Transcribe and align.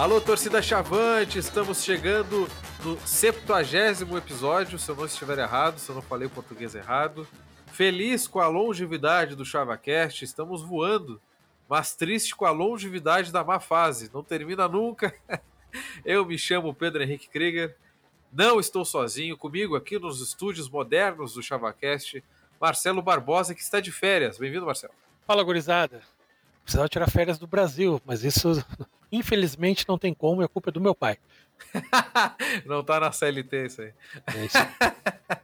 Alô, 0.00 0.18
torcida 0.18 0.62
Chavante, 0.62 1.38
estamos 1.38 1.84
chegando 1.84 2.48
no 2.82 2.98
70 3.06 4.16
episódio, 4.16 4.78
se 4.78 4.90
eu 4.90 4.96
não 4.96 5.04
estiver 5.04 5.38
errado, 5.38 5.78
se 5.78 5.90
eu 5.90 5.94
não 5.94 6.00
falei 6.00 6.26
o 6.26 6.30
português 6.30 6.74
errado. 6.74 7.28
Feliz 7.66 8.26
com 8.26 8.40
a 8.40 8.48
longevidade 8.48 9.36
do 9.36 9.44
ChavaCast, 9.44 10.24
estamos 10.24 10.62
voando, 10.62 11.20
mas 11.68 11.94
triste 11.94 12.34
com 12.34 12.46
a 12.46 12.50
longevidade 12.50 13.30
da 13.30 13.44
má 13.44 13.60
fase, 13.60 14.10
não 14.10 14.24
termina 14.24 14.66
nunca. 14.66 15.14
eu 16.02 16.24
me 16.24 16.38
chamo 16.38 16.72
Pedro 16.72 17.02
Henrique 17.02 17.28
Krieger, 17.28 17.76
não 18.32 18.58
estou 18.58 18.86
sozinho, 18.86 19.36
comigo 19.36 19.76
aqui 19.76 19.98
nos 19.98 20.22
estúdios 20.22 20.66
modernos 20.66 21.34
do 21.34 21.42
ChavaCast, 21.42 22.24
Marcelo 22.58 23.02
Barbosa, 23.02 23.54
que 23.54 23.60
está 23.60 23.80
de 23.80 23.92
férias. 23.92 24.38
Bem-vindo, 24.38 24.64
Marcelo. 24.64 24.94
Fala, 25.26 25.42
gurizada. 25.42 26.00
Precisava 26.62 26.88
tirar 26.88 27.10
férias 27.10 27.38
do 27.38 27.46
Brasil, 27.46 28.00
mas 28.06 28.24
isso 28.24 28.64
infelizmente 29.10 29.84
não 29.88 29.98
tem 29.98 30.14
como, 30.14 30.42
é 30.42 30.48
culpa 30.48 30.70
do 30.70 30.80
meu 30.80 30.94
pai. 30.94 31.18
não 32.64 32.82
tá 32.82 33.00
na 33.00 33.12
CLT 33.12 33.66
isso 33.66 33.82
aí. 33.82 33.92
É 34.34 34.44
isso. 34.44 34.58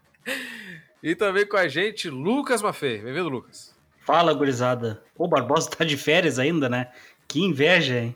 e 1.02 1.14
também 1.14 1.46
com 1.46 1.56
a 1.56 1.68
gente, 1.68 2.08
Lucas 2.08 2.62
Maffei. 2.62 2.98
Bem-vindo, 2.98 3.28
Lucas. 3.28 3.74
Fala, 4.00 4.32
gurizada. 4.32 5.02
O 5.16 5.26
Barbosa 5.26 5.70
tá 5.70 5.84
de 5.84 5.96
férias 5.96 6.38
ainda, 6.38 6.68
né? 6.68 6.92
Que 7.26 7.40
inveja, 7.40 7.98
hein? 7.98 8.14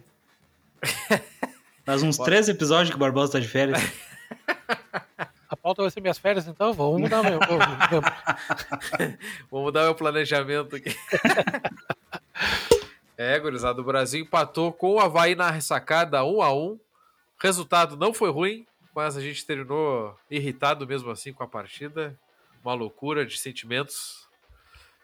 Faz 1.84 2.02
uns 2.02 2.16
três 2.16 2.48
episódios 2.48 2.90
que 2.90 2.96
o 2.96 2.98
Barbosa 3.00 3.32
tá 3.32 3.40
de 3.40 3.48
férias. 3.48 3.80
A 5.48 5.56
pauta 5.56 5.82
vai 5.82 5.90
ser 5.90 6.00
minhas 6.00 6.18
férias, 6.18 6.46
então 6.46 6.72
vamos 6.72 7.00
mudar 7.00 7.24
meu. 7.24 7.40
Vou 9.50 9.62
mudar 9.64 9.82
meu 9.82 9.94
planejamento 9.96 10.76
aqui. 10.76 10.94
É, 13.22 13.38
gurizada, 13.38 13.78
o 13.82 13.84
Brasil 13.84 14.22
empatou 14.22 14.72
com 14.72 14.94
o 14.94 14.98
Havaí 14.98 15.34
na 15.34 15.50
ressacada 15.50 16.24
1 16.24 16.40
a 16.40 16.54
1 16.54 16.80
Resultado 17.38 17.94
não 17.94 18.14
foi 18.14 18.30
ruim, 18.30 18.66
mas 18.96 19.14
a 19.14 19.20
gente 19.20 19.44
terminou 19.44 20.16
irritado 20.30 20.86
mesmo 20.86 21.10
assim 21.10 21.30
com 21.30 21.44
a 21.44 21.46
partida. 21.46 22.18
Uma 22.64 22.72
loucura 22.72 23.26
de 23.26 23.36
sentimentos. 23.36 24.26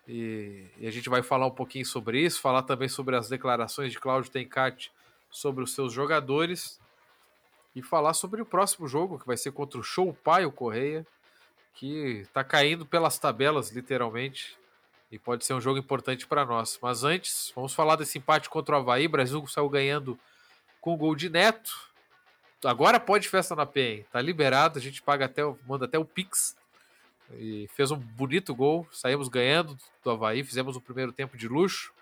E, 0.08 0.64
e 0.78 0.86
a 0.86 0.90
gente 0.90 1.10
vai 1.10 1.22
falar 1.22 1.46
um 1.46 1.50
pouquinho 1.50 1.84
sobre 1.84 2.18
isso, 2.18 2.40
falar 2.40 2.62
também 2.62 2.88
sobre 2.88 3.14
as 3.16 3.28
declarações 3.28 3.92
de 3.92 4.00
Cláudio 4.00 4.32
Tencati 4.32 4.90
sobre 5.30 5.62
os 5.62 5.74
seus 5.74 5.92
jogadores 5.92 6.80
e 7.74 7.82
falar 7.82 8.14
sobre 8.14 8.40
o 8.40 8.46
próximo 8.46 8.88
jogo, 8.88 9.18
que 9.18 9.26
vai 9.26 9.36
ser 9.36 9.52
contra 9.52 9.78
o 9.78 9.82
Show 9.82 10.14
Pai, 10.24 10.46
o 10.46 10.50
Correia, 10.50 11.06
que 11.74 12.22
está 12.22 12.42
caindo 12.42 12.86
pelas 12.86 13.18
tabelas, 13.18 13.70
literalmente. 13.72 14.56
E 15.10 15.18
pode 15.18 15.44
ser 15.44 15.54
um 15.54 15.60
jogo 15.60 15.78
importante 15.78 16.26
para 16.26 16.44
nós. 16.44 16.78
Mas 16.82 17.04
antes, 17.04 17.52
vamos 17.54 17.72
falar 17.72 17.96
desse 17.96 18.18
empate 18.18 18.50
contra 18.50 18.76
o 18.76 18.78
Havaí. 18.78 19.06
O 19.06 19.10
Brasil 19.10 19.46
saiu 19.46 19.68
ganhando 19.68 20.18
com 20.80 20.94
o 20.94 20.96
gol 20.96 21.14
de 21.14 21.28
Neto. 21.28 21.72
Agora 22.64 22.98
pode 22.98 23.28
festa 23.28 23.54
na 23.54 23.64
PEN. 23.64 24.04
Tá 24.10 24.20
liberado, 24.20 24.78
a 24.78 24.82
gente 24.82 25.02
paga 25.02 25.26
até, 25.26 25.42
manda 25.66 25.84
até 25.84 25.98
o 25.98 26.04
Pix. 26.04 26.56
E 27.38 27.68
fez 27.74 27.90
um 27.90 27.96
bonito 27.96 28.54
gol. 28.54 28.86
Saímos 28.90 29.28
ganhando 29.28 29.76
do 30.02 30.10
Havaí, 30.10 30.42
fizemos 30.42 30.76
o 30.76 30.80
primeiro 30.80 31.12
tempo 31.12 31.36
de 31.36 31.46
luxo. 31.46 31.92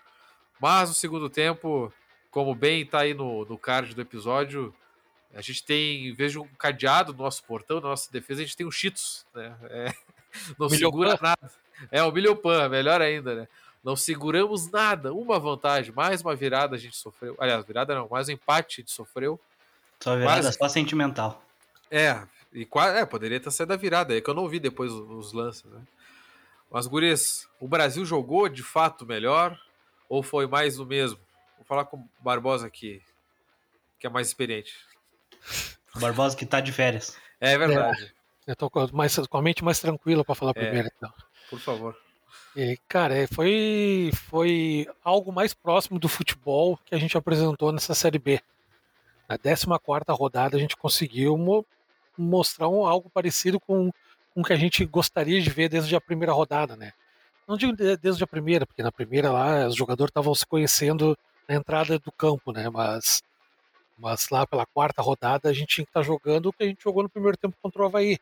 Mas 0.59 0.89
o 0.89 0.93
segundo 0.93 1.29
tempo, 1.29 1.93
como 2.31 2.55
bem 2.55 2.81
está 2.81 3.01
aí 3.01 3.13
no, 3.13 3.45
no 3.45 3.57
card 3.57 3.93
do 3.93 4.01
episódio, 4.01 4.73
a 5.33 5.41
gente 5.41 5.63
tem, 5.63 6.07
em 6.07 6.13
vez 6.13 6.31
de 6.31 6.39
um 6.39 6.47
cadeado 6.57 7.11
no 7.11 7.23
nosso 7.23 7.43
portão, 7.43 7.81
na 7.81 7.89
nossa 7.89 8.11
defesa, 8.11 8.41
a 8.41 8.45
gente 8.45 8.55
tem 8.55 8.65
um 8.65 8.71
Cheetos. 8.71 9.25
Né? 9.33 9.55
É, 9.63 9.93
não 10.57 10.69
segura 10.69 11.19
nada. 11.21 11.51
É, 11.91 12.01
o 12.03 12.11
Milhopan, 12.11 12.69
melhor 12.69 13.01
ainda, 13.01 13.35
né? 13.35 13.47
Não 13.83 13.95
seguramos 13.95 14.69
nada. 14.71 15.13
Uma 15.13 15.39
vantagem, 15.39 15.93
mais 15.93 16.21
uma 16.21 16.35
virada 16.35 16.75
a 16.75 16.79
gente 16.79 16.95
sofreu. 16.97 17.35
Aliás, 17.39 17.63
virada 17.65 17.93
não, 17.93 18.09
mais 18.09 18.27
um 18.27 18.31
empate 18.31 18.79
a 18.79 18.81
gente 18.81 18.91
sofreu. 18.91 19.39
Só 19.99 20.15
virada, 20.15 20.43
Mas, 20.43 20.55
só 20.55 20.67
sentimental. 20.67 21.43
É, 21.91 22.19
e 22.51 22.65
quase, 22.65 22.97
é, 22.97 23.05
poderia 23.05 23.39
ter 23.39 23.51
saído 23.51 23.73
a 23.73 23.77
virada, 23.77 24.17
é 24.17 24.21
que 24.21 24.29
eu 24.29 24.33
não 24.33 24.47
vi 24.47 24.59
depois 24.59 24.91
os, 24.91 25.33
lances, 25.33 25.65
né? 25.65 25.81
Mas, 26.71 26.87
Gurias, 26.87 27.47
o 27.59 27.67
Brasil 27.67 28.03
jogou 28.03 28.49
de 28.49 28.63
fato 28.63 29.05
melhor 29.05 29.57
ou 30.09 30.23
foi 30.23 30.47
mais 30.47 30.77
do 30.77 30.85
mesmo? 30.85 31.19
Vou 31.57 31.65
falar 31.65 31.85
com 31.85 31.97
o 31.97 32.09
Barbosa 32.19 32.65
aqui, 32.65 33.01
que 33.99 34.07
é 34.07 34.09
mais 34.09 34.27
experiente. 34.27 34.73
O 35.95 35.99
Barbosa 35.99 36.35
que 36.35 36.45
tá 36.45 36.59
de 36.59 36.71
férias. 36.71 37.15
É 37.39 37.57
verdade. 37.57 38.13
É, 38.47 38.51
eu 38.51 38.55
tô 38.55 38.69
com, 38.69 38.87
mais, 38.93 39.15
com 39.15 39.37
a 39.37 39.41
mente 39.41 39.63
mais 39.63 39.79
tranquila 39.79 40.25
para 40.25 40.35
falar 40.35 40.51
é. 40.55 40.63
primeiro, 40.65 40.89
então. 40.97 41.13
Por 41.49 41.59
favor. 41.59 41.97
E, 42.55 42.77
cara, 42.87 43.15
é, 43.15 43.27
foi, 43.27 44.11
foi 44.29 44.87
algo 45.03 45.31
mais 45.31 45.53
próximo 45.53 45.99
do 45.99 46.07
futebol 46.07 46.79
que 46.85 46.95
a 46.95 46.97
gente 46.97 47.17
apresentou 47.17 47.71
nessa 47.71 47.93
Série 47.93 48.17
B. 48.17 48.41
Na 49.27 49.37
14 49.37 50.05
rodada 50.09 50.55
a 50.55 50.59
gente 50.59 50.77
conseguiu 50.77 51.37
mo 51.37 51.65
mostrar 52.17 52.69
um, 52.69 52.85
algo 52.85 53.09
parecido 53.09 53.59
com, 53.59 53.91
com 54.33 54.41
o 54.41 54.43
que 54.43 54.53
a 54.53 54.55
gente 54.55 54.85
gostaria 54.85 55.41
de 55.41 55.49
ver 55.49 55.67
desde 55.67 55.93
a 55.97 56.01
primeira 56.01 56.31
rodada, 56.31 56.77
né? 56.77 56.93
Não 57.45 57.57
digo 57.57 57.73
desde 57.73 58.23
a 58.23 58.27
primeira, 58.27 58.65
porque 58.65 58.81
na 58.81 58.91
primeira 58.91 59.31
lá 59.31 59.67
os 59.67 59.75
jogadores 59.75 60.11
estavam 60.11 60.33
se 60.33 60.45
conhecendo 60.45 61.17
na 61.47 61.55
entrada 61.55 61.99
do 61.99 62.11
campo, 62.11 62.53
né? 62.53 62.69
Mas, 62.69 63.21
mas 63.97 64.29
lá 64.29 64.47
pela 64.47 64.65
quarta 64.65 65.01
rodada 65.01 65.49
a 65.49 65.53
gente 65.53 65.75
tinha 65.75 65.85
que 65.85 65.89
estar 65.89 65.99
tá 65.99 66.05
jogando 66.05 66.47
o 66.47 66.53
que 66.53 66.63
a 66.63 66.67
gente 66.67 66.81
jogou 66.81 67.03
no 67.03 67.09
primeiro 67.09 67.37
tempo 67.37 67.55
contra 67.61 67.81
o 67.81 67.85
Havaí. 67.85 68.17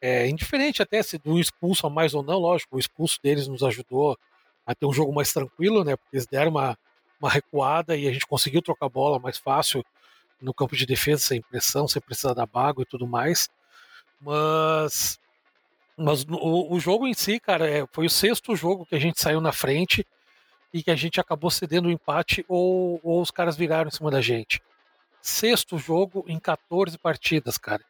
É, 0.00 0.26
indiferente 0.26 0.80
até 0.80 1.02
se 1.02 1.18
do 1.18 1.38
expulso 1.38 1.86
a 1.86 1.90
mais 1.90 2.14
ou 2.14 2.22
não, 2.22 2.38
lógico, 2.38 2.76
o 2.76 2.78
expulso 2.78 3.18
deles 3.22 3.46
nos 3.46 3.62
ajudou 3.62 4.18
a 4.66 4.74
ter 4.74 4.86
um 4.86 4.92
jogo 4.92 5.12
mais 5.12 5.32
tranquilo, 5.32 5.84
né? 5.84 5.94
Porque 5.96 6.16
eles 6.16 6.26
deram 6.26 6.50
uma, 6.52 6.78
uma 7.20 7.28
recuada 7.28 7.96
e 7.96 8.08
a 8.08 8.12
gente 8.12 8.26
conseguiu 8.26 8.62
trocar 8.62 8.88
bola 8.88 9.18
mais 9.18 9.36
fácil 9.36 9.84
no 10.40 10.54
campo 10.54 10.74
de 10.74 10.86
defesa, 10.86 11.22
sem 11.22 11.42
pressão, 11.42 11.86
sem 11.86 12.00
precisar 12.00 12.32
da 12.32 12.46
bago 12.46 12.80
e 12.80 12.86
tudo 12.86 13.06
mais. 13.06 13.50
Mas, 14.18 15.20
mas 15.96 16.24
o, 16.24 16.74
o 16.74 16.80
jogo 16.80 17.06
em 17.06 17.12
si, 17.12 17.38
cara, 17.38 17.68
é, 17.68 17.86
foi 17.92 18.06
o 18.06 18.10
sexto 18.10 18.56
jogo 18.56 18.86
que 18.86 18.94
a 18.94 18.98
gente 18.98 19.20
saiu 19.20 19.40
na 19.40 19.52
frente 19.52 20.06
e 20.72 20.82
que 20.82 20.90
a 20.90 20.96
gente 20.96 21.20
acabou 21.20 21.50
cedendo 21.50 21.88
o 21.88 21.92
empate 21.92 22.44
ou, 22.48 23.00
ou 23.02 23.20
os 23.20 23.30
caras 23.30 23.56
viraram 23.56 23.88
em 23.88 23.92
cima 23.92 24.10
da 24.10 24.22
gente. 24.22 24.62
Sexto 25.20 25.76
jogo 25.76 26.24
em 26.26 26.38
14 26.38 26.96
partidas, 26.96 27.58
cara 27.58 27.89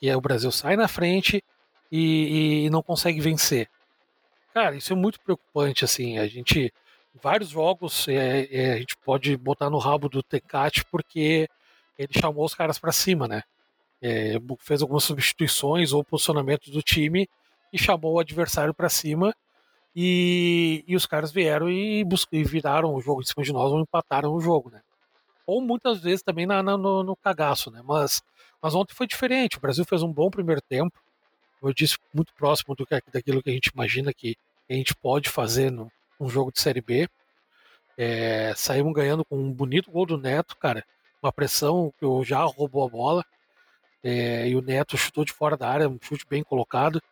que 0.00 0.08
é 0.08 0.16
o 0.16 0.20
Brasil 0.20 0.50
sai 0.50 0.76
na 0.76 0.88
frente 0.88 1.44
e, 1.92 2.64
e, 2.64 2.70
não 2.70 2.82
consegue 2.82 3.20
vencer. 3.20 3.68
Cara, 4.54 4.74
isso 4.74 4.92
é 4.92 4.96
muito 4.96 5.20
preocupante, 5.20 5.84
assim, 5.84 6.18
a 6.18 6.26
gente, 6.26 6.72
vários 7.22 7.50
jogos 7.50 8.08
é, 8.08 8.48
é, 8.50 8.72
a 8.72 8.78
gente 8.78 8.96
pode 9.04 9.36
botar 9.36 9.68
no 9.68 9.78
rabo 9.78 10.08
do 10.08 10.22
Tecate 10.22 10.84
porque 10.86 11.48
ele 11.98 12.18
chamou 12.18 12.44
os 12.44 12.54
caras 12.54 12.78
para 12.78 12.92
cima, 12.92 13.28
né? 13.28 13.42
É, 14.02 14.36
fez 14.60 14.80
algumas 14.80 15.04
substituições 15.04 15.92
ou 15.92 16.02
posicionamento 16.02 16.70
do 16.70 16.80
time 16.80 17.28
e 17.70 17.78
chamou 17.78 18.14
o 18.14 18.18
adversário 18.18 18.72
para 18.72 18.88
cima 18.88 19.34
e, 19.94 20.84
e, 20.86 20.96
os 20.96 21.04
caras 21.04 21.32
vieram 21.32 21.68
e, 21.68 22.06
e 22.32 22.44
viraram 22.44 22.94
o 22.94 23.00
jogo 23.00 23.20
em 23.20 23.24
cima 23.24 23.44
de 23.44 23.52
nós 23.52 23.72
ou 23.72 23.80
empataram 23.80 24.32
o 24.32 24.40
jogo, 24.40 24.70
né? 24.70 24.80
Ou 25.46 25.60
muitas 25.60 26.00
vezes 26.00 26.22
também 26.22 26.46
na, 26.46 26.62
na 26.62 26.76
no, 26.76 27.02
no, 27.02 27.16
cagaço, 27.16 27.70
né? 27.70 27.82
Mas 27.84 28.22
mas 28.62 28.74
ontem 28.74 28.94
foi 28.94 29.06
diferente. 29.06 29.56
O 29.56 29.60
Brasil 29.60 29.84
fez 29.84 30.02
um 30.02 30.12
bom 30.12 30.30
primeiro 30.30 30.60
tempo. 30.60 30.98
Como 31.58 31.70
eu 31.70 31.74
disse, 31.74 31.96
muito 32.12 32.32
próximo 32.34 32.74
do 32.74 32.86
que, 32.86 33.00
daquilo 33.12 33.42
que 33.42 33.50
a 33.50 33.52
gente 33.52 33.66
imagina 33.66 34.12
que 34.12 34.36
a 34.68 34.74
gente 34.74 34.94
pode 34.94 35.28
fazer 35.28 35.70
no, 35.70 35.90
num 36.18 36.28
jogo 36.28 36.52
de 36.52 36.60
Série 36.60 36.80
B. 36.80 37.08
É, 37.96 38.54
saímos 38.56 38.94
ganhando 38.94 39.24
com 39.24 39.36
um 39.36 39.52
bonito 39.52 39.90
gol 39.90 40.06
do 40.06 40.16
Neto, 40.16 40.56
cara. 40.56 40.84
Uma 41.22 41.32
pressão 41.32 41.92
que 41.98 42.04
o 42.04 42.24
já 42.24 42.42
roubou 42.44 42.86
a 42.86 42.88
bola. 42.88 43.24
É, 44.02 44.48
e 44.48 44.56
o 44.56 44.62
Neto 44.62 44.96
chutou 44.96 45.24
de 45.24 45.32
fora 45.32 45.56
da 45.56 45.68
área, 45.68 45.88
um 45.88 45.98
chute 46.00 46.26
bem 46.28 46.42
colocado. 46.42 47.02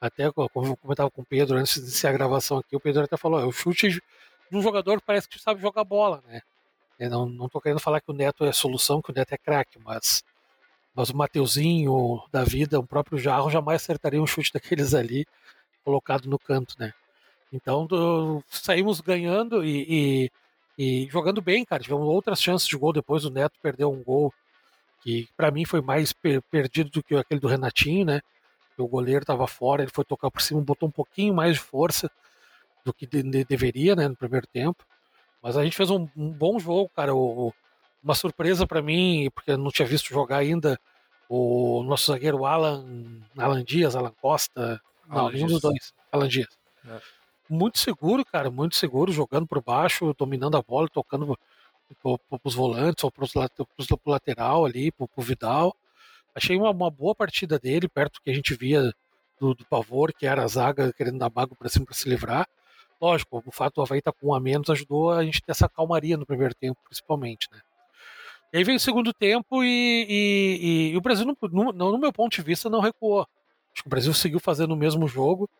Até 0.00 0.30
como 0.30 0.66
eu 0.66 0.76
comentava 0.76 1.10
com 1.10 1.22
o 1.22 1.24
Pedro 1.24 1.56
antes 1.56 1.74
de 1.74 1.80
iniciar 1.80 2.10
a 2.10 2.12
gravação 2.12 2.58
aqui, 2.58 2.76
o 2.76 2.80
Pedro 2.80 3.04
até 3.04 3.16
falou: 3.16 3.40
é 3.40 3.46
o 3.46 3.52
chute 3.52 3.88
de 3.88 4.02
um 4.52 4.60
jogador 4.60 5.00
que 5.00 5.06
parece 5.06 5.26
que 5.26 5.38
sabe 5.38 5.62
jogar 5.62 5.82
bola, 5.84 6.22
né? 6.26 6.42
Eu 6.98 7.08
não, 7.08 7.26
não 7.26 7.48
tô 7.48 7.60
querendo 7.60 7.80
falar 7.80 8.00
que 8.00 8.10
o 8.10 8.14
Neto 8.14 8.44
é 8.44 8.52
solução, 8.52 9.00
que 9.00 9.10
o 9.10 9.14
Neto 9.14 9.32
é 9.32 9.38
craque, 9.38 9.78
mas 9.78 10.22
mas 10.94 11.10
o 11.10 11.16
Mateuzinho 11.16 12.22
da 12.30 12.44
vida, 12.44 12.78
o 12.78 12.86
próprio 12.86 13.18
Jarro, 13.18 13.50
jamais 13.50 13.82
acertaria 13.82 14.22
um 14.22 14.26
chute 14.26 14.52
daqueles 14.54 14.94
ali 14.94 15.26
colocado 15.84 16.26
no 16.28 16.38
canto, 16.38 16.74
né? 16.78 16.92
Então 17.52 17.86
do, 17.86 18.42
saímos 18.48 19.00
ganhando 19.00 19.64
e, 19.64 20.30
e, 20.78 21.04
e, 21.04 21.08
jogando 21.10 21.42
bem, 21.42 21.64
cara. 21.64 21.82
Tivemos 21.82 22.06
outras 22.06 22.40
chances 22.40 22.66
de 22.66 22.76
gol 22.76 22.92
depois. 22.92 23.24
O 23.24 23.30
Neto 23.30 23.58
perdeu 23.62 23.92
um 23.92 24.02
gol 24.02 24.32
que 25.02 25.28
para 25.36 25.50
mim 25.50 25.64
foi 25.64 25.80
mais 25.80 26.12
per 26.12 26.42
perdido 26.42 26.90
do 26.90 27.02
que 27.02 27.14
aquele 27.14 27.40
do 27.40 27.48
Renatinho, 27.48 28.06
né? 28.06 28.20
O 28.76 28.88
goleiro 28.88 29.22
estava 29.22 29.46
fora, 29.46 29.82
ele 29.82 29.92
foi 29.92 30.04
tocar 30.04 30.30
por 30.30 30.42
cima, 30.42 30.60
botou 30.60 30.88
um 30.88 30.92
pouquinho 30.92 31.32
mais 31.32 31.54
de 31.54 31.60
força 31.60 32.10
do 32.84 32.92
que 32.92 33.06
de, 33.06 33.22
de, 33.22 33.44
deveria, 33.44 33.94
né, 33.94 34.08
no 34.08 34.16
primeiro 34.16 34.46
tempo. 34.48 34.84
Mas 35.40 35.56
a 35.56 35.62
gente 35.62 35.76
fez 35.76 35.90
um, 35.90 36.08
um 36.16 36.30
bom 36.30 36.58
jogo, 36.58 36.90
cara. 36.96 37.14
O, 37.14 37.52
uma 38.04 38.14
surpresa 38.14 38.66
para 38.66 38.82
mim, 38.82 39.30
porque 39.34 39.52
eu 39.52 39.58
não 39.58 39.70
tinha 39.70 39.88
visto 39.88 40.10
jogar 40.10 40.36
ainda 40.36 40.78
o 41.28 41.82
nosso 41.82 42.12
zagueiro 42.12 42.44
Alan, 42.44 42.84
Alan 43.36 43.64
Dias, 43.64 43.96
Alan 43.96 44.12
Costa, 44.20 44.80
não, 45.08 45.30
nenhum 45.30 45.46
dos 45.46 45.62
dois, 45.62 45.94
Alan 46.12 46.28
Dias. 46.28 46.48
É. 46.86 47.00
Muito 47.48 47.78
seguro, 47.78 48.24
cara, 48.24 48.50
muito 48.50 48.76
seguro, 48.76 49.10
jogando 49.10 49.46
por 49.46 49.62
baixo, 49.62 50.14
dominando 50.18 50.56
a 50.56 50.62
bola, 50.62 50.88
tocando 50.88 51.38
para 52.02 52.40
os 52.44 52.54
volantes 52.54 53.04
ou 53.04 53.10
para 53.10 53.24
o 53.24 54.10
lateral 54.10 54.66
ali, 54.66 54.92
para 54.92 55.06
o 55.16 55.22
Vidal. 55.22 55.74
Achei 56.34 56.56
uma, 56.56 56.70
uma, 56.70 56.90
boa 56.90 57.14
partida 57.14 57.58
dele, 57.58 57.88
perto 57.88 58.20
que 58.22 58.30
a 58.30 58.34
gente 58.34 58.54
via 58.54 58.92
do, 59.40 59.54
do 59.54 59.64
Pavor, 59.66 60.12
que 60.12 60.26
era 60.26 60.42
a 60.42 60.48
zaga 60.48 60.92
querendo 60.92 61.18
dar 61.18 61.30
bago 61.30 61.54
para 61.54 61.68
cima 61.68 61.86
para 61.86 61.94
se 61.94 62.08
livrar. 62.08 62.46
Lógico, 63.00 63.42
o 63.44 63.52
fato 63.52 63.76
do 63.76 63.82
Havaí 63.82 63.98
estar 63.98 64.12
tá 64.12 64.18
com 64.18 64.28
um 64.28 64.34
a 64.34 64.40
menos 64.40 64.68
ajudou 64.70 65.12
a 65.12 65.24
gente 65.24 65.42
ter 65.42 65.52
essa 65.52 65.68
calmaria 65.68 66.16
no 66.16 66.26
primeiro 66.26 66.54
tempo, 66.54 66.80
principalmente, 66.84 67.48
né? 67.52 67.60
E 68.54 68.58
aí 68.58 68.62
vem 68.62 68.76
o 68.76 68.80
segundo 68.80 69.12
tempo 69.12 69.64
e, 69.64 70.06
e, 70.08 70.90
e 70.92 70.96
o 70.96 71.00
Brasil, 71.00 71.26
no, 71.26 71.36
no, 71.50 71.72
no, 71.72 71.98
meu 71.98 72.12
ponto 72.12 72.36
de 72.36 72.40
vista, 72.40 72.70
não 72.70 72.78
recuou. 72.78 73.22
Acho 73.72 73.82
que 73.82 73.88
o 73.88 73.90
Brasil 73.90 74.14
seguiu 74.14 74.38
fazendo 74.38 74.74
o 74.74 74.76
mesmo 74.76 75.08
jogo, 75.08 75.50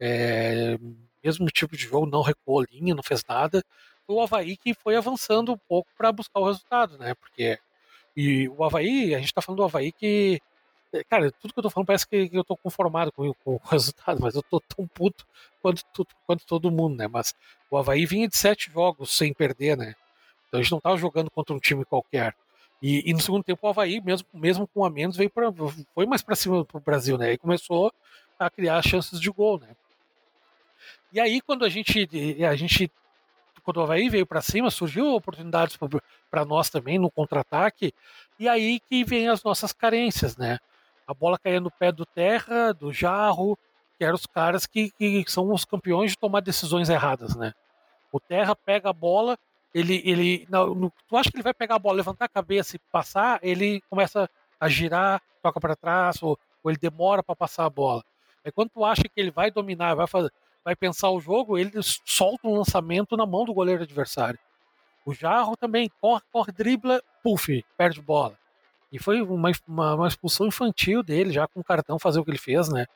é, 0.00 0.76
mesmo 1.22 1.46
tipo 1.46 1.76
de 1.76 1.84
jogo, 1.84 2.06
não 2.06 2.22
recuou 2.22 2.64
linha, 2.68 2.92
não 2.92 3.04
fez 3.04 3.24
nada. 3.24 3.62
O 4.08 4.20
Havaí 4.20 4.56
que 4.56 4.74
foi 4.74 4.96
avançando 4.96 5.52
um 5.52 5.58
pouco 5.68 5.92
para 5.96 6.10
buscar 6.10 6.40
o 6.40 6.46
resultado, 6.46 6.98
né? 6.98 7.14
Porque 7.14 7.56
e 8.16 8.48
o 8.48 8.64
Havaí, 8.64 9.14
a 9.14 9.18
gente 9.18 9.28
está 9.28 9.40
falando 9.40 9.58
do 9.58 9.64
Havaí 9.64 9.92
que 9.92 10.40
é, 10.92 11.04
cara, 11.04 11.30
tudo 11.30 11.54
que 11.54 11.60
eu 11.60 11.62
tô 11.62 11.70
falando 11.70 11.86
parece 11.86 12.08
que, 12.08 12.30
eu 12.32 12.42
tô 12.42 12.56
conformado 12.56 13.12
com, 13.12 13.32
com, 13.44 13.54
o 13.54 13.60
resultado, 13.70 14.20
mas 14.20 14.34
eu 14.34 14.42
tô 14.42 14.60
tão 14.60 14.88
puto 14.88 15.24
quanto, 15.62 15.84
quanto 16.26 16.44
todo 16.44 16.68
mundo, 16.68 16.96
né? 16.96 17.06
Mas 17.06 17.32
o 17.70 17.78
Havaí 17.78 18.06
vinha 18.06 18.26
de 18.26 18.36
sete 18.36 18.72
jogos 18.72 19.16
sem 19.16 19.32
perder, 19.32 19.76
né? 19.76 19.94
Então 20.50 20.60
a 20.60 20.62
gente 20.62 20.72
não 20.72 20.80
tava 20.80 20.98
jogando 20.98 21.30
contra 21.30 21.54
um 21.54 21.58
time 21.58 21.84
qualquer. 21.84 22.34
E, 22.82 23.08
e 23.08 23.14
no 23.14 23.20
segundo 23.20 23.44
tempo 23.44 23.66
o 23.66 23.70
Havaí, 23.70 24.00
mesmo, 24.00 24.26
mesmo 24.34 24.66
com 24.66 24.84
a 24.84 24.90
menos, 24.90 25.16
veio 25.16 25.30
pra, 25.30 25.50
foi 25.94 26.06
mais 26.06 26.22
para 26.22 26.36
cima 26.36 26.64
pro 26.64 26.80
Brasil, 26.80 27.16
né? 27.16 27.32
E 27.32 27.38
começou 27.38 27.92
a 28.38 28.50
criar 28.50 28.82
chances 28.82 29.18
de 29.18 29.30
gol, 29.30 29.58
né? 29.58 29.76
E 31.12 31.20
aí 31.20 31.40
quando 31.40 31.64
a 31.64 31.68
gente, 31.68 32.08
a 32.46 32.56
gente 32.56 32.90
quando 33.62 33.78
o 33.78 33.82
Havaí 33.82 34.08
veio 34.08 34.26
para 34.26 34.42
cima, 34.42 34.70
surgiu 34.70 35.14
oportunidades 35.14 35.78
para 36.30 36.44
nós 36.44 36.68
também 36.68 36.98
no 36.98 37.10
contra-ataque, 37.10 37.94
e 38.38 38.48
aí 38.48 38.80
que 38.80 39.04
vem 39.04 39.28
as 39.28 39.42
nossas 39.42 39.72
carências, 39.72 40.36
né? 40.36 40.58
a 41.10 41.14
bola 41.14 41.36
caía 41.36 41.60
no 41.60 41.72
pé 41.72 41.90
do 41.90 42.06
Terra, 42.06 42.72
do 42.72 42.92
Jarro, 42.92 43.58
que 43.98 44.04
eram 44.04 44.14
os 44.14 44.26
caras 44.26 44.64
que, 44.64 44.92
que 44.92 45.24
são 45.26 45.52
os 45.52 45.64
campeões 45.64 46.12
de 46.12 46.18
tomar 46.18 46.40
decisões 46.40 46.88
erradas, 46.88 47.34
né? 47.34 47.52
O 48.12 48.20
Terra 48.20 48.54
pega 48.54 48.90
a 48.90 48.92
bola, 48.92 49.36
ele, 49.74 50.02
ele 50.04 50.46
não, 50.50 50.74
no, 50.74 50.92
tu 51.08 51.16
acha 51.16 51.30
que 51.30 51.36
ele 51.36 51.42
vai 51.42 51.54
pegar 51.54 51.76
a 51.76 51.78
bola, 51.78 51.96
levantar 51.96 52.24
a 52.24 52.28
cabeça 52.28 52.76
e 52.76 52.80
passar, 52.90 53.38
ele 53.42 53.80
começa 53.88 54.28
a 54.58 54.68
girar, 54.68 55.22
toca 55.42 55.60
para 55.60 55.76
trás, 55.76 56.22
ou, 56.22 56.38
ou, 56.62 56.70
ele 56.70 56.78
demora 56.78 57.22
para 57.22 57.36
passar 57.36 57.64
a 57.64 57.70
bola. 57.70 58.04
Aí 58.44 58.50
quando 58.50 58.70
tu 58.70 58.84
acha 58.84 59.02
que 59.02 59.20
ele 59.20 59.30
vai 59.30 59.50
dominar, 59.50 59.94
vai 59.94 60.06
fazer, 60.06 60.32
vai 60.64 60.74
pensar 60.74 61.10
o 61.10 61.20
jogo, 61.20 61.56
ele 61.56 61.72
solta 62.04 62.46
um 62.46 62.56
lançamento 62.56 63.16
na 63.16 63.24
mão 63.24 63.44
do 63.44 63.54
goleiro 63.54 63.82
adversário. 63.82 64.38
O 65.04 65.14
Jarro 65.14 65.56
também 65.56 65.90
corre, 66.00 66.22
corre, 66.30 66.52
dribla, 66.52 67.02
puff, 67.22 67.64
perde 67.76 68.02
bola. 68.02 68.38
E 68.92 68.98
foi 68.98 69.22
uma, 69.22 69.50
uma, 69.66 69.94
uma, 69.94 70.08
expulsão 70.08 70.46
infantil 70.46 71.02
dele, 71.02 71.32
já 71.32 71.46
com 71.46 71.60
o 71.60 71.64
cartão 71.64 71.98
fazer 71.98 72.20
o 72.20 72.24
que 72.24 72.30
ele 72.30 72.38
fez, 72.38 72.68
né? 72.68 72.86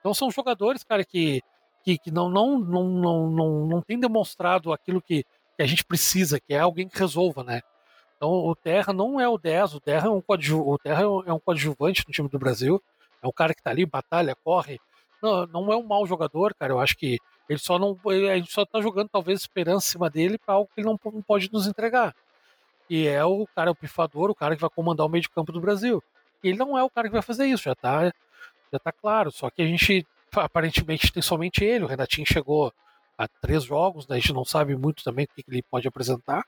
Então 0.00 0.12
são 0.12 0.30
jogadores, 0.30 0.82
cara, 0.82 1.04
que, 1.04 1.40
que, 1.84 1.98
que 1.98 2.10
não, 2.10 2.28
não, 2.28 2.58
não, 2.58 2.84
não, 2.84 3.30
não, 3.30 3.66
não 3.66 3.82
tem 3.82 3.98
demonstrado 3.98 4.72
aquilo 4.72 5.00
que, 5.00 5.24
que 5.56 5.62
a 5.62 5.66
gente 5.66 5.84
precisa, 5.84 6.38
que 6.40 6.54
é 6.54 6.58
alguém 6.58 6.88
que 6.88 6.98
resolva, 6.98 7.42
né? 7.42 7.62
Então 8.16 8.30
o 8.30 8.54
Terra 8.54 8.92
não 8.92 9.20
é 9.20 9.28
o 9.28 9.38
10, 9.38 9.74
o 9.74 9.80
Terra 9.80 10.08
é 10.08 10.10
um, 10.10 10.20
coadju, 10.20 10.60
o 10.60 10.78
Terra 10.78 11.02
é 11.02 11.32
um 11.32 11.38
coadjuvante 11.38 12.04
no 12.06 12.12
time 12.12 12.28
do 12.28 12.38
Brasil, 12.38 12.82
é 13.22 13.26
um 13.26 13.32
cara 13.32 13.54
que 13.54 13.62
tá 13.62 13.70
ali, 13.70 13.84
batalha, 13.84 14.36
corre. 14.44 14.78
Não, 15.22 15.46
não 15.46 15.72
é 15.72 15.76
um 15.76 15.82
mau 15.82 16.06
jogador, 16.06 16.54
cara. 16.54 16.72
Eu 16.72 16.78
acho 16.78 16.96
que 16.96 17.18
ele 17.48 17.58
só 17.58 17.78
não. 17.78 17.98
a 18.04 18.36
gente 18.36 18.52
só 18.52 18.64
tá 18.64 18.80
jogando 18.80 19.08
talvez 19.08 19.40
esperança 19.40 19.86
em 19.86 19.90
cima 19.92 20.10
dele 20.10 20.38
para 20.38 20.54
algo 20.54 20.70
que 20.74 20.80
ele 20.80 20.88
não, 20.88 20.98
não 21.12 21.22
pode 21.22 21.50
nos 21.52 21.66
entregar 21.66 22.14
e 22.88 23.06
é 23.06 23.24
o 23.24 23.46
cara, 23.54 23.70
o 23.70 23.74
pifador, 23.74 24.30
o 24.30 24.34
cara 24.34 24.54
que 24.54 24.60
vai 24.60 24.70
comandar 24.70 25.06
o 25.06 25.08
meio 25.08 25.22
de 25.22 25.28
campo 25.28 25.52
do 25.52 25.60
Brasil. 25.60 26.02
E 26.42 26.48
ele 26.48 26.58
não 26.58 26.78
é 26.78 26.82
o 26.82 26.90
cara 26.90 27.08
que 27.08 27.12
vai 27.12 27.22
fazer 27.22 27.46
isso, 27.46 27.64
já 27.64 27.74
tá, 27.74 28.12
já 28.72 28.78
tá 28.78 28.92
claro. 28.92 29.30
Só 29.32 29.50
que 29.50 29.62
a 29.62 29.66
gente, 29.66 30.06
aparentemente, 30.32 31.12
tem 31.12 31.22
somente 31.22 31.64
ele. 31.64 31.84
O 31.84 31.88
Renatinho 31.88 32.26
chegou 32.26 32.72
a 33.16 33.26
três 33.26 33.64
jogos, 33.64 34.06
né? 34.06 34.16
a 34.16 34.18
gente 34.18 34.32
não 34.32 34.44
sabe 34.44 34.76
muito 34.76 35.02
também 35.02 35.24
o 35.24 35.28
que 35.28 35.44
ele 35.48 35.62
pode 35.62 35.88
apresentar. 35.88 36.44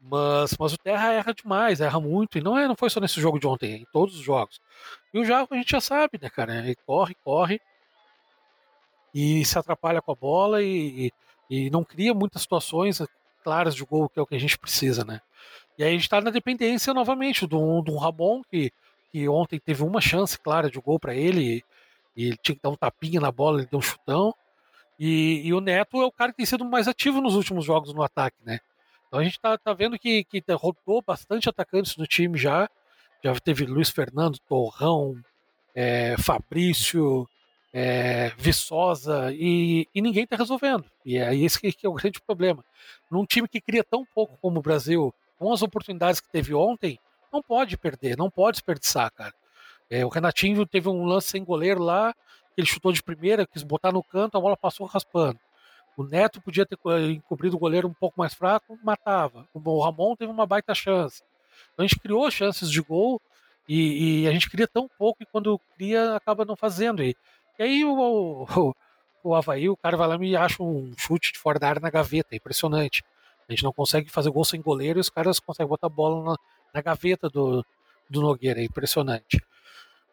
Mas, 0.00 0.56
mas 0.58 0.72
o 0.72 0.78
Terra 0.78 1.12
erra 1.12 1.34
demais, 1.34 1.80
erra 1.80 1.98
muito. 1.98 2.38
E 2.38 2.40
não, 2.40 2.56
é, 2.56 2.68
não 2.68 2.76
foi 2.76 2.90
só 2.90 3.00
nesse 3.00 3.20
jogo 3.20 3.38
de 3.38 3.46
ontem, 3.46 3.72
é 3.72 3.76
em 3.78 3.86
todos 3.92 4.14
os 4.14 4.22
jogos. 4.22 4.60
E 5.12 5.18
o 5.18 5.24
Jaco 5.24 5.52
a 5.52 5.56
gente 5.56 5.70
já 5.70 5.80
sabe, 5.80 6.18
né, 6.20 6.30
cara? 6.30 6.58
Ele 6.58 6.76
corre, 6.86 7.14
corre. 7.24 7.60
E 9.14 9.44
se 9.44 9.58
atrapalha 9.58 10.02
com 10.02 10.12
a 10.12 10.14
bola 10.14 10.62
e, 10.62 11.10
e, 11.50 11.70
não 11.70 11.82
cria 11.82 12.12
muitas 12.12 12.42
situações 12.42 13.02
claras 13.42 13.74
de 13.74 13.84
gol, 13.84 14.08
que 14.08 14.18
é 14.18 14.22
o 14.22 14.26
que 14.26 14.34
a 14.34 14.38
gente 14.38 14.58
precisa, 14.58 15.04
né? 15.04 15.20
E 15.78 15.82
aí 15.82 15.90
a 15.90 15.92
gente 15.92 16.02
está 16.02 16.20
na 16.20 16.30
dependência 16.30 16.92
novamente 16.92 17.46
do, 17.46 17.80
do 17.80 17.96
Ramon, 17.96 18.42
que, 18.50 18.70
que 19.10 19.28
ontem 19.28 19.58
teve 19.58 19.82
uma 19.82 20.00
chance 20.00 20.38
clara 20.38 20.70
de 20.70 20.80
gol 20.80 21.00
para 21.00 21.14
ele, 21.14 21.64
e 22.16 22.26
ele 22.26 22.36
tinha 22.42 22.56
que 22.56 22.62
dar 22.62 22.70
um 22.70 22.76
tapinha 22.76 23.20
na 23.20 23.32
bola, 23.32 23.58
ele 23.58 23.68
deu 23.70 23.78
um 23.78 23.82
chutão. 23.82 24.34
E, 24.98 25.42
e, 25.46 25.52
o 25.52 25.60
Neto 25.60 26.00
é 26.00 26.06
o 26.06 26.12
cara 26.12 26.32
que 26.32 26.38
tem 26.38 26.46
sido 26.46 26.64
mais 26.64 26.88
ativo 26.88 27.20
nos 27.20 27.34
últimos 27.34 27.64
jogos 27.64 27.92
no 27.92 28.02
ataque, 28.02 28.36
né? 28.44 28.60
Então 29.06 29.20
a 29.20 29.24
gente 29.24 29.38
tá, 29.38 29.56
tá 29.58 29.72
vendo 29.72 29.98
que, 29.98 30.24
que 30.24 30.42
rodou 30.52 31.02
bastante 31.06 31.48
atacantes 31.48 31.96
no 31.96 32.06
time 32.06 32.38
já. 32.38 32.68
Já 33.22 33.34
teve 33.40 33.66
Luiz 33.66 33.90
Fernando, 33.90 34.38
Torrão, 34.48 35.16
é, 35.74 36.16
Fabrício, 36.18 37.28
é, 37.72 38.32
Viçosa, 38.38 39.30
e, 39.32 39.86
e 39.94 40.00
ninguém 40.00 40.24
está 40.24 40.36
resolvendo. 40.36 40.84
E 41.04 41.18
é 41.18 41.34
esse 41.36 41.60
que, 41.60 41.72
que 41.72 41.86
é 41.86 41.88
o 41.88 41.94
grande 41.94 42.20
problema. 42.20 42.64
Num 43.10 43.26
time 43.26 43.46
que 43.46 43.60
cria 43.60 43.84
tão 43.84 44.04
pouco 44.14 44.38
como 44.40 44.58
o 44.58 44.62
Brasil, 44.62 45.14
com 45.38 45.52
as 45.52 45.60
oportunidades 45.60 46.20
que 46.20 46.30
teve 46.30 46.54
ontem, 46.54 46.98
não 47.30 47.42
pode 47.42 47.76
perder, 47.76 48.16
não 48.16 48.30
pode 48.30 48.56
desperdiçar, 48.56 49.12
cara. 49.12 49.34
É, 49.90 50.04
o 50.04 50.08
Renatinho 50.08 50.64
teve 50.66 50.88
um 50.88 51.04
lance 51.04 51.28
sem 51.28 51.44
goleiro 51.44 51.82
lá, 51.82 52.14
ele 52.56 52.66
chutou 52.66 52.92
de 52.92 53.02
primeira, 53.02 53.46
quis 53.46 53.62
botar 53.62 53.92
no 53.92 54.02
canto, 54.02 54.36
a 54.36 54.40
bola 54.40 54.56
passou 54.56 54.86
raspando. 54.86 55.38
O 55.96 56.04
Neto 56.04 56.40
podia 56.40 56.66
ter 56.66 56.78
encobrido 57.10 57.56
o 57.56 57.58
goleiro 57.58 57.88
um 57.88 57.94
pouco 57.94 58.18
mais 58.18 58.34
fraco, 58.34 58.78
matava. 58.84 59.48
O 59.54 59.80
Ramon 59.82 60.14
teve 60.14 60.30
uma 60.30 60.46
baita 60.46 60.74
chance. 60.74 61.22
Então 61.72 61.84
a 61.84 61.88
gente 61.88 61.98
criou 61.98 62.30
chances 62.30 62.70
de 62.70 62.82
gol 62.82 63.20
e, 63.68 64.22
e 64.22 64.28
a 64.28 64.32
gente 64.32 64.50
cria 64.50 64.68
tão 64.68 64.88
pouco 64.98 65.22
e 65.22 65.26
quando 65.26 65.58
cria 65.76 66.14
acaba 66.14 66.44
não 66.44 66.54
fazendo. 66.54 67.02
E 67.02 67.16
e 67.58 67.62
aí 67.62 67.84
o, 67.84 68.46
o, 68.56 68.74
o 69.24 69.34
Havaí, 69.34 69.68
o 69.68 69.76
cara 69.76 69.96
vai 69.96 70.08
lá 70.08 70.16
e 70.22 70.36
acha 70.36 70.62
um 70.62 70.92
chute 70.96 71.32
de 71.32 71.38
fora 71.38 71.58
da 71.58 71.68
área 71.68 71.80
na 71.80 71.90
gaveta, 71.90 72.28
é 72.32 72.36
impressionante. 72.36 73.02
A 73.48 73.52
gente 73.52 73.64
não 73.64 73.72
consegue 73.72 74.10
fazer 74.10 74.30
gol 74.30 74.44
sem 74.44 74.60
goleiro 74.60 74.98
e 74.98 75.00
os 75.00 75.08
caras 75.08 75.40
conseguem 75.40 75.68
botar 75.68 75.86
a 75.86 75.90
bola 75.90 76.22
na, 76.22 76.36
na 76.74 76.82
gaveta 76.82 77.28
do, 77.28 77.64
do 78.10 78.20
Nogueira, 78.20 78.60
é 78.60 78.64
impressionante. 78.64 79.42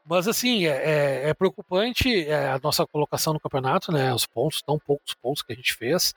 Mas 0.05 0.27
assim, 0.27 0.65
é, 0.65 0.69
é, 0.69 1.29
é 1.29 1.33
preocupante 1.33 2.27
é, 2.27 2.51
a 2.51 2.59
nossa 2.61 2.85
colocação 2.85 3.33
no 3.33 3.39
campeonato, 3.39 3.91
né? 3.91 4.13
Os 4.13 4.25
pontos, 4.25 4.61
tão 4.61 4.77
poucos 4.77 5.13
pontos 5.13 5.41
que 5.41 5.53
a 5.53 5.55
gente 5.55 5.73
fez. 5.73 6.13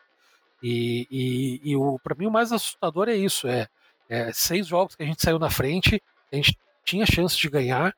E, 0.63 1.07
e, 1.11 1.71
e 1.71 1.77
o 1.77 1.99
para 2.03 2.15
mim 2.15 2.27
o 2.27 2.31
mais 2.31 2.53
assustador 2.53 3.09
é 3.09 3.15
isso: 3.15 3.47
é, 3.47 3.69
é, 4.09 4.33
seis 4.33 4.67
jogos 4.67 4.97
que 4.97 5.03
a 5.03 5.07
gente 5.07 5.23
saiu 5.23 5.39
na 5.39 5.51
frente, 5.51 6.03
a 6.33 6.37
gente 6.37 6.59
tinha 6.85 7.07
chance 7.07 7.37
de 7.37 7.49
ganhar 7.49 7.95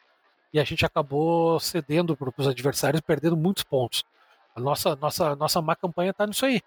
e 0.53 0.59
a 0.59 0.65
gente 0.65 0.85
acabou 0.85 1.61
cedendo 1.61 2.17
para 2.17 2.33
os 2.37 2.49
adversários, 2.49 3.01
perdendo 3.01 3.37
muitos 3.37 3.63
pontos. 3.63 4.05
A 4.55 4.61
nossa, 4.61 4.97
nossa, 4.97 5.37
nossa 5.37 5.63
má 5.63 5.77
campanha 5.77 6.11
está 6.11 6.27
nisso 6.27 6.45
aí. 6.45 6.61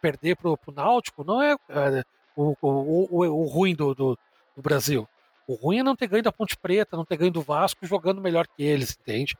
Perder 0.00 0.36
para 0.36 0.50
o 0.50 0.58
Náutico 0.74 1.22
não 1.22 1.42
é, 1.42 1.52
é 1.68 2.04
o, 2.34 2.56
o, 2.60 2.68
o, 3.10 3.26
o, 3.26 3.46
ruim 3.46 3.74
do, 3.74 3.94
do, 3.94 4.18
do, 4.56 4.62
Brasil. 4.62 5.06
O 5.46 5.54
ruim 5.54 5.78
é 5.78 5.82
não 5.82 5.96
ter 5.96 6.06
ganho 6.06 6.22
da 6.22 6.32
Ponte 6.32 6.56
Preta, 6.56 6.96
não 6.96 7.04
ter 7.04 7.16
ganho 7.16 7.30
do 7.30 7.42
Vasco 7.42 7.86
jogando 7.86 8.20
melhor 8.20 8.46
que 8.46 8.62
eles, 8.62 8.96
entende? 8.98 9.36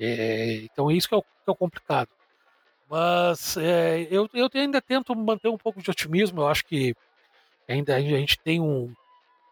É, 0.00 0.62
então 0.64 0.90
isso 0.90 1.08
que 1.08 1.14
é 1.14 1.18
o, 1.18 1.22
que 1.22 1.28
é 1.46 1.50
o 1.50 1.56
complicado. 1.56 2.08
Mas 2.88 3.56
é, 3.56 4.06
eu, 4.10 4.28
eu 4.34 4.48
ainda 4.54 4.80
tento 4.80 5.14
manter 5.14 5.48
um 5.48 5.56
pouco 5.56 5.82
de 5.82 5.90
otimismo. 5.90 6.42
Eu 6.42 6.48
acho 6.48 6.64
que 6.64 6.94
ainda 7.68 7.96
a 7.96 8.00
gente 8.00 8.38
tem 8.38 8.60
um, 8.60 8.92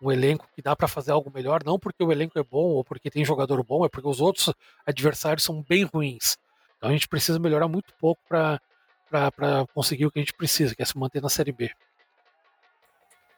um 0.03 0.11
elenco 0.11 0.49
que 0.55 0.63
dá 0.63 0.75
para 0.75 0.89
fazer 0.89 1.13
algo 1.13 1.31
melhor, 1.33 1.63
não 1.65 1.79
porque 1.79 2.03
o 2.03 2.11
elenco 2.11 2.39
é 2.39 2.43
bom 2.43 2.69
ou 2.69 2.85
porque 2.85 3.11
tem 3.11 3.25
jogador 3.25 3.63
bom, 3.63 3.85
é 3.85 3.89
porque 3.89 4.09
os 4.09 4.21
outros 4.21 4.53
adversários 4.87 5.45
são 5.45 5.63
bem 5.63 5.85
ruins. 5.85 6.37
Então 6.77 6.89
a 6.89 6.93
gente 6.93 7.09
precisa 7.09 7.39
melhorar 7.39 7.69
muito 7.69 7.93
pouco 8.01 8.21
para 8.29 8.59
conseguir 9.75 10.07
o 10.07 10.11
que 10.11 10.19
a 10.19 10.23
gente 10.23 10.35
precisa, 10.35 10.75
que 10.75 10.83
é 10.83 10.85
se 10.85 10.99
manter 10.99 11.21
na 11.21 11.29
Série 11.29 11.53
B. 11.53 11.71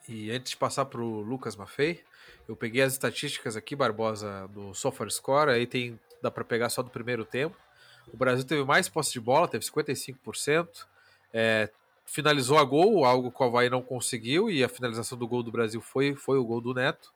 E 0.09 0.31
antes 0.31 0.51
de 0.51 0.57
passar 0.57 0.85
para 0.87 1.01
o 1.01 1.21
Lucas 1.21 1.57
Maffei, 1.57 2.03
eu 2.49 2.57
peguei 2.57 2.83
as 2.83 2.93
estatísticas 2.93 3.57
aqui, 3.57 3.77
Barbosa, 3.77 4.49
do 4.49 4.75
SofaScore, 4.75 5.51
aí 5.51 5.67
tem 5.67 5.99
dá 6.21 6.31
para 6.31 6.45
pegar 6.45 6.69
só 6.69 6.83
do 6.83 6.91
primeiro 6.91 7.25
tempo. 7.25 7.57
O 8.13 8.17
Brasil 8.17 8.45
teve 8.45 8.65
mais 8.65 8.89
posse 8.89 9.13
de 9.13 9.21
bola, 9.21 9.49
teve 9.49 9.65
55%, 9.65 10.87
é, 11.33 11.69
finalizou 12.05 12.59
a 12.59 12.65
gol, 12.65 13.05
algo 13.05 13.31
que 13.31 13.43
o 13.43 13.47
Havaí 13.47 13.69
não 13.69 13.83
conseguiu, 13.83 14.51
e 14.51 14.63
a 14.63 14.69
finalização 14.69 15.19
do 15.19 15.27
gol 15.27 15.43
do 15.43 15.51
Brasil 15.51 15.81
foi, 15.81 16.15
foi 16.15 16.39
o 16.39 16.45
gol 16.45 16.61
do 16.61 16.75
Neto. 16.75 17.13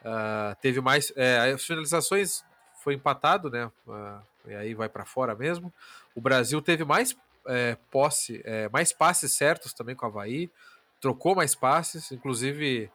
Uh, 0.00 0.54
teve 0.60 0.80
mais. 0.80 1.12
É, 1.16 1.52
as 1.52 1.64
finalizações 1.64 2.44
foi 2.82 2.94
empatado, 2.94 3.50
né? 3.50 3.70
Uh, 3.86 4.22
e 4.46 4.54
aí 4.54 4.74
vai 4.74 4.88
para 4.88 5.04
fora 5.04 5.34
mesmo. 5.34 5.72
O 6.14 6.20
Brasil 6.20 6.62
teve 6.62 6.84
mais 6.84 7.16
é, 7.48 7.76
posse, 7.90 8.40
é, 8.44 8.68
mais 8.68 8.92
passes 8.92 9.32
certos 9.32 9.72
também 9.72 9.96
com 9.96 10.06
o 10.06 10.08
Havaí. 10.08 10.50
Trocou 11.06 11.36
mais 11.36 11.54
passes, 11.54 12.10
inclusive 12.10 12.90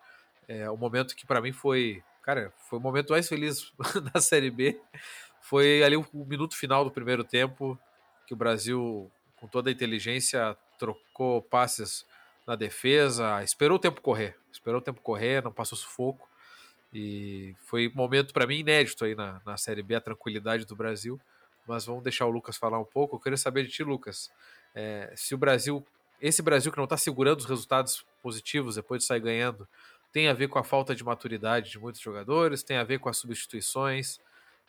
é, 0.46 0.70
o 0.70 0.76
momento 0.76 1.16
que 1.16 1.26
para 1.26 1.40
mim 1.40 1.54
foi, 1.54 2.04
cara, 2.22 2.52
foi 2.68 2.78
o 2.78 2.82
momento 2.82 3.12
mais 3.12 3.26
feliz 3.30 3.72
da 4.14 4.20
Série 4.20 4.52
B, 4.52 4.78
foi 5.40 5.82
ali 5.82 5.96
o, 5.96 6.06
o 6.14 6.26
minuto 6.26 6.58
final 6.58 6.84
do 6.84 6.92
primeiro 6.92 7.24
tempo, 7.24 7.80
que 8.28 8.34
o 8.34 8.38
Brasil, 8.38 9.10
com 9.38 9.48
toda 9.48 9.70
a 9.70 9.72
inteligência, 9.72 10.58
trocou 10.78 11.42
passes 11.42 12.06
na 12.46 12.58
defesa, 12.58 13.42
esperou 13.46 13.78
o 13.78 13.80
tempo 13.80 14.02
correr, 14.02 14.38
esperou 14.52 14.82
o 14.82 14.84
tempo 14.84 15.00
correr, 15.00 15.42
não 15.42 15.54
passou 15.54 15.78
sufoco, 15.78 16.28
e 16.94 17.56
foi 17.62 17.88
um 17.88 17.96
momento 17.96 18.34
para 18.34 18.46
mim 18.46 18.60
inédito 18.60 19.06
aí 19.06 19.16
na, 19.16 19.40
na 19.46 19.56
Série 19.56 19.82
B, 19.82 19.96
a 19.96 20.02
tranquilidade 20.02 20.66
do 20.66 20.76
Brasil, 20.76 21.18
mas 21.66 21.86
vamos 21.86 22.04
deixar 22.04 22.26
o 22.26 22.30
Lucas 22.30 22.58
falar 22.58 22.78
um 22.78 22.84
pouco, 22.84 23.16
eu 23.16 23.22
queria 23.22 23.38
saber 23.38 23.64
de 23.64 23.72
ti, 23.72 23.86
Lucas, 23.86 24.30
é, 24.76 25.14
se 25.16 25.34
o 25.34 25.38
Brasil, 25.38 25.82
esse 26.22 26.42
Brasil 26.42 26.72
que 26.72 26.78
não 26.78 26.84
está 26.84 26.96
segurando 26.96 27.40
os 27.40 27.46
resultados 27.46 28.06
positivos 28.22 28.76
depois 28.76 29.02
de 29.02 29.08
sair 29.08 29.20
ganhando, 29.20 29.68
tem 30.14 30.28
a 30.28 30.34
ver 30.34 30.48
com 30.48 30.60
a 30.60 30.64
falta 30.64 30.94
de 30.94 31.04
maturidade 31.04 31.72
de 31.72 31.80
muitos 31.80 32.00
jogadores, 32.00 32.64
tem 32.64 32.78
a 32.78 32.84
ver 32.84 33.00
com 33.00 33.10
as 33.10 33.18
substituições, 33.18 34.20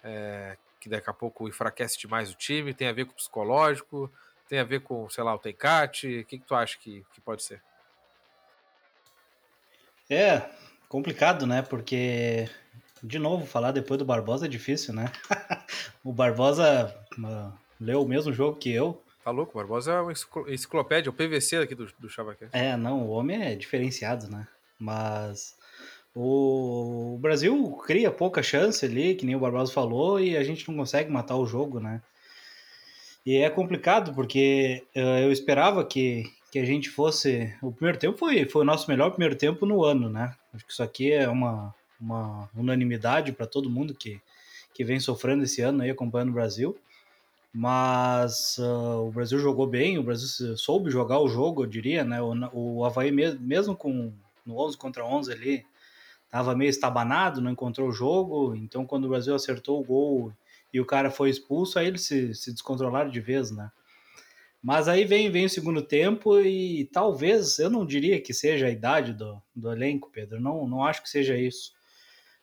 é, 0.02 0.56
que 0.80 0.88
daqui 0.88 1.10
a 1.10 1.12
pouco 1.12 1.48
enfraquece 1.48 1.98
demais 1.98 2.30
o 2.30 2.34
time, 2.34 2.72
tem 2.72 2.88
a 2.88 2.92
ver 2.92 3.04
com 3.04 3.12
o 3.12 3.16
psicológico, 3.16 4.10
tem 4.48 4.58
a 4.58 4.64
ver 4.64 4.80
com, 4.80 5.08
sei 5.10 5.22
lá, 5.22 5.34
o 5.34 5.38
Tencate, 5.38 6.20
o 6.20 6.24
que, 6.24 6.38
que 6.38 6.44
tu 6.44 6.54
acha 6.54 6.78
que, 6.78 7.04
que 7.12 7.20
pode 7.20 7.42
ser? 7.42 7.62
É, 10.08 10.42
complicado, 10.88 11.46
né? 11.46 11.62
Porque, 11.62 12.48
de 13.02 13.18
novo, 13.18 13.46
falar 13.46 13.72
depois 13.72 13.98
do 13.98 14.04
Barbosa 14.04 14.46
é 14.46 14.48
difícil, 14.48 14.92
né? 14.94 15.06
o 16.04 16.12
Barbosa 16.12 16.94
uh, 17.18 17.52
leu 17.80 18.02
o 18.02 18.08
mesmo 18.08 18.32
jogo 18.32 18.58
que 18.58 18.70
eu, 18.72 19.02
Tá 19.24 19.30
louco, 19.30 19.56
Barbosa 19.56 19.92
é 19.92 20.00
uma 20.00 20.12
enciclopédia, 20.48 21.10
o 21.10 21.12
PVC 21.12 21.58
aqui 21.58 21.74
do, 21.74 21.88
do 21.98 22.08
Chavaquete. 22.08 22.50
É, 22.52 22.76
não, 22.76 23.02
o 23.02 23.10
homem 23.10 23.40
é 23.40 23.54
diferenciado, 23.54 24.28
né? 24.28 24.48
Mas 24.78 25.56
o, 26.12 27.14
o 27.14 27.18
Brasil 27.18 27.70
cria 27.86 28.10
pouca 28.10 28.42
chance 28.42 28.84
ali, 28.84 29.14
que 29.14 29.24
nem 29.24 29.36
o 29.36 29.40
Barbosa 29.40 29.72
falou, 29.72 30.18
e 30.18 30.36
a 30.36 30.42
gente 30.42 30.68
não 30.68 30.76
consegue 30.76 31.08
matar 31.10 31.36
o 31.36 31.46
jogo, 31.46 31.78
né? 31.78 32.02
E 33.24 33.36
é 33.36 33.48
complicado, 33.48 34.12
porque 34.12 34.82
uh, 34.96 35.20
eu 35.20 35.30
esperava 35.30 35.84
que, 35.84 36.24
que 36.50 36.58
a 36.58 36.64
gente 36.64 36.90
fosse. 36.90 37.54
O 37.62 37.70
primeiro 37.70 37.98
tempo 37.98 38.18
foi, 38.18 38.48
foi 38.48 38.62
o 38.62 38.64
nosso 38.64 38.90
melhor 38.90 39.10
primeiro 39.10 39.36
tempo 39.36 39.64
no 39.64 39.84
ano, 39.84 40.08
né? 40.08 40.34
Acho 40.52 40.66
que 40.66 40.72
isso 40.72 40.82
aqui 40.82 41.12
é 41.12 41.28
uma, 41.28 41.72
uma 42.00 42.50
unanimidade 42.56 43.30
para 43.30 43.46
todo 43.46 43.70
mundo 43.70 43.94
que, 43.94 44.20
que 44.74 44.82
vem 44.82 44.98
sofrendo 44.98 45.44
esse 45.44 45.62
ano 45.62 45.82
aí 45.84 45.90
acompanhando 45.90 46.30
o 46.30 46.34
Brasil 46.34 46.76
mas 47.52 48.56
uh, 48.58 49.06
o 49.06 49.10
Brasil 49.10 49.38
jogou 49.38 49.66
bem, 49.66 49.98
o 49.98 50.02
Brasil 50.02 50.56
soube 50.56 50.90
jogar 50.90 51.20
o 51.20 51.28
jogo, 51.28 51.62
eu 51.62 51.66
diria, 51.66 52.02
né? 52.02 52.20
O, 52.22 52.78
o 52.78 52.84
Havaí, 52.84 53.12
mesmo, 53.12 53.76
com 53.76 54.12
no 54.44 54.58
11 54.58 54.76
contra 54.78 55.04
11 55.04 55.32
ali, 55.32 55.66
estava 56.24 56.56
meio 56.56 56.70
estabanado, 56.70 57.40
não 57.42 57.50
encontrou 57.50 57.88
o 57.88 57.92
jogo, 57.92 58.56
então 58.56 58.86
quando 58.86 59.04
o 59.04 59.08
Brasil 59.08 59.34
acertou 59.34 59.80
o 59.80 59.84
gol 59.84 60.32
e 60.72 60.80
o 60.80 60.86
cara 60.86 61.10
foi 61.10 61.28
expulso, 61.28 61.78
aí 61.78 61.86
eles 61.86 62.02
se, 62.02 62.34
se 62.34 62.52
descontrolaram 62.52 63.10
de 63.10 63.20
vez, 63.20 63.50
né? 63.50 63.70
Mas 64.62 64.88
aí 64.88 65.04
vem, 65.04 65.30
vem 65.30 65.44
o 65.44 65.50
segundo 65.50 65.82
tempo 65.82 66.40
e 66.40 66.88
talvez, 66.92 67.58
eu 67.58 67.68
não 67.68 67.84
diria 67.84 68.20
que 68.20 68.32
seja 68.32 68.66
a 68.66 68.70
idade 68.70 69.12
do, 69.12 69.42
do 69.54 69.70
elenco, 69.70 70.08
Pedro, 70.10 70.40
não, 70.40 70.66
não 70.66 70.84
acho 70.84 71.02
que 71.02 71.10
seja 71.10 71.36
isso. 71.36 71.72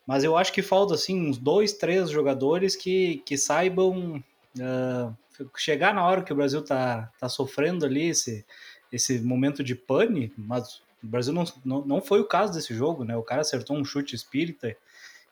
Mas 0.06 0.24
eu 0.24 0.36
acho 0.36 0.52
que 0.52 0.62
falta, 0.62 0.94
assim, 0.94 1.30
uns 1.30 1.38
dois, 1.38 1.74
três 1.74 2.10
jogadores 2.10 2.76
que, 2.76 3.24
que 3.26 3.38
saibam 3.38 4.24
Uh, 4.60 5.16
chegar 5.58 5.94
na 5.94 6.06
hora 6.06 6.24
que 6.24 6.34
o 6.34 6.36
Brasil 6.36 6.64
tá, 6.64 7.12
tá 7.20 7.30
sofrendo 7.30 7.86
ali 7.86 8.10
esse, 8.10 8.46
esse 8.92 9.20
momento 9.20 9.64
de 9.64 9.76
pane, 9.76 10.34
mas 10.38 10.82
o 11.04 11.08
Brasil 11.08 11.34
não, 11.34 11.46
não, 11.64 11.86
não 11.86 12.02
foi 12.02 12.20
o 12.20 12.28
caso 12.28 12.54
desse 12.54 12.74
jogo, 12.74 13.04
né? 13.04 13.16
O 13.16 13.24
cara 13.24 13.42
acertou 13.42 13.78
um 13.78 13.86
chute 13.86 14.16
espírita 14.16 14.76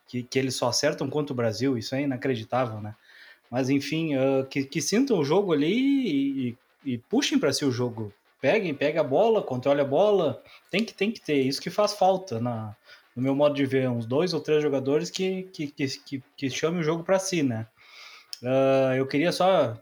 que, 0.06 0.22
que 0.22 0.38
eles 0.38 0.54
só 0.54 0.68
acertam 0.68 1.10
contra 1.10 1.32
o 1.32 1.36
Brasil, 1.36 1.76
isso 1.76 1.94
é 1.94 2.02
inacreditável, 2.02 2.80
né? 2.80 2.94
Mas 3.50 3.70
enfim, 3.70 4.16
uh, 4.16 4.46
que, 4.46 4.64
que 4.64 4.80
sintam 4.80 5.18
o 5.18 5.24
jogo 5.24 5.52
ali 5.52 5.72
e, 5.74 6.48
e, 6.84 6.92
e 6.94 6.98
puxem 6.98 7.38
para 7.38 7.52
si 7.52 7.64
o 7.64 7.72
jogo. 7.72 8.12
Peguem, 8.40 8.74
peguem 8.74 9.00
a 9.00 9.04
bola, 9.04 9.42
controle 9.42 9.80
a 9.80 9.84
bola. 9.84 10.42
Tem 10.70 10.84
que, 10.84 10.94
tem 10.94 11.10
que 11.10 11.20
ter, 11.20 11.40
isso 11.40 11.60
que 11.60 11.70
faz 11.70 11.94
falta 11.94 12.38
na, 12.40 12.76
no 13.16 13.22
meu 13.22 13.34
modo 13.34 13.54
de 13.54 13.66
ver, 13.66 13.88
uns 13.88 14.06
dois 14.06 14.32
ou 14.32 14.40
três 14.40 14.62
jogadores 14.62 15.10
que, 15.10 15.44
que, 15.52 15.66
que, 15.66 15.86
que, 15.86 16.22
que 16.36 16.50
chamem 16.50 16.80
o 16.80 16.84
jogo 16.84 17.02
para 17.02 17.18
si, 17.18 17.42
né? 17.42 17.66
Uh, 18.42 18.94
eu 18.96 19.06
queria 19.06 19.32
só 19.32 19.76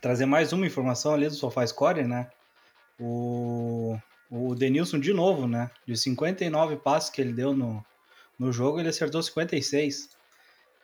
trazer 0.00 0.26
mais 0.26 0.52
uma 0.52 0.66
informação 0.66 1.14
ali 1.14 1.26
do 1.26 1.34
SofaScore, 1.34 2.04
né? 2.04 2.28
O, 3.00 3.98
o 4.30 4.54
Denilson, 4.54 4.98
de 4.98 5.12
novo, 5.12 5.46
né? 5.46 5.70
De 5.86 5.96
59 5.96 6.76
passes 6.76 7.10
que 7.10 7.20
ele 7.20 7.32
deu 7.32 7.54
no, 7.54 7.84
no 8.38 8.52
jogo, 8.52 8.78
ele 8.78 8.88
acertou 8.88 9.22
56. 9.22 10.10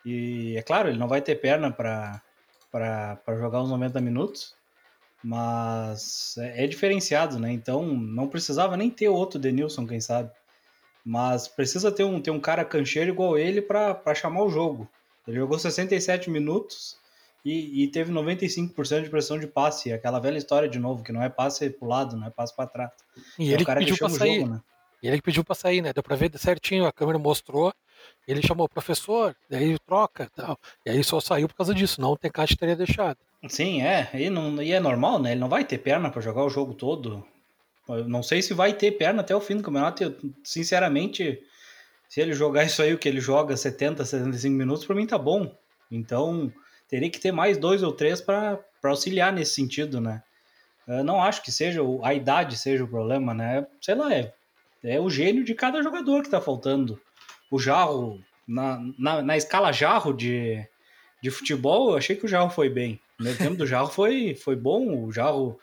E 0.05 0.57
é 0.57 0.63
claro, 0.63 0.89
ele 0.89 0.99
não 0.99 1.09
vai 1.09 1.21
ter 1.23 1.37
perna 1.37 1.71
para 1.71 2.23
jogar 3.39 3.63
os 3.63 3.71
90 3.71 4.01
minutos, 4.01 4.55
mas 5.23 6.37
é, 6.39 6.65
é, 6.65 6.67
diferenciado, 6.67 7.39
né? 7.39 7.53
Então 7.53 7.87
não 7.87 8.29
precisava 8.29 8.77
nem 8.77 8.91
ter 8.91 9.09
outro 9.09 9.39
Denilson, 9.39 9.87
quem 9.87 10.01
sabe. 10.01 10.31
Mas 11.05 11.49
precisa 11.49 11.93
ter 11.93 12.05
um, 12.05 12.21
ter 12.21 12.31
um 12.31 12.41
cara 12.41 12.65
cancheiro 12.65 13.11
igual 13.11 13.39
ele 13.39 13.61
para 13.63 14.15
chamar 14.15 14.43
o 14.43 14.51
jogo. 14.51 14.89
Ele 15.27 15.39
jogou 15.39 15.59
67 15.59 16.31
minutos 16.31 16.99
e, 17.45 17.85
e 17.85 17.89
teve 17.89 18.13
95% 18.13 19.03
de 19.03 19.11
pressão 19.11 19.39
de 19.39 19.47
passe. 19.47 19.93
Aquela 19.93 20.19
velha 20.19 20.39
história 20.39 20.69
de 20.69 20.79
novo, 20.79 21.03
que 21.03 21.13
não 21.13 21.23
é 21.23 21.29
passe 21.29 21.69
pro 21.71 21.89
lado, 21.89 22.17
não 22.17 22.27
é 22.27 22.31
passe 22.31 22.55
para 22.55 22.67
trás. 22.67 22.91
E 23.39 23.51
é 23.51 23.55
ele 23.55 23.65
que 23.65 23.75
pediu 23.75 23.97
para 23.97 24.09
sair. 24.09 24.41
Jogo, 24.41 24.53
né? 24.53 24.61
E 25.03 25.09
ele 25.09 25.17
que 25.19 25.23
pediu 25.23 25.45
para 25.45 25.55
sair, 25.55 25.83
né? 25.83 25.93
Deu 25.93 26.03
para 26.03 26.17
ver 26.17 26.31
certinho, 26.39 26.87
a 26.87 26.93
câmera 26.93 27.19
mostrou. 27.19 27.73
Ele 28.27 28.41
chamou 28.41 28.65
o 28.65 28.69
professor, 28.69 29.37
daí 29.51 29.79
troca 29.87 30.31
tal. 30.35 30.59
E 30.85 30.91
aí 30.91 31.05
só 31.05 31.21
saiu 31.21 31.47
por 31.47 31.55
causa 31.55 31.75
disso, 31.75 32.01
não 32.01 32.13
o 32.13 32.17
Tencate 32.17 32.57
teria 32.57 32.75
deixado. 32.75 33.19
Sim, 33.49 33.83
é. 33.83 34.09
E, 34.15 34.31
não, 34.31 34.63
e 34.63 34.73
é 34.73 34.81
normal, 34.81 35.19
né? 35.19 35.33
Ele 35.33 35.41
não 35.41 35.49
vai 35.49 35.65
ter 35.65 35.79
perna 35.79 36.11
para 36.11 36.23
jogar 36.23 36.45
o 36.45 36.51
jogo 36.51 36.73
todo. 36.73 37.23
Eu 37.89 38.09
não 38.09 38.23
sei 38.23 38.41
se 38.41 38.55
vai 38.55 38.73
ter 38.73 38.93
perna 38.93 39.21
até 39.21 39.37
o 39.37 39.41
fim 39.41 39.57
do 39.57 39.63
campeonato. 39.63 40.03
Eu, 40.03 40.17
sinceramente, 40.43 41.43
se 42.15 42.21
ele 42.21 42.33
jogar 42.33 42.63
isso 42.63 42.81
aí, 42.81 42.95
o 42.95 42.99
que 42.99 43.09
ele 43.09 43.19
joga 43.19 43.57
70, 43.57 44.05
75 44.05 44.55
minutos, 44.55 44.87
para 44.87 44.95
mim 44.95 45.05
tá 45.05 45.19
bom. 45.19 45.53
Então, 45.91 46.53
teria 46.89 47.11
que 47.11 47.19
ter 47.19 47.33
mais 47.33 47.59
dois 47.59 47.83
ou 47.83 47.91
três 47.91 48.21
para 48.21 48.65
auxiliar 48.85 49.33
nesse 49.33 49.55
sentido, 49.55 50.01
né? 50.01 50.23
Eu 50.87 51.03
não 51.03 51.21
acho 51.21 51.43
que 51.43 51.51
seja 51.51 51.81
a 52.05 52.15
idade 52.15 52.57
seja 52.57 52.85
o 52.85 52.89
problema, 52.89 53.35
né? 53.35 53.67
Sei 53.81 53.97
lá, 53.97 54.15
é, 54.15 54.33
é 54.85 55.01
o 55.01 55.11
gênio 55.11 55.43
de 55.43 55.57
cada 55.57 55.83
jogador 55.83 56.23
que 56.23 56.31
tá 56.31 56.41
faltando. 56.41 57.01
O 57.51 57.59
Jarro, 57.59 58.21
na, 58.47 58.81
na, 58.97 59.21
na 59.21 59.37
escala 59.37 59.73
Jarro 59.73 60.13
de, 60.13 60.65
de 61.21 61.33
futebol, 61.33 61.91
eu 61.91 61.97
achei 61.97 62.15
que 62.15 62.27
o 62.27 62.29
Jarro 62.29 62.51
foi 62.51 62.71
bem. 62.71 63.01
O 63.19 63.25
tempo 63.37 63.57
do 63.57 63.67
Jarro 63.67 63.89
foi, 63.89 64.37
foi 64.37 64.55
bom, 64.55 65.05
o 65.05 65.11
Jarro 65.11 65.59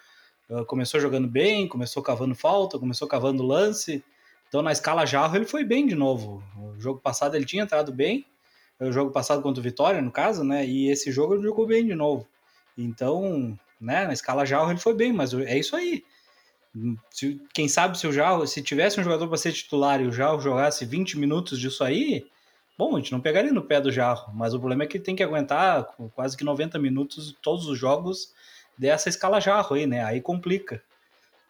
uh, 0.49 0.65
começou 0.65 0.99
jogando 0.99 1.29
bem, 1.29 1.65
começou 1.65 2.03
cavando 2.03 2.35
falta, 2.35 2.77
começou 2.77 3.07
cavando 3.07 3.41
lance. 3.41 4.03
Então, 4.51 4.61
na 4.61 4.73
escala 4.73 5.05
Jarro, 5.05 5.37
ele 5.37 5.45
foi 5.45 5.63
bem 5.63 5.87
de 5.87 5.95
novo. 5.95 6.43
O 6.57 6.77
jogo 6.77 6.99
passado 6.99 7.35
ele 7.37 7.45
tinha 7.45 7.63
entrado 7.63 7.93
bem, 7.93 8.25
o 8.81 8.91
jogo 8.91 9.09
passado 9.09 9.41
contra 9.41 9.61
o 9.61 9.63
Vitória, 9.63 10.01
no 10.01 10.11
caso, 10.11 10.43
né? 10.43 10.65
E 10.65 10.91
esse 10.91 11.09
jogo 11.09 11.35
ele 11.35 11.43
jogou 11.43 11.65
bem 11.65 11.85
de 11.85 11.95
novo. 11.95 12.27
Então, 12.77 13.57
né, 13.79 14.05
na 14.05 14.11
escala 14.11 14.45
Jarro 14.45 14.69
ele 14.69 14.77
foi 14.77 14.93
bem, 14.93 15.13
mas 15.13 15.33
é 15.33 15.57
isso 15.57 15.73
aí. 15.73 16.03
Se, 17.11 17.41
quem 17.53 17.69
sabe 17.69 17.97
se 17.97 18.05
o 18.05 18.11
Jarro, 18.11 18.45
se 18.45 18.61
tivesse 18.61 18.99
um 18.99 19.03
jogador 19.05 19.25
para 19.29 19.37
ser 19.37 19.53
titular 19.53 20.01
e 20.01 20.07
o 20.07 20.11
Jarro 20.11 20.41
jogasse 20.41 20.83
20 20.83 21.17
minutos 21.17 21.57
disso 21.57 21.81
aí, 21.81 22.27
bom, 22.77 22.97
a 22.97 22.99
gente 22.99 23.13
não 23.13 23.21
pegaria 23.21 23.53
no 23.53 23.63
pé 23.63 23.79
do 23.79 23.89
Jarro, 23.89 24.33
mas 24.33 24.53
o 24.53 24.59
problema 24.59 24.83
é 24.83 24.85
que 24.85 24.97
ele 24.97 25.03
tem 25.05 25.15
que 25.15 25.23
aguentar 25.23 25.85
quase 26.13 26.35
que 26.35 26.43
90 26.43 26.77
minutos 26.77 27.33
todos 27.41 27.67
os 27.67 27.79
jogos 27.79 28.33
dessa 28.77 29.07
escala 29.07 29.39
Jarro 29.39 29.77
aí, 29.77 29.87
né? 29.87 30.03
Aí 30.03 30.19
complica. 30.19 30.83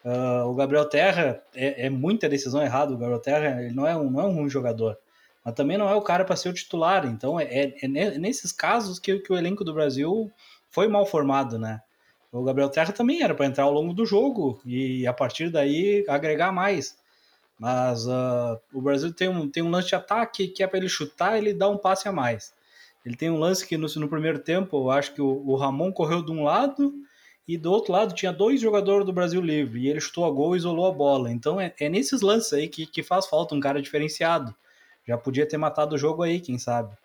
Uh, 0.03 0.47
o 0.47 0.55
Gabriel 0.55 0.85
Terra 0.89 1.43
é, 1.53 1.85
é, 1.85 1.89
muita 1.89 2.27
decisão 2.27 2.61
errada. 2.61 2.93
O 2.93 2.97
Gabriel 2.97 3.21
Terra 3.21 3.61
ele 3.61 3.73
não 3.73 3.85
é 3.85 3.95
um, 3.95 4.09
não 4.09 4.21
é 4.21 4.23
um 4.25 4.33
ruim 4.33 4.49
jogador, 4.49 4.97
mas 5.45 5.53
também 5.53 5.77
não 5.77 5.89
é 5.89 5.95
o 5.95 6.01
cara 6.01 6.25
para 6.25 6.35
ser 6.35 6.49
o 6.49 6.53
titular. 6.53 7.05
Então 7.05 7.39
é, 7.39 7.43
é, 7.43 7.75
é, 7.83 8.17
nesses 8.17 8.51
casos 8.51 8.99
que, 8.99 9.19
que 9.19 9.31
o 9.31 9.37
elenco 9.37 9.63
do 9.63 9.73
Brasil 9.73 10.31
foi 10.69 10.87
mal 10.87 11.05
formado, 11.05 11.59
né? 11.59 11.81
O 12.31 12.43
Gabriel 12.43 12.69
Terra 12.69 12.93
também 12.93 13.21
era 13.21 13.35
para 13.35 13.45
entrar 13.45 13.65
ao 13.65 13.73
longo 13.73 13.93
do 13.93 14.05
jogo 14.05 14.61
e 14.65 15.05
a 15.05 15.13
partir 15.13 15.49
daí 15.49 16.05
agregar 16.07 16.51
mais. 16.51 16.97
Mas 17.59 18.07
uh, 18.07 18.59
o 18.73 18.81
Brasil 18.81 19.13
tem 19.13 19.27
um, 19.27 19.49
tem 19.49 19.61
um 19.61 19.69
lance 19.69 19.89
de 19.89 19.95
ataque 19.95 20.47
que 20.47 20.63
é 20.63 20.67
para 20.67 20.79
ele 20.79 20.89
chutar, 20.89 21.37
ele 21.37 21.53
dá 21.53 21.69
um 21.69 21.77
passe 21.77 22.07
a 22.07 22.11
mais. 22.11 22.53
Ele 23.05 23.15
tem 23.15 23.29
um 23.29 23.37
lance 23.37 23.67
que 23.67 23.77
no, 23.77 23.87
no 23.97 24.07
primeiro 24.07 24.39
tempo, 24.39 24.77
eu 24.77 24.91
acho 24.91 25.13
que 25.13 25.21
o, 25.21 25.43
o 25.45 25.55
Ramon 25.55 25.91
correu 25.91 26.23
de 26.23 26.31
um 26.31 26.43
lado 26.43 26.93
e 27.47 27.57
do 27.57 27.71
outro 27.71 27.91
lado 27.91 28.13
tinha 28.13 28.31
dois 28.31 28.61
jogadores 28.61 29.05
do 29.05 29.13
Brasil 29.13 29.41
livre, 29.41 29.81
e 29.81 29.89
ele 29.89 29.99
chutou 29.99 30.25
a 30.25 30.31
gol 30.31 30.55
e 30.55 30.57
isolou 30.57 30.85
a 30.85 30.91
bola. 30.91 31.31
Então 31.31 31.59
é, 31.59 31.73
é 31.79 31.89
nesses 31.89 32.21
lances 32.21 32.53
aí 32.53 32.67
que, 32.67 32.85
que 32.85 33.03
faz 33.03 33.27
falta 33.27 33.55
um 33.55 33.59
cara 33.59 33.81
diferenciado. 33.81 34.55
Já 35.07 35.17
podia 35.17 35.47
ter 35.47 35.57
matado 35.57 35.95
o 35.95 35.97
jogo 35.97 36.23
aí, 36.23 36.39
quem 36.39 36.57
sabe. 36.57 36.95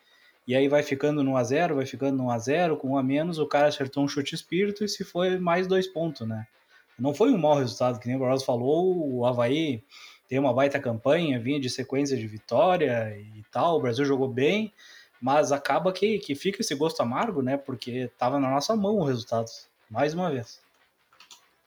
E 0.47 0.55
aí 0.55 0.69
vai 0.69 0.83
ficando 0.83 1.25
no 1.25 1.37
a 1.37 1.43
0 1.43 1.75
vai 1.75 1.87
ficando 1.87 2.17
no 2.17 2.31
a 2.31 2.39
0 2.39 2.77
com 2.77 2.91
um 2.91 2.99
a 2.99 3.03
menos, 3.03 3.39
o 3.39 3.47
cara 3.47 3.67
acertou 3.67 4.05
um 4.05 4.09
chute 4.09 4.35
espírito 4.35 4.85
e 4.85 4.89
se 4.89 5.03
foi 5.03 5.39
mais 5.39 5.67
dois 5.67 5.89
pontos, 5.89 6.27
né? 6.27 6.47
Não 6.99 7.13
foi 7.13 7.31
um 7.33 7.39
mau 7.39 7.59
resultado, 7.59 7.99
que 7.99 8.07
nem 8.07 8.17
o 8.17 8.21
Barroso 8.21 8.45
falou, 8.45 9.13
o 9.13 9.27
Havaí 9.27 9.83
tem 10.29 10.39
uma 10.39 10.55
baita 10.55 10.79
campanha, 10.79 11.39
vinha 11.41 11.61
de 11.61 11.69
sequência 11.69 12.17
de 12.17 12.27
vitória 12.27 13.17
e 13.19 13.43
tal, 13.51 13.77
o 13.77 13.83
Brasil 13.83 14.05
jogou 14.05 14.29
bem, 14.29 14.73
mas 15.21 15.53
acaba 15.53 15.93
que, 15.93 16.19
que 16.19 16.35
fica 16.35 16.61
esse 16.61 16.75
gosto 16.75 17.01
amargo, 17.01 17.43
né? 17.43 17.57
Porque 17.57 17.91
estava 17.91 18.39
na 18.39 18.51
nossa 18.51 18.75
mão 18.77 18.99
o 18.99 19.05
resultado, 19.05 19.47
mais 19.91 20.15
uma 20.15 20.31
vez. 20.31 20.61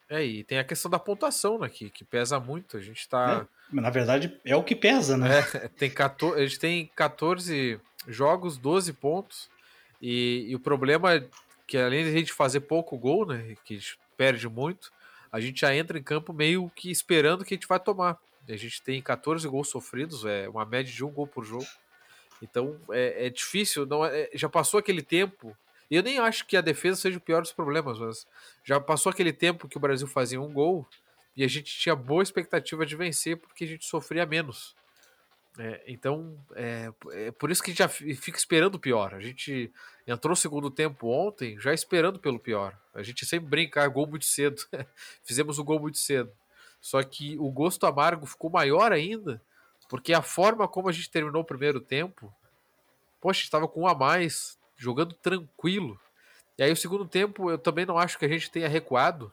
É, 0.09 0.25
e 0.25 0.43
tem 0.43 0.57
a 0.57 0.63
questão 0.63 0.89
da 0.89 0.97
pontuação, 0.97 1.59
né? 1.59 1.69
Que, 1.69 1.89
que 1.89 2.03
pesa 2.03 2.39
muito. 2.39 2.75
A 2.75 2.81
gente 2.81 3.07
tá. 3.07 3.45
É, 3.71 3.75
na 3.75 3.91
verdade, 3.91 4.39
é 4.43 4.55
o 4.55 4.63
que 4.63 4.75
pesa, 4.75 5.15
né? 5.15 5.39
É, 5.53 5.67
tem 5.77 5.89
14, 5.89 6.41
a 6.41 6.45
gente 6.45 6.59
tem 6.59 6.91
14 6.95 7.79
jogos, 8.07 8.57
12 8.57 8.93
pontos. 8.93 9.49
E, 10.01 10.47
e, 10.49 10.55
o 10.55 10.59
problema 10.59 11.13
é 11.13 11.27
que 11.67 11.77
além 11.77 12.03
de 12.03 12.09
a 12.09 12.13
gente 12.13 12.33
fazer 12.33 12.61
pouco 12.61 12.97
gol, 12.97 13.25
né? 13.25 13.55
Que 13.63 13.75
a 13.75 13.77
gente 13.77 13.99
perde 14.17 14.49
muito, 14.49 14.91
a 15.31 15.39
gente 15.39 15.61
já 15.61 15.75
entra 15.75 15.99
em 15.99 16.03
campo 16.03 16.33
meio 16.33 16.71
que 16.75 16.89
esperando 16.89 17.45
que 17.45 17.53
a 17.53 17.57
gente 17.57 17.67
vai 17.67 17.79
tomar. 17.79 18.17
A 18.47 18.55
gente 18.55 18.81
tem 18.81 18.99
14 18.99 19.47
gols 19.47 19.69
sofridos, 19.69 20.25
é 20.25 20.49
uma 20.49 20.65
média 20.65 20.91
de 20.91 21.05
um 21.05 21.11
gol 21.11 21.27
por 21.27 21.45
jogo. 21.45 21.67
Então 22.41 22.79
é, 22.89 23.27
é 23.27 23.29
difícil, 23.29 23.85
não 23.85 24.03
é, 24.03 24.27
já 24.33 24.49
passou 24.49 24.79
aquele 24.79 25.03
tempo 25.03 25.55
eu 25.96 26.03
nem 26.03 26.19
acho 26.19 26.46
que 26.46 26.55
a 26.55 26.62
defesa 26.62 27.01
seja 27.01 27.17
o 27.17 27.22
pior 27.22 27.41
dos 27.41 27.51
problemas, 27.51 28.00
mas 28.00 28.27
já 28.63 28.79
passou 28.79 29.12
aquele 29.12 29.34
tempo 29.34 29.67
que 29.67 29.77
o 29.77 29.79
Brasil 29.79 30.08
fazia 30.08 30.39
um 30.39 30.53
gol 30.53 30.88
e 31.36 31.43
a 31.43 31.48
gente 31.48 31.77
tinha 31.77 31.96
boa 31.96 32.22
expectativa 32.22 32.86
de 32.86 32.96
vencer 32.96 33.38
porque 33.38 33.63
a 33.63 33.67
gente 33.67 33.86
sofria 33.86 34.25
menos. 34.25 34.75
É, 35.58 35.84
então, 35.88 36.38
é, 36.55 36.91
é, 37.12 37.31
por 37.31 37.51
isso 37.51 37.62
que 37.62 37.72
a 37.72 37.74
gente 37.74 37.79
já 37.79 37.89
fica 37.89 38.38
esperando 38.38 38.75
o 38.75 38.79
pior. 38.79 39.13
A 39.13 39.19
gente 39.19 39.72
entrou 40.05 40.29
no 40.29 40.36
segundo 40.36 40.69
tempo 40.69 41.08
ontem 41.08 41.60
já 41.60 41.74
esperando 41.74 42.19
pelo 42.19 42.39
pior. 42.39 42.77
A 42.93 43.03
gente 43.03 43.25
sempre 43.25 43.50
brinca, 43.50 43.88
gol 43.88 44.08
muito 44.08 44.25
cedo. 44.25 44.62
Fizemos 45.24 45.60
o 45.60 45.63
gol 45.63 45.79
muito 45.79 45.98
cedo. 45.98 46.31
Só 46.81 47.01
que 47.03 47.38
o 47.39 47.50
gosto 47.51 47.86
amargo 47.86 48.25
ficou 48.25 48.50
maior 48.50 48.91
ainda, 48.91 49.41
porque 49.89 50.13
a 50.13 50.22
forma 50.22 50.67
como 50.67 50.88
a 50.88 50.91
gente 50.91 51.10
terminou 51.10 51.41
o 51.41 51.46
primeiro 51.46 51.81
tempo, 51.81 52.34
poxa, 53.19 53.43
estava 53.43 53.67
com 53.67 53.81
um 53.81 53.88
a 53.88 53.96
mais, 53.96 54.58
jogando 54.79 55.13
tranquilo. 55.13 56.00
E 56.57 56.63
aí 56.63 56.71
o 56.71 56.77
segundo 56.77 57.05
tempo 57.05 57.51
eu 57.51 57.57
também 57.57 57.86
não 57.86 57.98
acho 57.98 58.17
que 58.17 58.25
a 58.25 58.29
gente 58.29 58.50
tenha 58.50 58.67
recuado. 58.67 59.31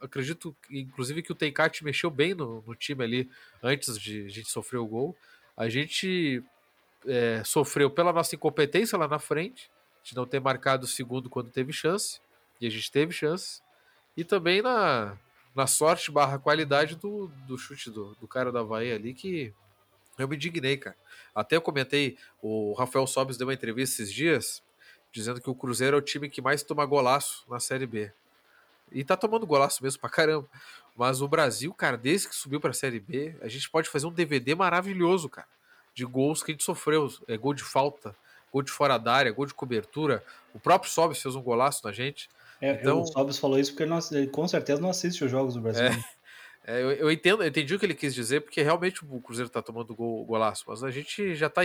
Acredito, 0.00 0.54
inclusive, 0.70 1.22
que 1.22 1.32
o 1.32 1.34
Tenkate 1.34 1.82
mexeu 1.82 2.10
bem 2.10 2.34
no, 2.34 2.62
no, 2.66 2.74
time 2.74 3.02
ali 3.02 3.30
antes 3.62 3.98
de 3.98 4.26
a 4.26 4.28
gente 4.28 4.50
sofrer 4.50 4.78
o 4.78 4.86
gol. 4.86 5.16
A 5.56 5.68
gente 5.70 6.42
é, 7.06 7.42
sofreu 7.44 7.90
pela 7.90 8.12
nossa 8.12 8.34
incompetência 8.34 8.98
lá 8.98 9.08
na 9.08 9.18
frente, 9.18 9.70
de 10.04 10.14
não 10.14 10.26
ter 10.26 10.38
marcado 10.38 10.84
o 10.84 10.88
segundo 10.88 11.30
quando 11.30 11.50
teve 11.50 11.72
chance, 11.72 12.20
e 12.60 12.66
a 12.66 12.70
gente 12.70 12.92
teve 12.92 13.12
chance. 13.12 13.62
E 14.14 14.22
também 14.22 14.60
na, 14.60 15.16
na 15.54 15.66
sorte 15.66 16.10
barra 16.10 16.38
qualidade 16.38 16.96
do, 16.96 17.28
do 17.46 17.56
chute 17.56 17.90
do, 17.90 18.14
do 18.16 18.28
cara 18.28 18.52
da 18.52 18.60
Havaí 18.60 18.92
ali, 18.92 19.14
que 19.14 19.54
eu 20.18 20.28
me 20.28 20.36
indignei, 20.36 20.76
cara. 20.76 20.96
Até 21.34 21.56
eu 21.56 21.62
comentei, 21.62 22.16
o 22.40 22.72
Rafael 22.72 23.06
Sobis 23.06 23.36
deu 23.36 23.46
uma 23.46 23.54
entrevista 23.54 24.02
esses 24.02 24.12
dias, 24.12 24.62
dizendo 25.12 25.40
que 25.40 25.50
o 25.50 25.54
Cruzeiro 25.54 25.96
é 25.96 25.98
o 25.98 26.02
time 26.02 26.28
que 26.28 26.40
mais 26.40 26.62
toma 26.62 26.84
golaço 26.86 27.44
na 27.48 27.60
Série 27.60 27.86
B. 27.86 28.12
E 28.92 29.04
tá 29.04 29.16
tomando 29.16 29.46
golaço 29.46 29.82
mesmo 29.82 30.00
pra 30.00 30.08
caramba. 30.08 30.48
Mas 30.96 31.20
o 31.20 31.28
Brasil, 31.28 31.72
cara, 31.74 31.96
desde 31.96 32.28
que 32.28 32.34
subiu 32.34 32.60
pra 32.60 32.72
Série 32.72 33.00
B, 33.00 33.36
a 33.42 33.48
gente 33.48 33.68
pode 33.68 33.88
fazer 33.88 34.06
um 34.06 34.12
DVD 34.12 34.54
maravilhoso, 34.54 35.28
cara. 35.28 35.46
De 35.94 36.04
gols 36.04 36.42
que 36.42 36.52
a 36.52 36.54
gente 36.54 36.64
sofreu. 36.64 37.12
É, 37.28 37.36
gol 37.36 37.52
de 37.52 37.64
falta, 37.64 38.16
gol 38.52 38.62
de 38.62 38.70
fora 38.70 38.96
da 38.96 39.12
área, 39.12 39.32
gol 39.32 39.46
de 39.46 39.54
cobertura. 39.54 40.24
O 40.54 40.58
próprio 40.58 40.90
Sobis 40.90 41.20
fez 41.20 41.34
um 41.34 41.42
golaço 41.42 41.84
na 41.84 41.92
gente. 41.92 42.28
É, 42.60 42.72
então, 42.72 43.02
o 43.02 43.06
Sobis 43.06 43.38
falou 43.38 43.58
isso 43.58 43.72
porque 43.72 43.82
ele, 43.82 43.90
não, 43.90 43.98
ele, 44.12 44.26
com 44.28 44.48
certeza 44.48 44.80
não 44.80 44.88
assiste 44.88 45.22
os 45.24 45.30
jogos 45.30 45.54
do 45.54 45.60
Brasil. 45.60 45.84
É, 45.84 46.04
é, 46.66 46.82
eu, 46.82 46.90
eu, 46.90 47.10
entendo, 47.12 47.44
eu 47.44 47.48
entendi 47.48 47.74
o 47.74 47.78
que 47.78 47.86
ele 47.86 47.94
quis 47.94 48.12
dizer, 48.12 48.40
porque 48.40 48.60
realmente 48.60 49.04
o 49.04 49.20
Cruzeiro 49.20 49.48
tá 49.48 49.62
tomando 49.62 49.94
gol, 49.94 50.24
golaço, 50.24 50.64
mas 50.66 50.82
a 50.82 50.90
gente 50.90 51.34
já 51.36 51.48
tá 51.48 51.62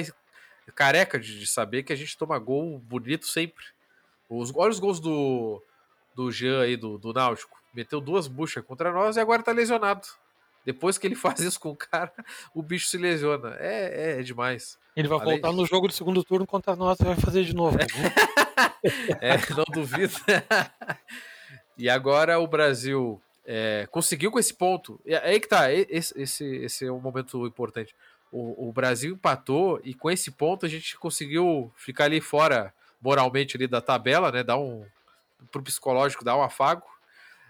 careca 0.76 1.20
de, 1.20 1.40
de 1.40 1.48
saber 1.48 1.82
que 1.82 1.92
a 1.92 1.96
gente 1.96 2.16
toma 2.16 2.38
gol 2.38 2.78
bonito 2.78 3.28
sempre. 3.28 3.66
Os, 4.30 4.54
olha 4.56 4.70
os 4.70 4.80
gols 4.80 5.00
do, 5.00 5.62
do 6.16 6.32
Jean 6.32 6.62
aí, 6.62 6.78
do, 6.78 7.00
do 7.00 7.12
Náutico. 7.12 7.60
Meteu 7.74 8.00
duas 8.00 8.28
buchas 8.28 8.64
contra 8.64 8.92
nós 8.92 9.18
e 9.18 9.20
agora 9.20 9.42
tá 9.42 9.52
lesionado. 9.52 10.08
Depois 10.64 11.00
que 11.00 11.08
ele 11.08 11.16
faz 11.18 11.40
isso 11.40 11.60
com 11.60 11.70
o 11.70 11.76
cara, 11.76 12.14
o 12.54 12.62
bicho 12.62 12.88
se 12.88 12.98
lesiona. 12.98 13.56
É, 13.60 14.18
é, 14.18 14.20
é 14.20 14.24
demais. 14.24 14.78
Ele 14.96 15.08
vai 15.08 15.20
Além 15.20 15.34
voltar 15.34 15.52
no 15.52 15.66
jogo 15.66 15.88
do 15.88 15.94
segundo 15.94 16.24
turno 16.24 16.46
contra 16.46 16.76
nós 16.76 17.00
e 17.00 17.04
vai 17.04 17.16
fazer 17.16 17.44
de 17.44 17.56
novo. 17.56 17.78
é, 19.20 19.38
não 19.56 19.66
duvido. 19.74 20.14
e 21.76 21.90
agora 21.90 22.40
o 22.40 22.46
Brasil 22.46 23.22
é, 23.46 23.88
conseguiu 23.92 24.32
com 24.32 24.40
esse 24.40 24.54
ponto. 24.54 25.00
É 25.06 25.18
aí 25.18 25.40
que 25.40 25.48
tá, 25.48 25.72
esse, 25.72 26.20
esse, 26.20 26.46
esse 26.46 26.86
é 26.86 26.92
um 26.92 27.00
momento 27.00 27.46
importante. 27.46 27.96
O, 28.32 28.70
o, 28.70 28.72
Brasil 28.72 29.14
empatou 29.14 29.82
e 29.84 29.94
com 29.94 30.10
esse 30.10 30.32
ponto 30.32 30.66
a 30.66 30.70
gente 30.70 30.98
conseguiu 30.98 31.72
ficar 31.76 32.06
ali 32.06 32.22
fora 32.22 32.74
moralmente 33.02 33.58
ali 33.58 33.68
da 33.68 33.82
tabela, 33.82 34.32
né? 34.32 34.44
Dar 34.44 34.58
um 34.58 34.86
pro 35.52 35.62
psicológico 35.62 36.24
dar 36.24 36.38
um 36.38 36.44
afago. 36.44 36.86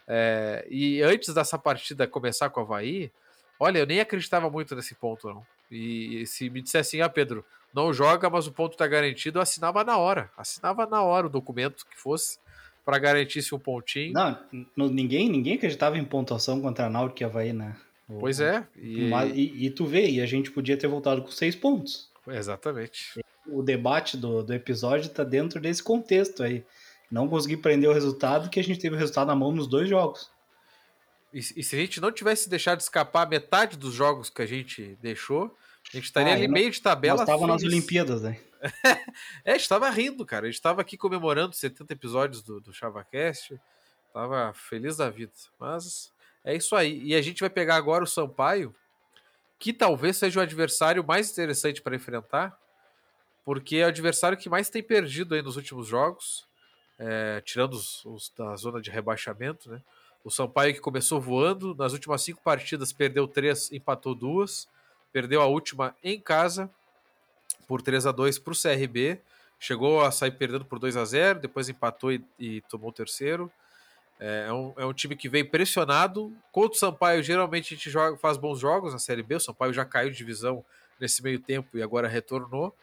É, 0.08 0.66
e 0.70 1.02
antes 1.02 1.34
dessa 1.34 1.58
partida 1.58 2.08
começar 2.08 2.50
com 2.50 2.62
o 2.62 2.64
Havaí, 2.64 3.12
olha, 3.60 3.80
eu 3.80 3.86
nem 3.86 4.00
acreditava 4.00 4.50
muito 4.50 4.76
nesse 4.76 4.96
ponto, 4.96 5.28
não. 5.28 5.46
E, 5.70 6.22
e 6.22 6.28
se 6.28 6.50
me 6.50 6.62
dissesse 6.62 6.98
assim, 6.98 7.02
ah, 7.04 7.10
Pedro, 7.10 7.46
não 7.74 7.94
joga, 7.94 8.30
mas 8.30 8.48
o 8.48 8.52
ponto 8.52 8.76
tá 8.76 8.88
garantido, 8.88 9.38
eu 9.38 9.42
assinava 9.42 9.84
na 9.84 9.98
hora. 9.98 10.32
Assinava 10.36 10.86
na 10.86 11.02
hora 11.02 11.28
o 11.28 11.30
documento 11.30 11.86
que 11.86 11.98
fosse 11.98 12.40
para 12.84 12.98
garantir-se 12.98 13.54
um 13.54 13.60
pontinho. 13.60 14.14
Não, 14.14 14.90
ninguém, 14.90 15.30
ninguém 15.30 15.56
acreditava 15.56 15.98
em 15.98 16.04
pontuação 16.04 16.62
contra 16.62 16.88
a 16.88 16.90
Náutico 16.90 17.22
e 17.22 17.26
Havaí, 17.26 17.54
né? 17.54 17.76
Pois 18.20 18.40
é. 18.40 18.68
E... 18.76 19.10
e... 19.34 19.66
E, 19.66 19.70
tu 19.70 19.86
vê, 19.86 20.10
e 20.10 20.22
a 20.22 20.26
gente 20.26 20.52
podia 20.52 20.76
ter 20.76 20.88
voltado 20.88 21.22
com 21.22 21.32
seis 21.32 21.56
pontos. 21.56 22.10
Exatamente. 22.28 23.24
O 23.48 23.62
debate 23.64 24.18
do, 24.18 24.44
do 24.44 24.54
episódio 24.54 25.08
está 25.08 25.24
dentro 25.24 25.60
desse 25.60 25.82
contexto 25.82 26.44
aí. 26.44 26.64
Não 27.12 27.28
consegui 27.28 27.58
prender 27.58 27.90
o 27.90 27.94
resultado, 27.94 28.50
que 28.50 28.60
a 28.60 28.64
gente 28.64 28.80
teve 28.80 28.96
o 28.96 29.00
resultado 29.00 29.28
na 29.28 29.36
mão 29.36 29.52
nos 29.52 29.68
dois 29.68 29.90
jogos. 29.90 30.30
E, 31.34 31.40
e 31.40 31.64
se 31.64 31.76
a 31.76 31.80
gente 31.80 32.02
não 32.02 32.12
tivesse 32.12 32.50
deixado 32.50 32.80
escapar 32.80 33.30
metade 33.30 33.78
dos 33.78 33.94
jogos 33.94 34.30
que 34.30 34.42
a 34.42 34.46
gente 34.46 34.98
deixou, 35.02 35.56
gente 35.98 36.06
estaria 36.06 36.32
ah, 36.32 36.36
ali 36.36 36.48
meio 36.48 36.72
de 36.72 36.82
tabela. 36.82 37.18
Nós 37.18 37.28
estava 37.28 37.48
nas 37.48 37.64
Olimpíadas, 37.64 38.22
né? 38.22 38.40
é, 39.44 39.52
a 39.52 39.54
gente 39.54 39.64
estava 39.64 39.90
rindo, 39.90 40.26
cara. 40.26 40.46
A 40.46 40.50
gente 40.50 40.56
estava 40.56 40.82
aqui 40.82 40.98
comemorando 40.98 41.56
70 41.56 41.92
episódios 41.92 42.42
do, 42.42 42.62
do 42.62 42.74
ChavaCast. 42.74 43.60
Tava 44.14 44.54
feliz 44.54 44.98
da 44.98 45.10
vida. 45.10 45.32
Mas 45.60 46.12
é 46.44 46.56
isso 46.56 46.76
aí. 46.76 47.04
E 47.04 47.16
a 47.16 47.22
gente 47.22 47.42
vai 47.42 47.50
pegar 47.50 47.76
agora 47.76 48.04
o 48.04 48.08
Sampaio, 48.08 48.76
que 49.60 49.74
talvez 49.74 50.18
seja 50.18 50.40
o 50.40 50.44
adversário 50.44 51.04
mais 51.06 51.32
interessante 51.32 51.82
para 51.82 51.96
enfrentar, 51.96 52.58
porque 53.44 53.78
é 53.78 53.86
o 53.86 53.90
adversário 53.90 54.38
que 54.38 54.50
mais 54.50 54.70
tem 54.70 54.82
perdido 54.82 55.36
aí 55.36 55.42
nos 55.42 55.56
últimos 55.56 55.88
jogos, 55.88 56.48
é, 56.98 57.42
tirando 57.42 57.74
os, 57.74 58.06
os, 58.06 58.32
da 58.38 58.56
zona 58.56 58.82
de 58.82 58.90
rebaixamento, 58.90 59.70
né? 59.70 59.82
O 60.24 60.30
Sampaio 60.30 60.74
que 60.74 60.80
começou 60.80 61.20
voando, 61.20 61.74
nas 61.74 61.94
últimas 61.94 62.22
cinco 62.22 62.42
partidas 62.44 62.94
perdeu 62.94 63.28
três, 63.28 63.72
empatou 63.72 64.14
duas, 64.14 64.68
perdeu 65.12 65.42
a 65.42 65.46
última 65.46 65.96
em 66.04 66.20
casa 66.20 66.70
por 67.68 67.82
3 67.82 68.06
a 68.06 68.12
2 68.12 68.40
para 68.40 68.54
o 68.54 68.56
CRB. 68.56 69.20
Chegou 69.60 70.02
a 70.02 70.12
sair 70.12 70.32
perdendo 70.32 70.66
por 70.66 70.80
2 70.80 70.98
a 70.98 71.06
0 71.06 71.40
depois 71.40 71.70
empatou 71.70 72.12
e, 72.12 72.24
e 72.40 72.62
tomou 72.62 72.90
o 72.90 72.94
terceiro. 72.94 73.52
É, 74.20 74.46
é 74.48 74.54
um, 74.54 74.74
é 74.78 74.86
um, 74.86 74.94
time 74.94 75.16
que 75.16 75.28
vem 75.28 75.44
pressionado. 75.44 76.32
Contra 76.52 76.76
o 76.76 76.80
Sampaio, 76.80 77.24
geralmente 77.24 77.74
a 77.74 77.78
gente 77.78 77.90
joga, 77.90 78.18
faz 78.18 78.38
bons 78.38 78.60
jogos 78.60 78.94
na 78.94 79.00
Série 79.00 79.24
B. 79.24 79.36
O 79.36 79.40
Sampaio 79.40 79.74
já 79.74 79.84
caiu 79.84 80.12
de 80.12 80.18
divisão 80.18 80.64
nesse 81.00 81.24
meio 81.24 81.40
tempo 81.40 81.78
e 81.78 81.82
agora 81.82 82.08
retornou. 82.08 82.76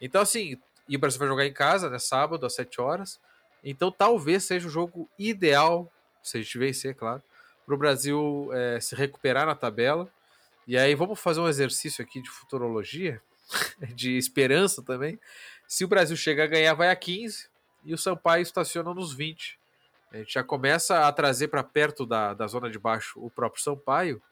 Então, 0.00 0.22
assim, 0.22 0.58
o 0.88 0.98
Brasil 0.98 1.18
vai 1.18 1.28
jogar 1.28 1.46
em 1.46 1.52
casa, 1.52 1.90
né? 1.90 1.98
Sábado, 1.98 2.46
às 2.46 2.54
7 2.54 2.80
horas. 2.80 3.20
Então, 3.62 3.90
talvez 3.90 4.44
seja 4.44 4.66
o 4.66 4.70
jogo 4.70 5.08
ideal, 5.18 5.92
se 6.22 6.38
a 6.38 6.40
gente 6.40 6.56
vencer, 6.56 6.94
claro, 6.94 7.22
para 7.66 7.74
o 7.74 7.78
Brasil 7.78 8.48
é, 8.52 8.80
se 8.80 8.94
recuperar 8.94 9.44
na 9.44 9.54
tabela. 9.54 10.08
E 10.68 10.78
aí, 10.78 10.94
vamos 10.94 11.18
fazer 11.18 11.40
um 11.40 11.48
exercício 11.48 12.04
aqui 12.04 12.22
de 12.22 12.30
futurologia. 12.30 13.20
de 13.94 14.16
esperança 14.16 14.82
também. 14.82 15.18
Se 15.66 15.84
o 15.84 15.88
Brasil 15.88 16.16
chega 16.16 16.44
a 16.44 16.46
ganhar, 16.46 16.74
vai 16.74 16.90
a 16.90 16.96
15 16.96 17.48
e 17.84 17.94
o 17.94 17.98
Sampaio 17.98 18.42
estaciona 18.42 18.92
nos 18.94 19.12
20. 19.12 19.58
A 20.12 20.18
gente 20.18 20.32
já 20.32 20.42
começa 20.42 21.06
a 21.06 21.12
trazer 21.12 21.48
para 21.48 21.62
perto 21.62 22.06
da, 22.06 22.32
da 22.32 22.46
zona 22.46 22.70
de 22.70 22.78
baixo 22.78 23.20
o 23.20 23.30
próprio 23.30 23.62
Sampaio. 23.62 24.22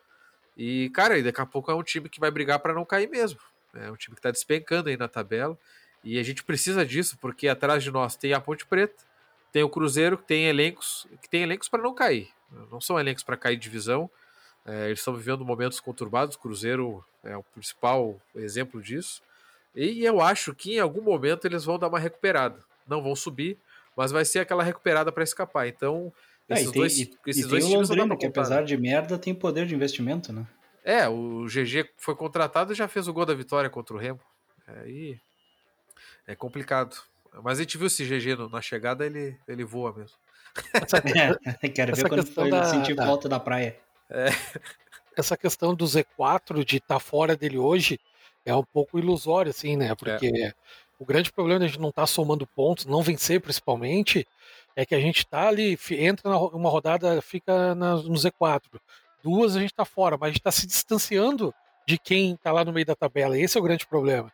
E, 0.57 0.91
cara, 0.91 1.23
daqui 1.23 1.41
a 1.41 1.47
pouco 1.47 1.71
é 1.71 1.75
um 1.75 1.83
time 1.83 2.09
que 2.09 2.19
vai 2.19 2.31
brigar 2.31 2.59
para 2.61 2.73
não 2.73 2.85
cair 2.85 3.09
mesmo. 3.09 3.39
É 3.75 3.91
um 3.91 3.97
time 3.97 4.15
que 4.15 4.21
está 4.21 4.31
despencando 4.31 4.89
aí 4.89 4.97
na 4.97 5.09
tabela. 5.09 5.59
E 6.03 6.19
a 6.19 6.23
gente 6.23 6.43
precisa 6.43 6.85
disso, 6.87 7.19
porque 7.21 7.49
atrás 7.49 7.83
de 7.83 7.91
nós 7.91 8.17
tem 8.17 8.33
a 8.33 8.41
Ponte 8.41 8.65
Preta, 8.65 9.05
tem 9.53 9.63
o 9.63 9.69
Cruzeiro, 9.69 10.17
que 10.17 10.25
tem 10.25 10.47
elencos 10.47 11.07
que 11.21 11.29
tem 11.29 11.43
elencos 11.43 11.69
para 11.69 11.83
não 11.83 11.95
cair. 11.95 12.31
Não 12.71 12.81
são 12.81 12.99
elencos 12.99 13.23
para 13.23 13.37
cair 13.37 13.57
divisão. 13.57 14.09
É, 14.67 14.87
eles 14.87 14.99
estão 14.99 15.15
vivendo 15.15 15.45
momentos 15.45 15.79
conturbados. 15.79 16.35
O 16.35 16.39
Cruzeiro 16.39 17.05
é 17.23 17.37
o 17.37 17.43
principal 17.43 18.21
exemplo 18.35 18.83
disso. 18.83 19.23
E 19.75 20.05
eu 20.05 20.21
acho 20.21 20.55
que 20.55 20.77
em 20.77 20.81
algum 20.81 21.03
momento 21.03 21.47
eles 21.47 21.65
vão 21.65 21.79
dar 21.79 21.89
uma 21.89 21.99
recuperada. 21.99 22.65
Não 22.89 23.03
vão 23.03 23.15
subir, 23.15 23.59
mas 23.97 24.11
vai 24.11 24.25
ser 24.25 24.41
aquela 24.41 24.63
recuperada 24.63 25.13
para 25.13 25.23
escapar. 25.23 25.69
Então, 25.69 26.13
É, 26.49 26.55
esses 26.55 26.69
e 26.69 26.73
tem, 26.73 26.81
dois, 26.81 26.99
e, 26.99 27.19
esses 27.27 27.45
e 27.45 27.49
dois 27.49 27.65
tem 27.65 27.77
o 27.77 27.81
Londrina, 27.81 28.17
que 28.17 28.27
apesar 28.27 28.65
de 28.65 28.77
merda, 28.77 29.19
tem 29.19 29.35
poder 29.35 29.67
de 29.67 29.75
investimento, 29.75 30.33
né? 30.33 30.47
É, 30.85 31.09
o 31.09 31.47
GG 31.47 31.91
foi 31.97 32.15
contratado 32.15 32.73
e 32.73 32.77
já 32.77 32.87
fez 32.87 33.09
o 33.09 33.13
gol 33.13 33.27
da 33.27 33.35
vitória 33.35 33.69
contra 33.69 33.95
o 33.95 33.99
Remo. 33.99 34.21
Aí 34.67 35.19
é, 36.27 36.33
é 36.33 36.37
complicado. 36.37 36.97
Mas 37.43 37.59
a 37.59 37.63
gente 37.63 37.77
viu 37.77 37.89
esse 37.89 38.05
GG 38.05 38.49
na 38.51 38.63
chegada, 38.63 39.05
ele, 39.05 39.37
ele 39.47 39.65
voa 39.65 39.93
mesmo. 39.93 40.17
Essa, 40.73 40.99
é, 41.63 41.69
quero 41.69 41.95
ver 41.95 42.09
quando 42.09 42.27
foi 42.27 42.51
da, 42.51 42.65
sentir 42.65 42.95
da, 42.95 43.05
falta 43.05 43.29
da 43.29 43.39
praia. 43.39 43.77
É. 44.11 44.29
Essa 45.17 45.37
questão 45.37 45.75
do 45.75 45.85
Z4 45.85 46.65
de 46.65 46.77
estar 46.77 46.97
tá 46.97 47.01
fora 47.01 47.35
dele 47.37 47.59
hoje 47.59 47.99
é 48.45 48.55
um 48.55 48.63
pouco 48.63 48.99
ilusório, 48.99 49.51
assim, 49.51 49.77
né? 49.77 49.95
Porque 49.95 50.27
é. 50.27 50.53
o 50.99 51.05
grande 51.05 51.33
problema 51.33 51.61
de 51.61 51.65
a 51.65 51.69
gente 51.69 51.81
não 51.81 51.89
estar 51.89 52.03
tá 52.03 52.07
somando 52.07 52.47
pontos, 52.47 52.85
não 52.85 53.03
vencer 53.03 53.41
principalmente, 53.41 54.27
é 54.77 54.85
que 54.85 54.95
a 54.95 55.01
gente 55.01 55.19
está 55.19 55.49
ali, 55.49 55.79
entra 55.91 56.31
numa 56.31 56.69
rodada, 56.69 57.21
fica 57.23 57.75
na, 57.75 57.97
no 57.97 58.15
Z4. 58.15 58.61
Duas 59.23 59.57
a 59.57 59.61
gente 59.61 59.73
está 59.73 59.85
fora, 59.85 60.17
mas 60.17 60.29
a 60.29 60.31
gente 60.33 60.41
está 60.41 60.53
se 60.53 60.67
distanciando 60.67 61.53
de 61.87 61.99
quem 61.99 62.35
está 62.35 62.53
lá 62.53 62.65
no 62.65 62.73
meio 62.73 62.87
da 62.87 62.95
tabela. 62.95 63.39
Esse 63.39 63.57
é 63.57 63.61
o 63.61 63.65
grande 63.65 63.87
problema. 63.87 64.31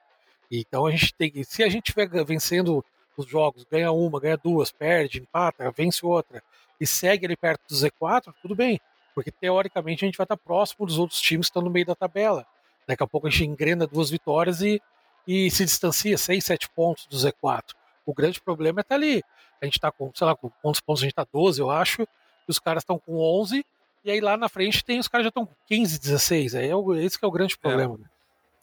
Então 0.51 0.87
a 0.87 0.91
gente 0.91 1.15
tem 1.15 1.33
se 1.45 1.63
a 1.63 1.69
gente 1.69 1.87
estiver 1.89 2.09
vencendo 2.25 2.85
os 3.17 3.27
jogos, 3.27 3.65
ganha 3.71 3.93
uma, 3.93 4.21
ganha 4.21 4.37
duas, 4.37 4.73
perde, 4.73 5.21
empata, 5.21 5.71
vence 5.71 6.05
outra 6.05 6.43
e 6.81 6.87
segue 6.87 7.27
ali 7.27 7.37
perto 7.37 7.63
do 7.69 7.75
Z4, 7.75 8.35
tudo 8.43 8.57
bem, 8.57 8.81
porque 9.15 9.31
teoricamente 9.31 10.05
a 10.05 10.07
gente 10.07 10.17
vai 10.17 10.25
estar 10.25 10.37
próximo 10.37 10.87
dos 10.87 10.99
outros 10.99 11.21
times 11.21 11.47
que 11.47 11.51
estão 11.51 11.63
no 11.63 11.71
meio 11.71 11.87
da 11.87 11.95
tabela. 11.95 12.47
Daqui 12.87 13.03
a 13.03 13.07
pouco 13.07 13.27
a 13.27 13.31
gente 13.31 13.45
engrena 13.45 13.87
duas 13.87 14.11
vitórias 14.11 14.61
e, 14.61 14.81
e 15.27 15.51
se 15.51 15.65
distancia 15.65 16.17
6, 16.19 16.45
7 16.45 16.71
pontos 16.71 17.07
do 17.07 17.17
Z4. 17.17 17.75
O 18.05 18.13
grande 18.13 18.41
problema 18.41 18.81
é 18.81 18.83
estar 18.83 18.95
tá 18.95 19.01
ali. 19.01 19.23
A 19.61 19.65
gente 19.65 19.77
está 19.77 19.93
com, 19.93 20.11
sei 20.15 20.27
lá, 20.27 20.35
com 20.35 20.51
quantos 20.61 20.81
pontos 20.81 21.03
a 21.03 21.05
gente 21.05 21.13
está? 21.13 21.27
12, 21.33 21.61
eu 21.61 21.71
acho, 21.71 22.03
e 22.03 22.07
os 22.49 22.59
caras 22.59 22.83
estão 22.83 22.99
com 22.99 23.19
11, 23.19 23.65
e 24.05 24.11
aí 24.11 24.21
lá 24.21 24.37
na 24.37 24.49
frente 24.49 24.85
tem 24.85 24.99
os 24.99 25.07
caras 25.07 25.25
já 25.25 25.29
estão 25.29 25.47
com 25.47 25.55
15, 25.69 26.01
16. 26.01 26.55
Aí 26.57 26.69
é 26.69 26.75
o, 26.75 26.95
esse 26.95 27.19
que 27.19 27.25
é 27.25 27.29
o 27.29 27.31
grande 27.31 27.55
é. 27.55 27.57
problema. 27.57 27.99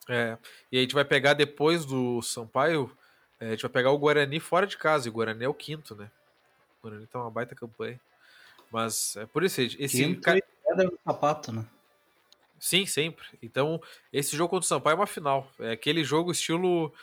É. 0.09 0.15
é. 0.15 0.37
E 0.71 0.77
a 0.77 0.81
gente 0.81 0.93
vai 0.93 1.05
pegar 1.05 1.33
depois 1.33 1.85
do 1.85 2.21
Sampaio, 2.21 2.91
é, 3.39 3.47
a 3.47 3.49
gente 3.51 3.61
vai 3.61 3.71
pegar 3.71 3.91
o 3.91 3.97
Guarani 3.97 4.39
fora 4.39 4.67
de 4.67 4.77
casa, 4.77 5.07
e 5.07 5.09
o 5.09 5.13
Guarani 5.13 5.45
é 5.45 5.47
o 5.47 5.53
quinto, 5.53 5.95
né? 5.95 6.11
O 6.79 6.87
Guarani 6.87 7.07
tá 7.07 7.19
uma 7.19 7.31
baita 7.31 7.55
campanha. 7.55 7.99
Mas 8.71 9.15
é 9.15 9.25
por 9.25 9.43
isso, 9.43 9.61
esse. 9.61 10.15
Cara... 10.17 10.41
do 10.75 10.99
sapato, 11.03 11.51
né? 11.51 11.65
Sim, 12.59 12.85
sempre. 12.85 13.25
Então, 13.41 13.81
esse 14.11 14.35
jogo 14.35 14.49
contra 14.49 14.65
o 14.65 14.67
Sampaio 14.67 14.95
é 14.95 14.97
uma 14.97 15.07
final. 15.07 15.49
É 15.59 15.71
aquele 15.71 16.03
jogo 16.03 16.31
estilo 16.31 16.93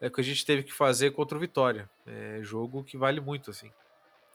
é, 0.00 0.10
que 0.10 0.20
a 0.20 0.24
gente 0.24 0.44
teve 0.44 0.64
que 0.64 0.72
fazer 0.72 1.12
contra 1.12 1.36
o 1.38 1.40
Vitória. 1.40 1.88
É 2.06 2.40
jogo 2.42 2.82
que 2.82 2.96
vale 2.96 3.20
muito, 3.20 3.50
assim. 3.50 3.70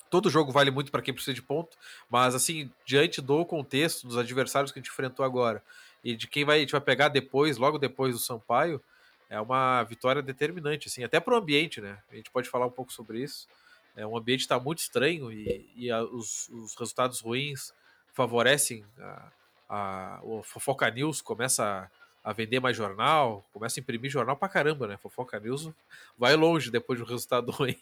Todo 0.09 0.29
jogo 0.29 0.51
vale 0.51 0.71
muito 0.71 0.89
para 0.89 1.01
quem 1.01 1.13
precisa 1.13 1.35
de 1.35 1.41
ponto, 1.41 1.77
mas 2.09 2.33
assim, 2.33 2.71
diante 2.83 3.21
do 3.21 3.45
contexto 3.45 4.07
dos 4.07 4.17
adversários 4.17 4.71
que 4.71 4.79
a 4.79 4.81
gente 4.81 4.89
enfrentou 4.89 5.23
agora 5.23 5.61
e 6.03 6.15
de 6.15 6.27
quem 6.27 6.43
vai, 6.43 6.57
a 6.57 6.59
gente 6.61 6.71
vai 6.71 6.81
pegar 6.81 7.09
depois, 7.09 7.57
logo 7.57 7.77
depois 7.77 8.15
do 8.15 8.19
Sampaio, 8.19 8.81
é 9.29 9.39
uma 9.39 9.83
vitória 9.83 10.21
determinante, 10.21 10.87
assim, 10.87 11.03
até 11.03 11.19
para 11.19 11.35
o 11.35 11.37
ambiente, 11.37 11.79
né? 11.79 11.99
A 12.11 12.15
gente 12.15 12.31
pode 12.31 12.49
falar 12.49 12.65
um 12.65 12.71
pouco 12.71 12.91
sobre 12.91 13.21
isso. 13.21 13.47
É, 13.95 14.05
um 14.05 14.17
ambiente 14.17 14.41
está 14.41 14.59
muito 14.59 14.79
estranho 14.79 15.31
e, 15.31 15.69
e 15.75 15.91
a, 15.91 16.01
os, 16.03 16.49
os, 16.49 16.75
resultados 16.75 17.19
ruins 17.19 17.73
favorecem 18.13 18.85
a, 18.97 19.31
a, 19.67 20.19
o 20.23 20.41
Fofoca 20.43 20.89
News 20.89 21.21
começa 21.21 21.89
a, 22.23 22.29
a, 22.29 22.33
vender 22.33 22.59
mais 22.59 22.75
jornal, 22.75 23.45
começa 23.51 23.79
a 23.79 23.81
imprimir 23.81 24.09
jornal 24.09 24.37
pra 24.37 24.49
caramba, 24.49 24.87
né? 24.87 24.97
Fofoca 24.97 25.39
News 25.39 25.69
vai 26.17 26.35
longe 26.35 26.71
depois 26.71 26.97
de 26.97 27.03
um 27.03 27.07
resultado 27.07 27.51
ruim. 27.51 27.77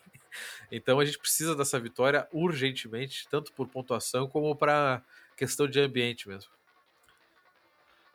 Então 0.71 0.99
a 0.99 1.05
gente 1.05 1.19
precisa 1.19 1.55
dessa 1.55 1.79
vitória 1.79 2.27
urgentemente, 2.31 3.27
tanto 3.29 3.53
por 3.53 3.67
pontuação 3.67 4.27
como 4.27 4.55
para 4.55 5.01
questão 5.35 5.67
de 5.67 5.79
ambiente 5.79 6.27
mesmo. 6.27 6.51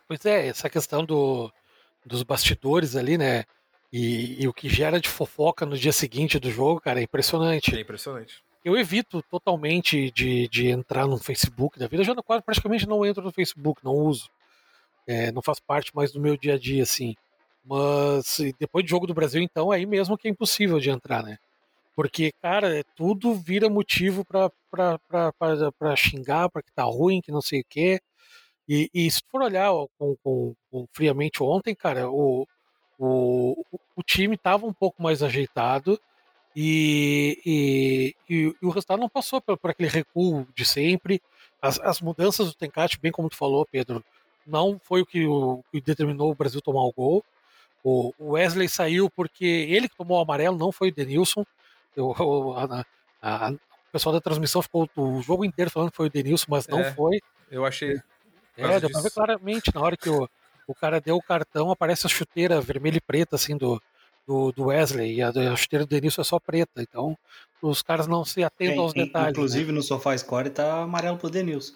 Pois 0.09 0.27
é, 0.27 0.49
essa 0.49 0.69
questão 0.69 1.05
do, 1.05 1.53
dos 2.05 2.23
bastidores 2.23 2.97
ali, 2.97 3.17
né? 3.17 3.45
E, 3.93 4.43
e, 4.43 4.49
o 4.49 4.55
que 4.55 4.71
gera 4.71 4.99
de 4.99 5.09
fofoca 5.09 5.67
no 5.67 5.77
dia 5.77 5.93
seguinte 5.93 6.39
do 6.39 6.51
jogo, 6.51 6.81
cara, 6.81 7.01
é 7.01 7.03
impressionante. 7.03 7.77
É 7.77 7.81
impressionante. 7.81 8.43
Eu 8.65 8.77
evito 8.77 9.23
totalmente 9.31 10.11
de, 10.13 10.49
de 10.49 10.69
entrar 10.69 11.07
no 11.07 11.19
Facebook 11.19 11.79
da 11.79 11.87
vida. 11.87 12.03
Eu 12.03 12.07
já 12.07 12.15
não, 12.15 12.23
quase 12.23 12.43
praticamente 12.43 12.89
não 12.89 13.05
entro 13.05 13.23
no 13.23 13.33
Facebook, 13.33 13.85
não 13.85 13.93
uso. 13.93 14.31
É, 15.07 15.31
não 15.31 15.43
faz 15.43 15.61
parte 15.61 15.95
mais 15.95 16.11
do 16.13 16.21
meu 16.21 16.37
dia 16.37 16.55
a 16.55 16.59
dia, 16.59 16.85
assim. 16.85 17.15
Mas 17.65 18.39
depois 18.59 18.85
do 18.85 18.89
jogo 18.89 19.07
do 19.07 19.15
Brasil, 19.15 19.43
então, 19.43 19.71
aí 19.71 19.85
mesmo 19.85 20.17
que 20.17 20.27
é 20.27 20.31
impossível 20.31 20.81
de 20.81 20.91
entrar, 20.91 21.23
né? 21.23 21.39
Porque, 21.95 22.33
cara, 22.41 22.79
é, 22.79 22.83
tudo 22.97 23.35
vira 23.35 23.69
motivo 23.69 24.25
para 24.25 24.51
xingar, 25.97 26.49
para 26.49 26.63
que 26.63 26.73
tá 26.73 26.85
ruim, 26.85 27.21
que 27.21 27.31
não 27.31 27.43
sei 27.43 27.61
o 27.61 27.67
quê. 27.69 28.01
E, 28.69 28.89
e 28.95 29.11
se 29.11 29.21
for 29.31 29.43
olhar 29.43 29.71
com, 29.99 30.17
com, 30.23 30.55
com, 30.71 30.87
friamente 30.93 31.43
ontem, 31.43 31.75
cara, 31.75 32.09
o, 32.11 32.47
o, 32.99 33.65
o 33.97 34.03
time 34.03 34.35
estava 34.35 34.67
um 34.67 34.73
pouco 34.73 35.03
mais 35.03 35.23
ajeitado 35.23 36.01
e, 36.55 37.39
e, 37.47 38.17
e, 38.29 38.57
e, 38.61 38.67
o 38.67 38.71
resultado 38.71 39.01
não 39.01 39.09
passou 39.09 39.41
por, 39.41 39.57
por 39.57 39.71
aquele 39.71 39.89
recuo 39.89 40.47
de 40.55 40.65
sempre. 40.65 41.21
As, 41.61 41.81
as, 41.81 42.01
mudanças 42.01 42.49
do 42.49 42.55
Tencate, 42.55 42.99
bem 43.01 43.13
como 43.13 43.29
tu 43.29 43.37
falou, 43.37 43.67
Pedro, 43.67 44.05
não 44.47 44.81
foi 44.83 45.01
o 45.03 45.07
que, 45.07 45.27
o 45.27 45.63
que 45.71 45.81
determinou 45.81 46.31
o 46.31 46.35
Brasil 46.35 46.61
tomar 46.61 46.83
o 46.83 46.93
gol. 46.93 47.25
O, 47.83 48.13
Wesley 48.21 48.69
saiu 48.69 49.11
porque 49.11 49.45
ele 49.45 49.89
que 49.89 49.97
tomou 49.97 50.19
o 50.19 50.23
amarelo, 50.23 50.59
não 50.59 50.71
foi 50.71 50.89
o 50.89 50.95
Denilson. 50.95 51.45
Eu, 51.97 52.15
a, 52.57 52.85
a, 53.21 53.47
a, 53.47 53.51
o 53.51 53.59
pessoal 53.91 54.13
da 54.13 54.21
transmissão 54.21 54.63
ficou 54.63 54.89
o 54.97 55.23
jogo 55.23 55.45
inteiro 55.45 55.71
falando 55.71 55.91
que 55.91 55.97
foi 55.97 56.07
o 56.07 56.11
Denilson, 56.11 56.47
mas 56.49 56.67
não 56.67 56.81
é, 56.81 56.93
foi. 56.93 57.21
Eu 57.51 57.65
achei. 57.65 58.01
É, 58.57 58.81
deu 58.81 58.91
pra 58.91 59.01
ver 59.01 59.11
claramente 59.11 59.75
na 59.75 59.81
hora 59.81 59.97
que 59.97 60.09
o, 60.09 60.29
o 60.67 60.75
cara 60.75 61.01
deu 61.01 61.17
o 61.17 61.23
cartão, 61.23 61.71
aparece 61.71 62.07
a 62.07 62.11
chuteira 62.11 62.61
vermelha 62.61 62.97
e 62.97 63.01
preta, 63.01 63.37
assim, 63.37 63.57
do, 63.57 63.81
do, 64.27 64.53
do 64.53 64.65
Wesley, 64.67 65.17
e 65.17 65.23
a, 65.23 65.29
a 65.29 65.57
chuteira 65.57 65.85
do 65.85 65.89
Denilson 65.89 66.23
é 66.23 66.25
só 66.25 66.39
preta. 66.39 66.83
Então, 66.83 67.17
os 67.61 67.83
caras 67.83 68.07
não 68.07 68.25
se 68.25 68.43
atentam 68.43 68.85
aos 68.85 68.93
detalhes. 68.93 69.31
Inclusive, 69.31 69.67
né? 69.67 69.73
no 69.73 69.83
Sofá 69.83 70.17
Score 70.17 70.51
tá 70.51 70.83
amarelo 70.83 71.19
pro 71.19 71.31
Denilson. 71.31 71.75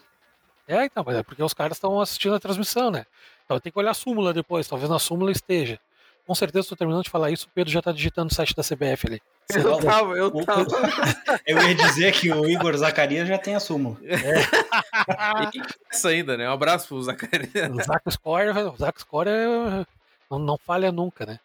É, 0.67 0.85
então, 0.85 1.03
é 1.07 1.23
porque 1.23 1.41
os 1.41 1.53
caras 1.53 1.77
estão 1.77 1.99
assistindo 2.01 2.35
a 2.35 2.39
transmissão, 2.39 2.91
né? 2.91 3.05
Então 3.45 3.59
tem 3.59 3.71
que 3.71 3.79
olhar 3.79 3.91
a 3.91 3.93
súmula 3.93 4.33
depois, 4.33 4.67
talvez 4.67 4.89
na 4.89 4.99
súmula 4.99 5.31
esteja. 5.31 5.79
Com 6.27 6.35
certeza, 6.35 6.65
estou 6.65 6.77
terminando 6.77 7.05
de 7.05 7.09
falar 7.09 7.31
isso, 7.31 7.47
o 7.47 7.51
Pedro 7.55 7.71
já 7.71 7.79
está 7.79 7.93
digitando 7.93 8.29
o 8.29 8.35
site 8.35 8.53
da 8.53 8.61
CBF 8.61 9.07
ali. 9.07 9.21
Eu 9.49 9.79
tava, 9.79 10.11
eu 10.17 10.29
tava. 10.43 10.65
Eu 11.47 11.57
ia 11.65 11.73
dizer 11.73 12.11
que 12.11 12.29
o 12.29 12.45
Igor 12.45 12.75
Zacarias 12.75 13.29
já 13.29 13.37
tem 13.37 13.55
a 13.55 13.61
súmula. 13.61 13.95
É. 14.03 14.17
isso 15.95 16.05
ainda, 16.05 16.35
né? 16.35 16.49
Um 16.49 16.51
abraço 16.51 16.89
pro 16.89 17.01
Zacarias. 17.01 17.71
O 17.71 17.81
Zac 17.81 18.11
Score, 18.11 18.49
o 18.49 18.75
Zac 18.75 18.99
Score 18.99 19.29
é, 19.29 19.85
não, 20.29 20.37
não 20.37 20.57
falha 20.57 20.91
nunca, 20.91 21.25
né? 21.25 21.39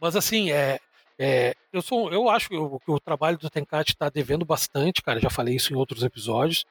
Mas 0.00 0.16
assim, 0.16 0.50
é, 0.50 0.80
é, 1.18 1.54
eu, 1.70 1.82
sou, 1.82 2.10
eu 2.10 2.30
acho 2.30 2.48
que 2.48 2.56
o, 2.56 2.80
que 2.80 2.90
o 2.90 2.98
trabalho 2.98 3.36
do 3.36 3.50
Tenkat 3.50 3.90
está 3.90 4.08
devendo 4.08 4.46
bastante, 4.46 5.02
cara. 5.02 5.20
Já 5.20 5.28
falei 5.28 5.56
isso 5.56 5.74
em 5.74 5.76
outros 5.76 6.02
episódios. 6.02 6.64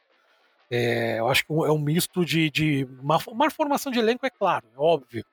É, 0.71 1.19
eu 1.19 1.29
acho 1.29 1.45
que 1.45 1.53
é 1.53 1.71
um 1.71 1.77
misto 1.77 2.25
de, 2.25 2.49
de 2.49 2.87
uma, 2.99 3.19
uma, 3.27 3.51
formação 3.51 3.91
de 3.91 3.99
elenco, 3.99 4.25
é 4.25 4.31
claro, 4.31 4.65
é 4.73 4.79
óbvio. 4.79 5.23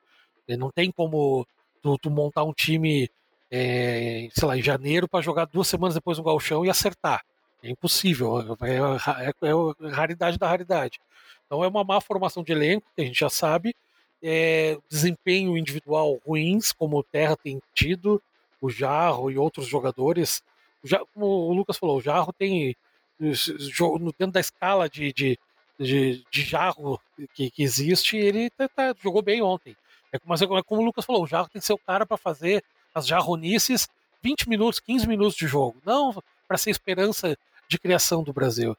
Não 0.47 0.69
tem 0.69 0.91
como 0.91 1.47
tu, 1.81 1.97
tu 1.97 2.09
montar 2.09 2.43
um 2.43 2.53
time 2.53 3.09
é, 3.51 4.29
sei 4.31 4.47
lá, 4.47 4.57
em 4.57 4.61
janeiro 4.61 5.07
para 5.07 5.21
jogar 5.21 5.45
duas 5.45 5.67
semanas 5.67 5.95
depois 5.95 6.17
no 6.17 6.23
galchão 6.23 6.65
e 6.65 6.69
acertar. 6.69 7.23
É 7.63 7.69
impossível, 7.69 8.57
é, 8.61 9.25
é, 9.25 9.29
é, 9.29 9.89
raridade 9.89 10.37
da 10.37 10.47
raridade. 10.47 10.99
Então 11.45 11.63
é 11.63 11.67
uma 11.67 11.83
má 11.83 11.99
formação 11.99 12.43
de 12.43 12.51
elenco, 12.51 12.87
que 12.95 13.01
a 13.01 13.05
gente 13.05 13.19
já 13.19 13.29
sabe, 13.29 13.75
é, 14.21 14.77
desempenho 14.87 15.57
individual 15.57 16.19
ruins, 16.25 16.71
como 16.71 16.97
o 16.97 17.03
Terra 17.03 17.35
tem 17.35 17.61
tido, 17.73 18.21
o 18.61 18.69
Jarro 18.69 19.31
e 19.31 19.37
outros 19.37 19.67
jogadores. 19.67 20.43
Já, 20.83 20.99
como 21.13 21.25
o 21.25 21.53
Lucas 21.53 21.77
falou, 21.77 21.97
o 21.97 22.01
Jarro 22.01 22.31
tem, 22.31 22.75
dentro 23.19 24.31
da 24.31 24.39
escala 24.39 24.87
de, 24.87 25.11
de, 25.11 25.39
de, 25.77 26.23
de 26.31 26.41
Jarro 26.43 26.99
que, 27.33 27.49
que 27.49 27.63
existe, 27.63 28.15
ele 28.15 28.49
tá, 28.51 28.69
tá, 28.69 28.95
jogou 29.01 29.21
bem 29.21 29.41
ontem. 29.41 29.75
É, 30.13 30.19
mas 30.25 30.41
é 30.41 30.47
como 30.47 30.81
o 30.81 30.85
Lucas 30.85 31.05
falou, 31.05 31.23
o 31.23 31.27
Jarro 31.27 31.49
tem 31.49 31.59
que 31.59 31.65
ser 31.65 31.73
o 31.73 31.77
cara 31.77 32.05
para 32.05 32.17
fazer 32.17 32.63
as 32.93 33.07
jarronices 33.07 33.87
20 34.21 34.49
minutos, 34.49 34.79
15 34.79 35.07
minutos 35.07 35.35
de 35.35 35.47
jogo, 35.47 35.77
não 35.85 36.21
para 36.47 36.57
ser 36.57 36.71
esperança 36.71 37.37
de 37.67 37.77
criação 37.77 38.23
do 38.23 38.33
Brasil. 38.33 38.75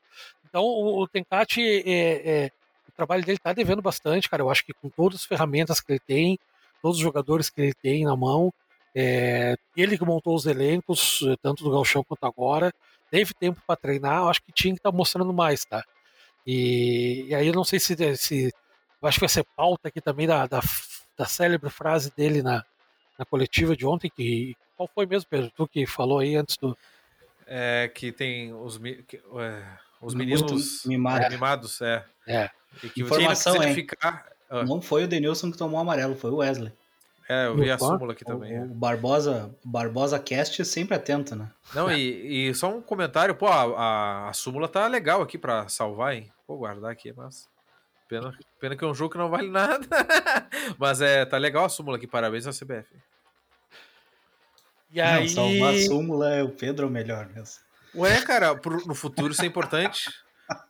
Então 0.48 0.62
o, 0.62 1.02
o 1.02 1.08
Tencati, 1.08 1.62
é, 1.62 2.44
é, 2.44 2.50
o 2.88 2.92
trabalho 2.92 3.24
dele 3.24 3.38
está 3.38 3.52
devendo 3.52 3.80
bastante, 3.80 4.28
cara. 4.28 4.42
Eu 4.42 4.50
acho 4.50 4.64
que 4.64 4.72
com 4.72 4.88
todas 4.88 5.20
as 5.20 5.24
ferramentas 5.24 5.80
que 5.80 5.92
ele 5.92 6.00
tem, 6.00 6.38
todos 6.82 6.98
os 6.98 7.02
jogadores 7.02 7.48
que 7.48 7.60
ele 7.60 7.74
tem 7.74 8.04
na 8.04 8.16
mão, 8.16 8.52
é, 8.94 9.56
ele 9.76 9.96
que 9.96 10.04
montou 10.04 10.34
os 10.34 10.46
elencos, 10.46 11.20
tanto 11.40 11.62
do 11.62 11.70
Galchão 11.70 12.02
quanto 12.02 12.24
agora, 12.24 12.74
teve 13.10 13.32
tempo 13.34 13.62
para 13.66 13.76
treinar, 13.76 14.22
eu 14.22 14.28
acho 14.28 14.42
que 14.42 14.52
tinha 14.52 14.74
que 14.74 14.80
estar 14.80 14.90
tá 14.90 14.96
mostrando 14.96 15.32
mais, 15.32 15.64
tá? 15.64 15.84
E, 16.46 17.26
e, 17.28 17.34
aí 17.34 17.46
eu 17.46 17.54
não 17.54 17.64
sei 17.64 17.78
se, 17.78 17.94
se 18.16 18.52
acho 19.02 19.16
que 19.16 19.20
vai 19.20 19.28
ser 19.28 19.44
pauta 19.56 19.88
aqui 19.88 20.00
também 20.00 20.26
da, 20.26 20.46
da, 20.46 20.60
da 21.20 21.26
célebre 21.26 21.68
frase 21.68 22.10
dele 22.16 22.42
na, 22.42 22.64
na 23.18 23.26
coletiva 23.26 23.76
de 23.76 23.84
ontem, 23.84 24.08
que 24.08 24.56
qual 24.74 24.88
foi 24.94 25.04
mesmo, 25.04 25.28
Pedro? 25.28 25.52
Tu 25.54 25.68
que 25.68 25.86
falou 25.86 26.20
aí 26.20 26.34
antes 26.34 26.56
do. 26.56 26.74
É 27.46 27.90
que 27.94 28.10
tem 28.10 28.54
os. 28.54 28.78
Que, 29.06 29.20
é, 29.38 29.62
Os 30.00 30.14
meninos 30.14 30.82
mimado. 30.86 31.22
é, 31.22 31.28
mimados, 31.28 31.82
é. 31.82 32.02
É. 32.26 32.48
E 32.82 32.88
que 32.88 33.02
Informação, 33.02 33.62
hein? 33.62 33.74
ficar. 33.74 34.26
Ah, 34.48 34.64
Não 34.64 34.80
foi 34.80 35.04
o 35.04 35.08
Denilson 35.08 35.52
que 35.52 35.58
tomou 35.58 35.78
o 35.78 35.82
amarelo, 35.82 36.16
foi 36.16 36.30
o 36.30 36.36
Wesley. 36.36 36.72
é, 37.28 37.46
eu 37.48 37.56
vi 37.56 37.70
a 37.70 37.78
súmula 37.78 38.14
aqui 38.14 38.24
também. 38.24 38.52
o, 38.58 38.62
é. 38.62 38.64
o 38.64 38.68
Barbosa, 38.68 39.54
Barbosa 39.62 40.18
Cast 40.18 40.64
sempre 40.64 40.96
atento, 40.96 41.36
né? 41.36 41.50
Não, 41.74 41.92
e, 41.92 42.48
e 42.48 42.54
só 42.54 42.74
um 42.74 42.80
comentário, 42.80 43.34
pô, 43.34 43.46
a, 43.46 43.64
a, 43.64 44.28
a 44.30 44.32
súmula 44.32 44.66
tá 44.68 44.86
legal 44.86 45.20
aqui 45.20 45.36
pra 45.36 45.68
salvar, 45.68 46.14
hein? 46.14 46.32
Vou 46.48 46.56
guardar 46.56 46.90
aqui, 46.90 47.12
mas. 47.14 47.46
Pena, 48.10 48.36
pena 48.60 48.76
que 48.76 48.82
é 48.84 48.86
um 48.88 48.92
jogo 48.94 49.12
que 49.12 49.18
não 49.18 49.30
vale 49.30 49.48
nada. 49.48 49.86
mas 50.76 51.00
é, 51.00 51.24
tá 51.24 51.38
legal 51.38 51.64
a 51.64 51.68
súmula 51.68 51.96
aqui, 51.96 52.06
parabéns 52.08 52.44
à 52.46 52.50
CBF. 52.50 52.88
E 54.90 55.00
aí. 55.00 55.20
Não, 55.20 55.28
salvar 55.28 55.74
a 55.74 55.78
súmula 55.82 56.34
é 56.34 56.42
o 56.42 56.48
Pedro 56.50 56.88
o 56.88 56.90
melhor 56.90 57.28
mesmo. 57.28 57.62
Ué, 57.94 58.20
cara, 58.22 58.54
pro- 58.56 58.84
no 58.84 58.94
futuro 58.94 59.32
isso 59.32 59.42
é 59.42 59.46
importante. 59.46 60.10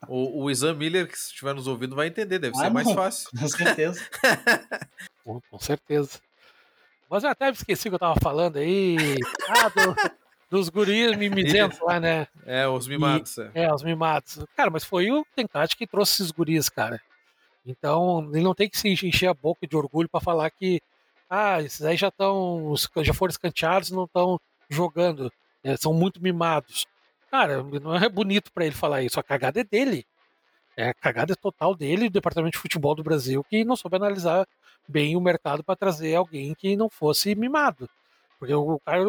O, 0.06 0.44
o 0.44 0.50
Isan 0.50 0.74
Miller, 0.74 1.08
que 1.08 1.18
se 1.18 1.28
estiver 1.28 1.54
nos 1.54 1.66
ouvindo, 1.66 1.96
vai 1.96 2.06
entender, 2.08 2.38
deve 2.38 2.54
Ah, 2.58 2.64
ser 2.64 2.70
mais 2.70 2.86
não. 2.86 2.94
fácil. 2.94 3.30
Com 3.38 3.48
certeza. 3.48 4.00
Com, 5.24 5.40
com 5.50 5.58
certeza. 5.58 6.18
Mas 7.10 7.24
eu 7.24 7.30
até 7.30 7.46
me 7.46 7.52
esqueci 7.52 7.88
que 7.88 7.94
eu 7.94 7.98
tava 7.98 8.18
falando 8.20 8.56
aí. 8.58 9.16
Ah, 9.48 9.68
do- 9.68 9.96
dos 10.50 10.68
guris 10.68 11.16
mimizentos 11.16 11.78
lá, 11.80 11.98
né? 12.00 12.26
É, 12.44 12.66
os 12.68 12.86
mimados. 12.88 13.38
é. 13.38 13.50
É, 13.54 13.72
os 13.74 13.82
mimados. 13.82 14.44
Cara, 14.56 14.70
mas 14.70 14.84
foi 14.84 15.10
o 15.10 15.24
Tencate 15.34 15.76
que 15.76 15.86
trouxe 15.86 16.22
esses 16.22 16.30
guris, 16.30 16.68
cara. 16.68 17.00
Então, 17.64 18.28
ele 18.32 18.42
não 18.42 18.54
tem 18.54 18.68
que 18.68 18.78
se 18.78 18.88
encher 18.88 19.28
a 19.28 19.34
boca 19.34 19.66
de 19.66 19.76
orgulho 19.76 20.08
pra 20.08 20.20
falar 20.20 20.50
que, 20.50 20.80
ah, 21.28 21.60
esses 21.62 21.82
aí 21.82 21.96
já 21.96 22.08
estão, 22.08 22.74
já 23.02 23.14
foram 23.14 23.30
escanteados 23.30 23.90
não 23.90 24.04
estão 24.04 24.40
jogando. 24.68 25.32
né, 25.62 25.76
são 25.76 25.92
muito 25.92 26.22
mimados. 26.22 26.86
Cara, 27.30 27.62
não 27.62 27.94
é 27.96 28.08
bonito 28.08 28.52
pra 28.52 28.66
ele 28.66 28.74
falar 28.74 29.02
isso. 29.02 29.20
A 29.20 29.22
cagada 29.22 29.60
é 29.60 29.64
dele. 29.64 30.04
É, 30.76 30.88
a 30.88 30.94
cagada 30.94 31.32
é 31.32 31.36
total 31.36 31.74
dele, 31.74 32.08
do 32.08 32.12
Departamento 32.12 32.52
de 32.52 32.58
Futebol 32.58 32.94
do 32.94 33.02
Brasil, 33.02 33.44
que 33.44 33.64
não 33.64 33.76
soube 33.76 33.96
analisar 33.96 34.46
bem 34.88 35.16
o 35.16 35.20
mercado 35.20 35.62
para 35.62 35.76
trazer 35.76 36.14
alguém 36.14 36.54
que 36.54 36.76
não 36.76 36.88
fosse 36.88 37.34
mimado. 37.34 37.88
Porque 38.38 38.54
o 38.54 38.80
cara, 38.80 39.02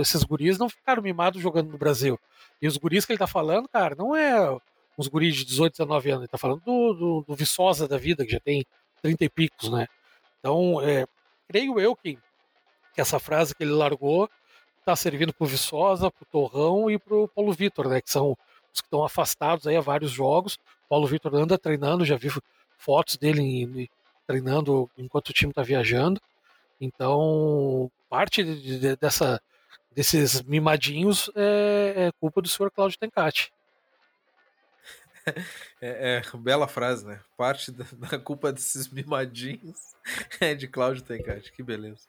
esses 0.00 0.22
guris 0.22 0.58
não 0.58 0.68
ficaram 0.68 1.02
mimados 1.02 1.42
jogando 1.42 1.70
no 1.70 1.78
Brasil. 1.78 2.18
E 2.62 2.68
os 2.68 2.76
guris 2.76 3.04
que 3.04 3.12
ele 3.12 3.18
tá 3.18 3.26
falando, 3.26 3.68
cara, 3.68 3.94
não 3.96 4.14
é 4.14 4.56
uns 4.98 5.08
guris 5.08 5.34
de 5.36 5.44
18, 5.44 5.72
19 5.72 6.10
anos. 6.10 6.22
Ele 6.22 6.28
tá 6.28 6.38
falando 6.38 6.60
do, 6.64 6.94
do, 6.94 7.24
do 7.28 7.34
Viçosa 7.34 7.86
da 7.88 7.98
vida, 7.98 8.24
que 8.24 8.32
já 8.32 8.40
tem 8.40 8.64
30 9.02 9.24
e 9.24 9.28
picos, 9.28 9.70
né? 9.70 9.86
Então, 10.38 10.80
é, 10.82 11.06
creio 11.48 11.78
eu 11.80 11.94
que, 11.94 12.18
que 12.94 13.00
essa 13.00 13.18
frase 13.18 13.54
que 13.54 13.62
ele 13.64 13.72
largou 13.72 14.28
tá 14.84 14.94
servindo 14.94 15.32
pro 15.34 15.46
Viçosa, 15.46 16.10
pro 16.10 16.24
Torrão 16.26 16.90
e 16.90 16.98
pro 16.98 17.28
Paulo 17.28 17.52
Vitor, 17.52 17.88
né? 17.88 18.00
Que 18.00 18.10
são 18.10 18.36
os 18.72 18.80
que 18.80 18.86
estão 18.86 19.04
afastados 19.04 19.66
aí 19.66 19.76
há 19.76 19.80
vários 19.80 20.10
jogos. 20.12 20.58
Paulo 20.88 21.06
Vitor 21.06 21.34
anda 21.34 21.58
treinando, 21.58 22.04
já 22.04 22.16
vi 22.16 22.28
fotos 22.78 23.16
dele 23.16 23.40
em- 23.42 23.82
em- 23.82 23.88
treinando 24.26 24.88
enquanto 24.96 25.28
o 25.30 25.32
time 25.32 25.52
tá 25.52 25.62
viajando. 25.62 26.20
Então, 26.80 27.90
parte 28.08 28.44
de- 28.44 28.78
de- 28.78 28.96
dessa, 28.96 29.40
desses 29.90 30.42
mimadinhos 30.42 31.30
é, 31.34 32.06
é 32.08 32.12
culpa 32.20 32.40
do 32.42 32.48
senhor 32.48 32.70
Cláudio 32.70 32.98
Tencati. 32.98 33.52
É, 35.80 36.22
é, 36.24 36.36
bela 36.38 36.66
frase, 36.66 37.06
né? 37.06 37.20
Parte 37.36 37.70
da, 37.70 37.84
da 38.10 38.18
culpa 38.18 38.52
desses 38.52 38.88
mimadinhos 38.88 39.94
é 40.40 40.54
de 40.54 40.66
Cláudio 40.66 41.02
Tencati, 41.02 41.52
que 41.52 41.62
beleza. 41.62 42.08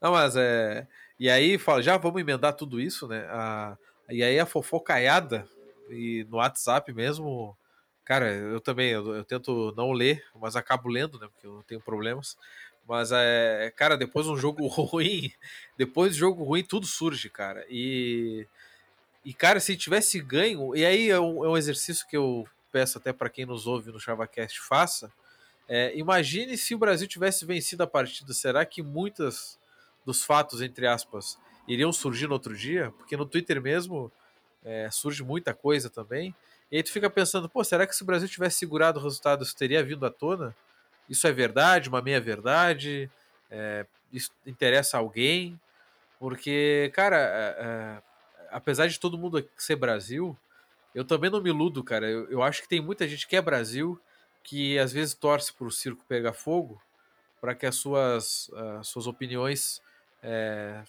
Não, 0.00 0.12
mas 0.12 0.36
é. 0.36 0.86
E 1.18 1.30
aí, 1.30 1.58
fala, 1.58 1.82
já 1.82 1.96
vamos 1.96 2.20
emendar 2.20 2.54
tudo 2.54 2.80
isso, 2.80 3.06
né? 3.06 3.26
A, 3.30 3.76
e 4.10 4.22
aí 4.22 4.38
a 4.38 4.46
fofocaiada, 4.46 5.48
e 5.88 6.26
no 6.28 6.38
WhatsApp 6.38 6.92
mesmo, 6.92 7.56
cara, 8.04 8.32
eu 8.32 8.60
também, 8.60 8.90
eu, 8.90 9.14
eu 9.14 9.24
tento 9.24 9.72
não 9.76 9.92
ler, 9.92 10.24
mas 10.34 10.56
acabo 10.56 10.88
lendo, 10.88 11.18
né? 11.18 11.28
Porque 11.32 11.46
eu 11.46 11.62
tenho 11.66 11.80
problemas. 11.80 12.36
Mas 12.86 13.12
é, 13.12 13.72
cara, 13.76 13.96
depois 13.96 14.26
de 14.26 14.32
um 14.32 14.36
jogo 14.36 14.66
ruim, 14.66 15.32
depois 15.76 16.12
de 16.12 16.18
jogo 16.18 16.44
ruim, 16.44 16.62
tudo 16.62 16.86
surge, 16.86 17.30
cara. 17.30 17.64
E. 17.68 18.46
E, 19.24 19.32
cara, 19.32 19.58
se 19.58 19.74
tivesse 19.74 20.20
ganho, 20.20 20.76
e 20.76 20.84
aí 20.84 21.08
é 21.08 21.18
um, 21.18 21.42
é 21.46 21.48
um 21.48 21.56
exercício 21.56 22.06
que 22.06 22.14
eu 22.14 22.46
peço 22.74 22.98
até 22.98 23.12
para 23.12 23.30
quem 23.30 23.46
nos 23.46 23.68
ouve 23.68 23.92
no 23.92 24.00
ChavaCast 24.00 24.60
faça. 24.60 25.12
É, 25.68 25.96
imagine 25.96 26.58
se 26.58 26.74
o 26.74 26.78
Brasil 26.78 27.06
tivesse 27.06 27.46
vencido 27.46 27.84
a 27.84 27.86
partida, 27.86 28.34
será 28.34 28.66
que 28.66 28.82
muitas 28.82 29.56
dos 30.04 30.24
fatos, 30.24 30.60
entre 30.60 30.84
aspas, 30.84 31.38
iriam 31.68 31.92
surgir 31.92 32.26
no 32.26 32.32
outro 32.32 32.56
dia? 32.56 32.92
Porque 32.98 33.16
no 33.16 33.24
Twitter 33.24 33.62
mesmo 33.62 34.10
é, 34.64 34.90
surge 34.90 35.22
muita 35.22 35.54
coisa 35.54 35.88
também. 35.88 36.34
E 36.68 36.76
aí 36.76 36.82
tu 36.82 36.90
fica 36.90 37.08
pensando, 37.08 37.48
pô, 37.48 37.62
será 37.62 37.86
que 37.86 37.94
se 37.94 38.02
o 38.02 38.06
Brasil 38.06 38.28
tivesse 38.28 38.58
segurado 38.58 38.98
o 38.98 39.02
resultado, 39.04 39.44
isso 39.44 39.54
teria 39.56 39.84
vindo 39.84 40.04
à 40.04 40.10
tona? 40.10 40.52
Isso 41.08 41.28
é 41.28 41.32
verdade, 41.32 41.88
uma 41.88 42.02
meia-verdade? 42.02 43.08
É, 43.48 43.86
isso 44.12 44.32
interessa 44.44 44.96
a 44.96 45.00
alguém? 45.00 45.60
Porque, 46.18 46.90
cara, 46.92 47.18
é, 47.18 47.56
é, 47.60 48.02
apesar 48.50 48.88
de 48.88 48.98
todo 48.98 49.16
mundo 49.16 49.48
ser 49.56 49.76
Brasil, 49.76 50.36
eu 50.94 51.04
também 51.04 51.30
não 51.30 51.40
me 51.40 51.50
iludo, 51.50 51.82
cara. 51.82 52.08
Eu, 52.08 52.30
eu 52.30 52.42
acho 52.42 52.62
que 52.62 52.68
tem 52.68 52.80
muita 52.80 53.06
gente 53.08 53.26
que 53.26 53.36
é 53.36 53.42
Brasil 53.42 54.00
que 54.42 54.78
às 54.78 54.92
vezes 54.92 55.14
torce 55.14 55.52
pro 55.52 55.70
circo 55.70 56.04
pegar 56.06 56.34
fogo 56.34 56.80
para 57.40 57.54
que 57.54 57.66
as 57.66 57.74
suas, 57.76 58.50
as 58.78 58.88
suas 58.88 59.06
opiniões 59.06 59.82
é, 60.22 60.82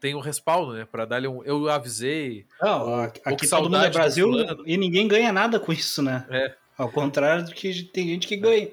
tenham 0.00 0.20
respaldo, 0.20 0.72
né? 0.72 0.84
Para 0.84 1.04
dar-lhe 1.04 1.28
um. 1.28 1.42
Eu 1.44 1.68
avisei. 1.68 2.46
Não, 2.60 2.88
Ou- 2.88 3.00
aqui 3.02 3.20
ou 3.24 3.36
todo 3.36 3.62
mundo 3.64 3.84
é 3.84 3.90
Brasil 3.90 4.28
e 4.66 4.76
ninguém 4.76 5.06
ganha 5.06 5.32
nada 5.32 5.58
com 5.60 5.72
isso, 5.72 6.02
né? 6.02 6.26
É. 6.30 6.54
Ao 6.76 6.90
contrário 6.90 7.44
do 7.44 7.52
que 7.52 7.82
tem 7.84 8.08
gente 8.08 8.26
que 8.26 8.36
ganha. 8.36 8.70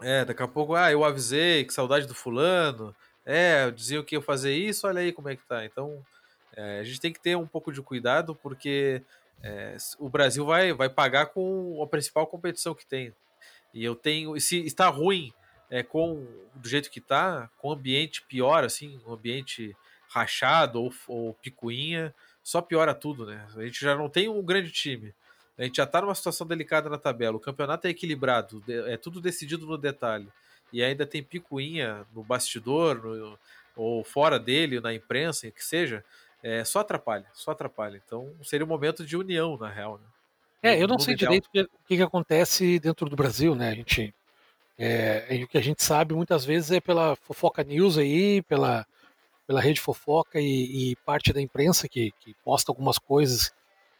É, 0.00 0.24
daqui 0.24 0.42
a 0.42 0.48
pouco, 0.48 0.74
ah, 0.74 0.90
eu 0.90 1.04
avisei, 1.04 1.64
que 1.64 1.72
saudade 1.72 2.06
do 2.06 2.14
fulano. 2.14 2.94
É, 3.24 3.70
diziam 3.70 4.02
que 4.02 4.14
ia 4.14 4.22
fazer 4.22 4.54
isso, 4.54 4.86
olha 4.86 5.00
aí 5.00 5.12
como 5.12 5.28
é 5.28 5.36
que 5.36 5.46
tá. 5.46 5.64
Então, 5.64 6.04
é, 6.56 6.80
a 6.80 6.84
gente 6.84 7.00
tem 7.00 7.12
que 7.12 7.20
ter 7.20 7.36
um 7.36 7.46
pouco 7.46 7.72
de 7.72 7.82
cuidado, 7.82 8.34
porque 8.34 9.02
é, 9.42 9.76
o 9.98 10.08
Brasil 10.08 10.44
vai, 10.44 10.72
vai 10.72 10.88
pagar 10.88 11.26
com 11.26 11.80
a 11.82 11.86
principal 11.86 12.26
competição 12.26 12.74
que 12.74 12.86
tem. 12.86 13.14
E 13.72 13.84
eu 13.84 13.94
tenho. 13.94 14.38
Se 14.40 14.64
está 14.64 14.88
ruim 14.88 15.32
é, 15.70 15.82
com 15.82 16.26
do 16.54 16.68
jeito 16.68 16.90
que 16.90 17.00
tá, 17.00 17.48
com 17.58 17.70
ambiente 17.70 18.22
pior, 18.22 18.64
assim, 18.64 19.00
um 19.06 19.12
ambiente 19.12 19.76
rachado 20.08 20.82
ou, 20.82 20.92
ou 21.06 21.34
picuinha, 21.34 22.14
só 22.42 22.60
piora 22.62 22.94
tudo, 22.94 23.26
né? 23.26 23.46
A 23.56 23.62
gente 23.62 23.80
já 23.80 23.94
não 23.94 24.08
tem 24.08 24.28
um 24.28 24.42
grande 24.42 24.72
time. 24.72 25.14
A 25.56 25.64
gente 25.64 25.76
já 25.76 25.86
tá 25.86 26.00
numa 26.00 26.14
situação 26.14 26.46
delicada 26.46 26.88
na 26.88 26.98
tabela. 26.98 27.36
O 27.36 27.40
campeonato 27.40 27.86
é 27.86 27.90
equilibrado, 27.90 28.62
é 28.68 28.96
tudo 28.96 29.20
decidido 29.20 29.66
no 29.66 29.76
detalhe. 29.76 30.28
E 30.72 30.82
ainda 30.82 31.04
tem 31.06 31.22
picuinha 31.22 32.06
no 32.14 32.22
bastidor, 32.22 33.02
no- 33.02 33.38
ou 33.74 34.02
fora 34.02 34.38
dele, 34.38 34.80
na 34.80 34.92
imprensa, 34.94 35.50
que 35.50 35.64
seja. 35.64 36.04
É, 36.48 36.64
só 36.64 36.80
atrapalha, 36.80 37.26
só 37.34 37.50
atrapalha. 37.50 38.00
Então 38.04 38.32
seria 38.42 38.64
um 38.64 38.68
momento 38.68 39.04
de 39.04 39.16
união, 39.16 39.56
na 39.58 39.68
real. 39.70 39.98
Né? 39.98 40.04
É, 40.62 40.82
eu 40.82 40.88
não 40.88 40.98
sei 40.98 41.14
ideal. 41.14 41.32
direito 41.32 41.46
o 41.72 41.86
que, 41.86 41.96
que 41.96 42.02
acontece 42.02 42.78
dentro 42.78 43.08
do 43.08 43.16
Brasil, 43.16 43.54
né? 43.54 43.70
A 43.70 43.74
gente, 43.74 44.14
é, 44.78 45.36
e 45.36 45.44
o 45.44 45.48
que 45.48 45.58
a 45.58 45.62
gente 45.62 45.82
sabe 45.82 46.14
muitas 46.14 46.44
vezes 46.44 46.70
é 46.70 46.80
pela 46.80 47.14
fofoca 47.16 47.62
news 47.62 47.98
aí, 47.98 48.42
pela, 48.42 48.86
pela 49.46 49.60
rede 49.60 49.80
fofoca 49.80 50.40
e, 50.40 50.92
e 50.92 50.96
parte 51.04 51.32
da 51.32 51.40
imprensa 51.40 51.88
que, 51.88 52.12
que 52.20 52.34
posta 52.44 52.70
algumas 52.72 52.98
coisas 52.98 53.50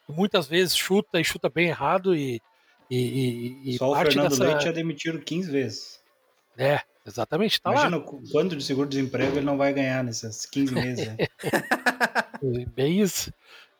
que 0.06 0.12
muitas 0.12 0.46
vezes 0.46 0.76
chuta 0.76 1.20
e 1.20 1.24
chuta 1.24 1.48
bem 1.50 1.68
errado 1.68 2.14
e, 2.16 2.40
e, 2.90 2.96
e- 2.96 3.74
e 3.74 3.78
Só 3.78 3.90
o 3.90 3.94
parte 3.94 4.14
Fernando 4.14 4.30
dessa. 4.30 4.44
Leite 4.44 4.64
já 4.64 4.72
demitiram 4.72 5.20
15 5.20 5.50
vezes. 5.50 6.00
É, 6.56 6.80
exatamente, 7.08 7.60
tá 7.60 7.70
lá. 7.70 7.88
Imagina 7.88 7.96
o 7.98 8.30
quanto 8.30 8.56
de 8.56 8.62
seguro-desemprego 8.62 9.36
ele 9.36 9.46
não 9.46 9.56
vai 9.56 9.72
ganhar 9.72 10.04
nesses 10.04 10.46
15 10.46 10.74
meses. 10.74 11.06
né? 11.08 11.16
Bem 12.74 13.00
isso. 13.02 13.32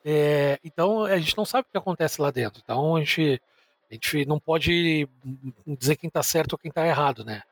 É, 0.05 0.59
então 0.65 1.05
a 1.05 1.19
gente 1.19 1.37
não 1.37 1.45
sabe 1.45 1.67
o 1.69 1.71
que 1.71 1.79
acontece 1.79 2.21
lá 2.21 2.31
dentro. 2.31 2.61
Então 2.65 2.97
a 2.97 3.01
gente, 3.01 3.41
a 3.91 3.95
gente 3.95 4.25
não 4.25 4.41
pode 4.41 5.09
dizer 5.67 5.97
quem 5.97 6.11
tá 6.11 6.23
certo 6.23 6.53
ou 6.55 6.59
quem 6.59 6.71
tá 6.71 6.87
errado, 6.87 7.25
né? 7.25 7.43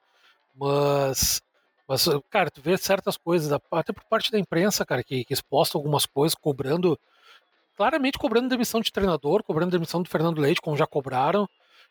Mas, 0.55 1.43
mas 1.87 2.09
cara, 2.31 2.51
tu 2.51 2.63
vê 2.63 2.77
certas 2.79 3.17
coisas, 3.17 3.53
até 3.71 3.93
por 3.93 4.05
parte 4.05 4.33
da 4.33 4.39
imprensa, 4.39 4.87
cara, 4.87 5.05
que, 5.05 5.25
que 5.25 5.35
expostam 5.35 5.79
algumas 5.79 6.07
coisas, 6.07 6.35
cobrando, 6.35 6.99
claramente 7.77 8.19
cobrando 8.19 8.49
demissão 8.49 8.81
de 8.81 8.91
treinador, 8.91 9.43
cobrando 9.43 9.73
demissão 9.73 10.03
do 10.03 10.09
Fernando 10.09 10.41
Leite, 10.41 10.61
como 10.61 10.77
já 10.77 10.87
cobraram. 10.87 11.47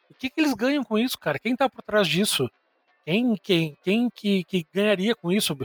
O 0.10 0.14
que, 0.14 0.30
que 0.30 0.42
eles 0.42 0.54
ganham 0.54 0.84
com 0.84 0.98
isso, 0.98 1.18
cara? 1.18 1.40
Quem 1.40 1.56
tá 1.56 1.70
por 1.70 1.82
trás 1.82 2.08
disso? 2.08 2.50
Quem, 3.06 3.36
quem, 3.38 3.78
quem 3.84 4.10
que, 4.10 4.44
que 4.44 4.66
ganharia 4.74 5.16
com 5.16 5.32
isso? 5.32 5.56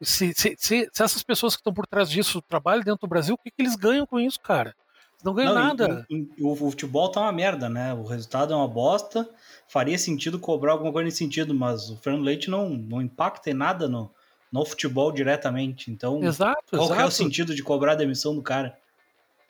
Se, 0.00 0.32
se, 0.34 0.54
se, 0.58 0.88
se 0.92 1.02
essas 1.02 1.22
pessoas 1.22 1.54
que 1.54 1.60
estão 1.60 1.72
por 1.72 1.86
trás 1.86 2.08
disso 2.10 2.42
trabalham 2.42 2.82
dentro 2.82 3.06
do 3.06 3.08
Brasil, 3.08 3.34
o 3.34 3.38
que, 3.38 3.50
que 3.50 3.60
eles 3.62 3.76
ganham 3.76 4.06
com 4.06 4.18
isso, 4.18 4.40
cara? 4.40 4.74
Eles 5.12 5.22
não 5.24 5.34
ganham 5.34 5.54
Não, 5.54 5.60
e- 5.60 5.64
nada. 5.66 6.06
e- 6.10 6.28
e 6.38 6.42
o 6.42 6.54
futebol 6.56 7.10
tá 7.10 7.20
uma 7.20 7.32
merda, 7.32 7.68
né? 7.68 7.92
O 7.94 8.02
resultado 8.04 8.52
é 8.52 8.56
uma 8.56 8.68
bosta. 8.68 9.28
Faria 9.68 9.98
sentido 9.98 10.38
cobrar 10.38 10.72
alguma 10.72 10.92
coisa 10.92 11.04
nesse 11.04 11.18
sentido, 11.18 11.54
mas 11.54 11.90
o 11.90 11.96
Fernando 11.98 12.24
Leite 12.24 12.48
não, 12.50 12.68
não 12.70 13.00
impacta 13.02 13.50
em 13.50 13.54
nada 13.54 13.88
no, 13.88 14.10
no 14.50 14.64
futebol 14.64 15.12
diretamente. 15.12 15.90
Então, 15.90 16.22
Exato, 16.22 16.62
qual 16.70 16.88
que 16.88 16.92
é 16.94 16.96
o 16.96 17.00
exato. 17.00 17.10
sentido 17.14 17.54
de 17.54 17.62
cobrar 17.62 17.92
a 17.92 17.96
demissão 17.96 18.34
do 18.34 18.42
cara? 18.42 18.78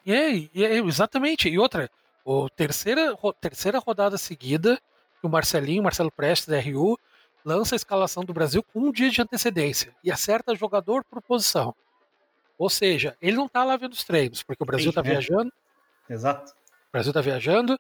É, 0.07 0.33
e 0.33 0.51
é, 0.65 0.79
exatamente. 0.79 1.49
E 1.49 1.59
outra, 1.59 1.91
O 2.25 2.49
terceira, 2.51 3.17
terceira 3.41 3.79
rodada 3.79 4.17
seguida, 4.19 4.81
o 5.23 5.29
Marcelinho, 5.29 5.83
Marcelo 5.83 6.11
Prestes, 6.11 6.49
da 6.49 6.59
RU, 6.61 6.97
lança 7.47 7.77
a 7.77 7.77
escalação 7.77 8.25
do 8.25 8.35
Brasil 8.35 8.61
com 8.61 8.81
um 8.81 8.93
dia 8.93 9.09
de 9.09 9.23
antecedência 9.23 9.95
e 10.03 10.11
acerta 10.11 10.53
jogador 10.57 11.05
por 11.05 11.23
posição. 11.23 11.73
Ou 12.59 12.69
seja, 12.69 13.17
ele 13.23 13.37
não 13.37 13.47
está 13.47 13.63
lá 13.63 13.77
vendo 13.77 13.93
os 13.93 14.03
treinos, 14.03 14.43
porque 14.43 14.65
o 14.65 14.67
Brasil 14.67 14.89
está 14.89 15.01
é. 15.01 15.05
viajando. 15.05 15.53
Exato. 16.11 16.51
O 16.51 16.93
Brasil 16.93 17.11
está 17.11 17.21
viajando, 17.21 17.79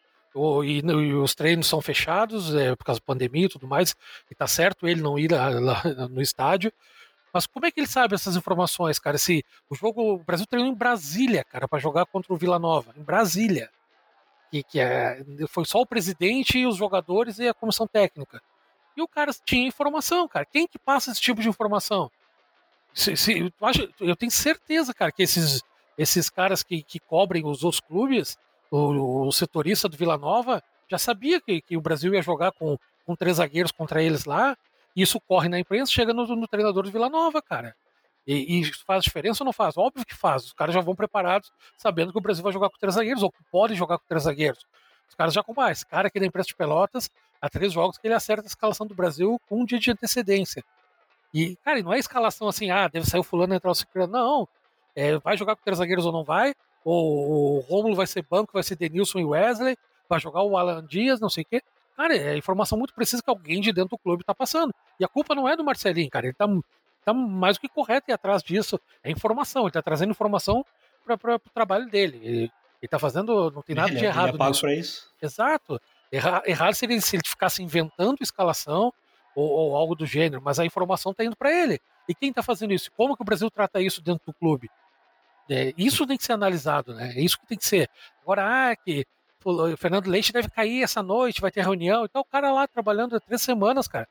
e, 0.64 0.78
e, 0.78 1.14
os 1.14 1.34
treinos 1.34 1.66
são 1.66 1.80
fechados 1.80 2.54
é, 2.54 2.76
por 2.76 2.84
causa 2.84 3.00
da 3.00 3.06
pandemia 3.06 3.46
e 3.46 3.48
tudo 3.48 3.66
mais, 3.66 3.96
e 4.30 4.34
tá 4.36 4.46
certo 4.46 4.86
ele 4.86 5.00
não 5.00 5.18
ir 5.18 5.32
lá, 5.32 5.48
lá, 5.48 5.82
no 6.08 6.22
estádio. 6.22 6.72
Mas 7.32 7.46
como 7.46 7.66
é 7.66 7.70
que 7.72 7.80
ele 7.80 7.88
sabe 7.88 8.14
essas 8.14 8.36
informações, 8.36 9.00
cara? 9.00 9.18
Se 9.18 9.44
o 9.68 9.74
jogo, 9.74 10.14
o 10.14 10.18
Brasil 10.18 10.46
treinou 10.46 10.70
em 10.70 10.76
Brasília, 10.76 11.42
cara, 11.42 11.66
para 11.66 11.80
jogar 11.80 12.06
contra 12.06 12.32
o 12.32 12.36
Vila 12.36 12.58
Nova, 12.58 12.94
em 12.96 13.02
Brasília, 13.02 13.68
que, 14.50 14.62
que 14.62 14.78
é, 14.78 15.24
foi 15.48 15.64
só 15.64 15.80
o 15.80 15.86
presidente 15.86 16.56
e 16.56 16.66
os 16.66 16.76
jogadores 16.76 17.38
e 17.40 17.48
a 17.48 17.54
comissão 17.54 17.86
técnica. 17.86 18.40
E 18.96 19.02
o 19.02 19.08
cara 19.08 19.32
tinha 19.44 19.66
informação, 19.66 20.26
cara. 20.26 20.46
Quem 20.46 20.66
que 20.66 20.78
passa 20.78 21.10
esse 21.10 21.20
tipo 21.20 21.40
de 21.40 21.48
informação? 21.48 22.10
Se, 22.94 23.14
se, 23.16 23.52
eu 24.00 24.16
tenho 24.16 24.32
certeza, 24.32 24.94
cara, 24.94 25.12
que 25.12 25.22
esses, 25.22 25.62
esses 25.98 26.30
caras 26.30 26.62
que, 26.62 26.82
que 26.82 26.98
cobrem 26.98 27.44
os 27.44 27.62
outros 27.62 27.80
clubes, 27.80 28.38
o, 28.70 29.26
o 29.26 29.32
setorista 29.32 29.88
do 29.88 29.96
Vila 29.96 30.16
Nova 30.16 30.62
já 30.88 30.98
sabia 30.98 31.40
que, 31.40 31.60
que 31.60 31.76
o 31.76 31.80
Brasil 31.80 32.14
ia 32.14 32.22
jogar 32.22 32.52
com, 32.52 32.78
com 33.04 33.14
três 33.14 33.36
zagueiros 33.36 33.70
contra 33.72 34.02
eles 34.02 34.24
lá. 34.24 34.56
E 34.94 35.02
isso 35.02 35.20
corre 35.20 35.48
na 35.48 35.58
imprensa, 35.58 35.92
chega 35.92 36.14
no, 36.14 36.26
no 36.26 36.48
treinador 36.48 36.84
do 36.84 36.90
Vila 36.90 37.10
Nova, 37.10 37.42
cara. 37.42 37.76
E, 38.26 38.60
e, 38.60 38.72
faz 38.86 39.04
diferença 39.04 39.44
ou 39.44 39.46
não 39.46 39.52
faz? 39.52 39.76
Óbvio 39.76 40.04
que 40.04 40.14
faz. 40.14 40.46
Os 40.46 40.52
caras 40.52 40.74
já 40.74 40.80
vão 40.80 40.96
preparados, 40.96 41.52
sabendo 41.76 42.12
que 42.12 42.18
o 42.18 42.20
Brasil 42.20 42.42
vai 42.42 42.52
jogar 42.52 42.70
com 42.70 42.78
três 42.78 42.94
zagueiros, 42.94 43.22
ou 43.22 43.32
pode 43.52 43.74
jogar 43.74 43.98
com 43.98 44.06
três 44.08 44.24
zagueiros. 44.24 44.66
Os 45.08 45.14
caras 45.14 45.34
já 45.34 45.42
com 45.42 45.54
mais. 45.54 45.84
Cara 45.84 46.08
aqui 46.08 46.20
da 46.20 46.26
imprensa 46.26 46.48
de 46.48 46.56
Pelotas, 46.56 47.10
há 47.40 47.48
três 47.48 47.72
jogos 47.72 47.98
que 47.98 48.06
ele 48.06 48.14
acerta 48.14 48.44
a 48.44 48.46
escalação 48.46 48.86
do 48.86 48.94
Brasil 48.94 49.40
com 49.48 49.60
um 49.60 49.64
dia 49.64 49.78
de 49.78 49.90
antecedência. 49.90 50.64
E, 51.32 51.56
cara, 51.56 51.82
não 51.82 51.92
é 51.92 51.98
escalação 51.98 52.48
assim, 52.48 52.70
ah, 52.70 52.88
deve 52.88 53.06
sair 53.06 53.20
o 53.20 53.24
fulano 53.24 53.54
entrar 53.54 53.70
o 53.70 53.74
ciclano. 53.74 54.12
Não. 54.12 54.48
É, 54.94 55.18
vai 55.18 55.36
jogar 55.36 55.54
com 55.56 55.62
três 55.62 55.78
zagueiros 55.78 56.06
ou 56.06 56.12
não 56.12 56.24
vai? 56.24 56.54
Ou 56.84 57.58
o 57.58 57.60
Rômulo 57.60 57.94
vai 57.94 58.06
ser 58.06 58.22
banco, 58.22 58.52
vai 58.52 58.62
ser 58.62 58.76
Denilson 58.76 59.18
e 59.18 59.24
Wesley, 59.24 59.76
vai 60.08 60.20
jogar 60.20 60.42
o 60.42 60.56
Alan 60.56 60.84
Dias, 60.86 61.20
não 61.20 61.28
sei 61.28 61.42
o 61.42 61.46
quê. 61.46 61.62
Cara, 61.96 62.16
é 62.16 62.36
informação 62.36 62.78
muito 62.78 62.94
precisa 62.94 63.22
que 63.22 63.30
alguém 63.30 63.60
de 63.60 63.72
dentro 63.72 63.90
do 63.90 63.98
clube 63.98 64.22
tá 64.22 64.34
passando. 64.34 64.72
E 65.00 65.04
a 65.04 65.08
culpa 65.08 65.34
não 65.34 65.48
é 65.48 65.56
do 65.56 65.64
Marcelinho, 65.64 66.10
cara. 66.10 66.26
Ele 66.26 66.34
tá, 66.34 66.46
tá 67.04 67.14
mais 67.14 67.56
do 67.56 67.60
que 67.60 67.68
correto 67.68 68.10
e 68.10 68.12
atrás 68.12 68.42
disso. 68.42 68.78
É 69.02 69.10
informação. 69.10 69.62
Ele 69.62 69.72
tá 69.72 69.82
trazendo 69.82 70.10
informação 70.10 70.64
para 71.04 71.36
o 71.36 71.50
trabalho 71.52 71.88
dele. 71.88 72.20
Ele, 72.22 72.52
ele 72.86 72.90
tá 72.90 72.98
fazendo. 72.98 73.50
Não 73.50 73.62
tem 73.62 73.76
nada 73.76 73.90
ele, 73.90 73.98
de 73.98 74.04
errado 74.04 74.36
ele 74.36 74.42
é 74.42 74.46
nisso. 74.48 74.68
isso. 74.68 75.12
Exato. 75.20 75.80
Errar, 76.10 76.42
errar 76.46 76.72
se, 76.72 76.86
ele, 76.86 77.00
se 77.00 77.16
ele 77.16 77.22
ficasse 77.26 77.62
inventando 77.62 78.18
escalação 78.20 78.92
ou, 79.34 79.48
ou 79.48 79.76
algo 79.76 79.94
do 79.94 80.06
gênero, 80.06 80.40
mas 80.42 80.58
a 80.58 80.64
informação 80.64 81.12
está 81.12 81.24
indo 81.24 81.36
para 81.36 81.52
ele. 81.52 81.80
E 82.08 82.14
quem 82.14 82.30
está 82.30 82.42
fazendo 82.42 82.72
isso? 82.72 82.90
Como 82.96 83.16
que 83.16 83.22
o 83.22 83.24
Brasil 83.24 83.50
trata 83.50 83.80
isso 83.80 84.00
dentro 84.00 84.24
do 84.24 84.32
clube? 84.32 84.70
É, 85.48 85.72
isso 85.76 86.06
tem 86.06 86.16
que 86.16 86.24
ser 86.24 86.32
analisado, 86.32 86.94
né? 86.94 87.12
É 87.16 87.20
isso 87.20 87.38
que 87.38 87.46
tem 87.46 87.58
que 87.58 87.66
ser. 87.66 87.90
Agora, 88.22 88.70
ah, 88.70 88.76
que 88.76 89.04
o 89.44 89.76
Fernando 89.76 90.08
Leite 90.08 90.32
deve 90.32 90.50
cair 90.50 90.82
essa 90.82 91.02
noite, 91.02 91.40
vai 91.40 91.50
ter 91.50 91.62
reunião. 91.62 92.04
Então, 92.04 92.22
o 92.22 92.24
cara 92.24 92.52
lá 92.52 92.66
trabalhando 92.66 93.16
há 93.16 93.20
três 93.20 93.42
semanas, 93.42 93.86
cara. 93.86 94.08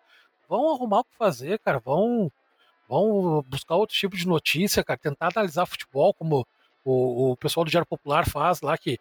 Vão 0.47 0.73
arrumar 0.73 0.99
o 0.99 1.03
que 1.03 1.15
fazer, 1.17 1.59
cara. 1.59 1.79
Vão, 1.79 2.31
vão 2.87 3.43
buscar 3.47 3.75
outro 3.75 3.95
tipo 3.95 4.15
de 4.15 4.27
notícia, 4.27 4.83
cara. 4.83 4.97
Tentar 4.97 5.31
analisar 5.35 5.65
futebol 5.65 6.13
como 6.13 6.47
o, 6.85 7.31
o 7.31 7.37
pessoal 7.37 7.65
do 7.65 7.71
Diário 7.71 7.87
Popular 7.87 8.29
faz 8.29 8.61
lá, 8.61 8.77
que, 8.77 8.99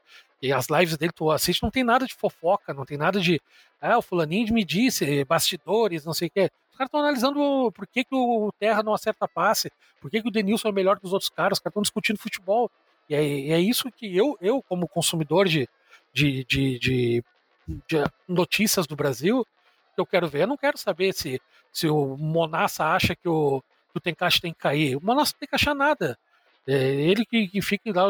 as 0.54 0.68
lives 0.68 0.96
dele 0.96 1.12
tu 1.12 1.30
assiste, 1.30 1.62
não 1.62 1.70
tem 1.70 1.84
nada 1.84 2.06
de 2.06 2.14
fofoca, 2.14 2.74
não 2.74 2.84
tem 2.84 2.98
nada 2.98 3.20
de. 3.20 3.40
Ah, 3.80 3.98
o 3.98 4.02
fulaninho 4.02 4.52
me 4.52 4.64
disse, 4.64 5.24
bastidores, 5.24 6.04
não 6.04 6.12
sei 6.12 6.28
o 6.28 6.30
que. 6.30 6.50
Os 6.70 6.76
caras 6.76 6.88
estão 6.88 7.00
analisando 7.00 7.70
por 7.72 7.86
que, 7.86 8.04
que 8.04 8.14
o 8.14 8.52
Terra 8.58 8.82
não 8.82 8.92
acerta 8.92 9.28
passe, 9.28 9.70
por 10.00 10.10
que, 10.10 10.20
que 10.20 10.28
o 10.28 10.30
Denilson 10.30 10.68
é 10.68 10.72
melhor 10.72 10.98
que 10.98 11.06
os 11.06 11.12
outros 11.12 11.30
caras, 11.30 11.58
os 11.58 11.62
caras 11.62 11.72
estão 11.72 11.82
discutindo 11.82 12.18
futebol. 12.18 12.70
E 13.08 13.14
é, 13.14 13.20
é, 13.52 13.60
isso 13.60 13.90
que 13.92 14.14
eu, 14.16 14.36
eu 14.40 14.62
como 14.62 14.88
consumidor 14.88 15.46
de, 15.46 15.68
de, 16.12 16.44
de, 16.44 16.78
de, 16.78 17.24
de 17.86 18.04
notícias 18.26 18.86
do 18.86 18.96
Brasil, 18.96 19.46
eu 19.96 20.04
quero 20.04 20.28
ver. 20.28 20.42
Eu 20.42 20.46
não 20.48 20.56
quero 20.56 20.76
saber 20.76 21.12
se, 21.14 21.40
se 21.72 21.86
o 21.88 22.16
Monassa 22.16 22.84
acha 22.86 23.14
que 23.14 23.28
o, 23.28 23.62
que 23.92 23.98
o 23.98 24.00
Tencaixa 24.00 24.40
tem 24.40 24.52
que 24.52 24.58
cair. 24.58 24.96
O 24.96 25.04
Monassa 25.04 25.32
não 25.34 25.38
tem 25.38 25.48
que 25.48 25.54
achar 25.54 25.74
nada. 25.74 26.18
É 26.66 26.72
ele 26.72 27.27
que, 27.27 27.46
que 27.48 27.61
fica 27.61 27.92
lá 27.94 28.07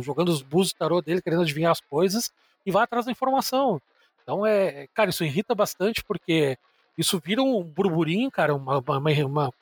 jogando 0.00 0.28
os 0.28 0.42
búzios 0.42 0.72
tarô 0.72 1.02
dele, 1.02 1.22
querendo 1.22 1.42
adivinhar 1.42 1.72
as 1.72 1.80
coisas 1.80 2.32
e 2.64 2.70
vai 2.70 2.84
atrás 2.84 3.06
da 3.06 3.12
informação. 3.12 3.80
Então, 4.22 4.44
é, 4.46 4.86
cara, 4.94 5.10
isso 5.10 5.24
irrita 5.24 5.54
bastante 5.54 6.02
porque 6.04 6.58
isso 6.96 7.20
vira 7.22 7.42
um 7.42 7.62
burburinho, 7.62 8.30
cara, 8.30 8.54
uma, 8.54 8.78
uma, 8.78 9.52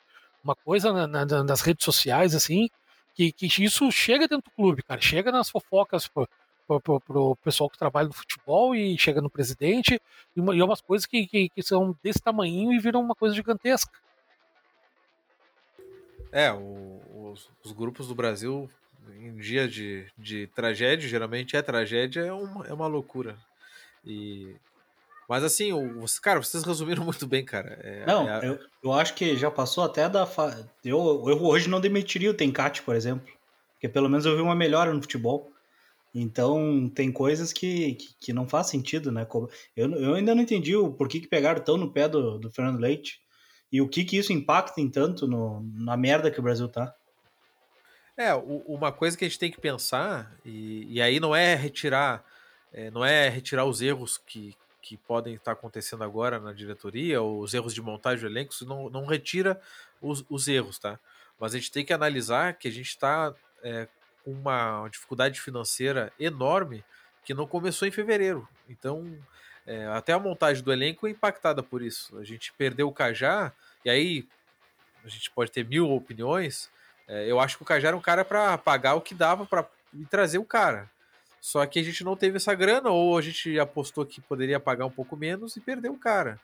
uma 0.43 0.55
coisa 0.55 0.93
na, 0.93 1.25
na, 1.25 1.43
nas 1.43 1.61
redes 1.61 1.83
sociais, 1.83 2.33
assim, 2.33 2.69
que, 3.13 3.31
que 3.31 3.47
isso 3.63 3.91
chega 3.91 4.27
dentro 4.27 4.49
do 4.49 4.55
clube, 4.55 4.83
cara, 4.83 5.01
chega 5.01 5.31
nas 5.31 5.49
fofocas 5.49 6.07
pro, 6.07 6.27
pro, 6.81 6.99
pro 6.99 7.35
pessoal 7.37 7.69
que 7.69 7.77
trabalha 7.77 8.07
no 8.07 8.13
futebol 8.13 8.75
e 8.75 8.97
chega 8.97 9.21
no 9.21 9.29
presidente, 9.29 10.01
e, 10.35 10.39
uma, 10.39 10.55
e 10.55 10.59
é 10.59 10.63
umas 10.63 10.81
coisas 10.81 11.05
que, 11.05 11.27
que, 11.27 11.49
que 11.49 11.63
são 11.63 11.95
desse 12.03 12.19
tamanho 12.19 12.71
e 12.73 12.79
viram 12.79 13.01
uma 13.01 13.15
coisa 13.15 13.35
gigantesca. 13.35 13.91
É, 16.31 16.51
o, 16.51 16.94
os, 17.35 17.49
os, 17.63 17.71
grupos 17.71 18.07
do 18.07 18.15
Brasil, 18.15 18.69
em 19.19 19.35
dia 19.35 19.67
de, 19.67 20.07
de 20.17 20.47
tragédia, 20.47 21.07
geralmente 21.07 21.55
é 21.55 21.61
tragédia, 21.61 22.21
é 22.21 22.33
uma, 22.33 22.65
é 22.65 22.73
uma 22.73 22.87
loucura. 22.87 23.37
E 24.05 24.55
mas 25.27 25.43
assim, 25.43 25.73
o, 25.73 26.05
cara, 26.21 26.41
vocês 26.41 26.63
resumiram 26.63 27.03
muito 27.05 27.25
bem, 27.27 27.43
cara. 27.43 27.79
É, 27.81 28.05
não, 28.05 28.29
é 28.29 28.39
a... 28.39 28.45
eu, 28.45 28.59
eu 28.83 28.93
acho 28.93 29.13
que 29.15 29.35
já 29.35 29.49
passou 29.49 29.83
até 29.83 30.07
da. 30.07 30.25
Fa... 30.25 30.65
Eu, 30.83 30.97
eu 31.27 31.43
hoje 31.43 31.69
não 31.69 31.81
demitiria 31.81 32.31
o 32.31 32.33
Tencate, 32.33 32.83
por 32.83 32.95
exemplo. 32.95 33.27
Porque 33.73 33.89
pelo 33.89 34.09
menos 34.09 34.25
eu 34.25 34.35
vi 34.35 34.41
uma 34.41 34.55
melhora 34.55 34.93
no 34.93 35.01
futebol. 35.01 35.51
Então, 36.13 36.89
tem 36.95 37.11
coisas 37.11 37.51
que, 37.51 37.95
que, 37.95 38.15
que 38.21 38.33
não 38.33 38.47
faz 38.47 38.67
sentido, 38.67 39.11
né? 39.11 39.27
Eu, 39.75 39.91
eu 39.91 40.13
ainda 40.13 40.33
não 40.33 40.43
entendi 40.43 40.73
o 40.73 40.89
porquê 40.89 41.19
que 41.19 41.27
pegaram 41.27 41.61
tão 41.61 41.75
no 41.75 41.91
pé 41.91 42.07
do, 42.07 42.39
do 42.39 42.49
Fernando 42.51 42.79
Leite. 42.79 43.19
E 43.69 43.81
o 43.81 43.89
que 43.89 44.05
que 44.05 44.17
isso 44.17 44.31
impacta 44.31 44.79
em 44.79 44.89
tanto 44.89 45.27
no, 45.27 45.61
na 45.73 45.97
merda 45.97 46.31
que 46.31 46.39
o 46.39 46.43
Brasil 46.43 46.69
tá? 46.69 46.95
É, 48.17 48.33
uma 48.33 48.91
coisa 48.93 49.17
que 49.17 49.25
a 49.25 49.27
gente 49.27 49.39
tem 49.39 49.51
que 49.51 49.59
pensar, 49.59 50.31
e, 50.45 50.85
e 50.89 51.01
aí 51.01 51.19
não 51.19 51.35
é 51.35 51.53
retirar, 51.53 52.23
é, 52.71 52.89
não 52.89 53.03
é 53.03 53.27
retirar 53.27 53.65
os 53.65 53.81
erros 53.81 54.17
que, 54.17 54.55
que 54.81 54.95
podem 54.95 55.35
estar 55.35 55.51
acontecendo 55.51 56.03
agora 56.03 56.39
na 56.39 56.53
diretoria, 56.53 57.21
os 57.21 57.53
erros 57.53 57.73
de 57.73 57.81
montagem 57.81 58.21
do 58.21 58.31
elenco, 58.31 58.53
isso 58.53 58.65
não, 58.65 58.89
não 58.89 59.05
retira 59.05 59.59
os, 60.01 60.23
os 60.29 60.47
erros, 60.47 60.79
tá? 60.79 60.97
Mas 61.37 61.53
a 61.53 61.57
gente 61.57 61.71
tem 61.71 61.83
que 61.83 61.91
analisar 61.91 62.53
que 62.53 62.69
a 62.69 62.71
gente 62.71 62.87
está 62.87 63.33
é, 63.61 63.87
com 64.23 64.31
uma 64.31 64.87
dificuldade 64.87 65.41
financeira 65.41 66.13
enorme 66.17 66.85
que 67.25 67.33
não 67.33 67.45
começou 67.45 67.85
em 67.87 67.91
fevereiro. 67.91 68.47
Então, 68.69 69.17
é, 69.65 69.87
até 69.87 70.13
a 70.13 70.19
montagem 70.19 70.63
do 70.63 70.71
elenco 70.71 71.07
é 71.07 71.09
impactada 71.09 71.61
por 71.61 71.81
isso. 71.81 72.17
A 72.17 72.23
gente 72.23 72.53
perdeu 72.53 72.87
o 72.87 72.93
Cajá, 72.93 73.51
e 73.83 73.89
aí 73.89 74.27
a 75.03 75.09
gente 75.09 75.29
pode 75.31 75.51
ter 75.51 75.65
mil 75.65 75.89
opiniões. 75.91 76.69
É, 77.07 77.29
eu 77.29 77.39
acho 77.39 77.57
que 77.57 77.63
o 77.63 77.65
Cajá 77.65 77.89
era 77.89 77.97
um 77.97 78.01
cara 78.01 78.25
para 78.25 78.57
pagar 78.57 78.95
o 78.95 79.01
que 79.01 79.13
dava 79.13 79.45
para 79.45 79.67
trazer 80.09 80.37
o 80.37 80.45
cara. 80.45 80.89
Só 81.39 81.65
que 81.65 81.79
a 81.79 81.83
gente 81.83 82.03
não 82.03 82.15
teve 82.15 82.37
essa 82.37 82.53
grana, 82.55 82.89
ou 82.89 83.17
a 83.17 83.21
gente 83.21 83.59
apostou 83.59 84.05
que 84.05 84.19
poderia 84.19 84.59
pagar 84.59 84.85
um 84.85 84.91
pouco 84.91 85.15
menos 85.15 85.55
e 85.55 85.61
perdeu 85.61 85.93
o 85.93 85.99
cara. 85.99 86.39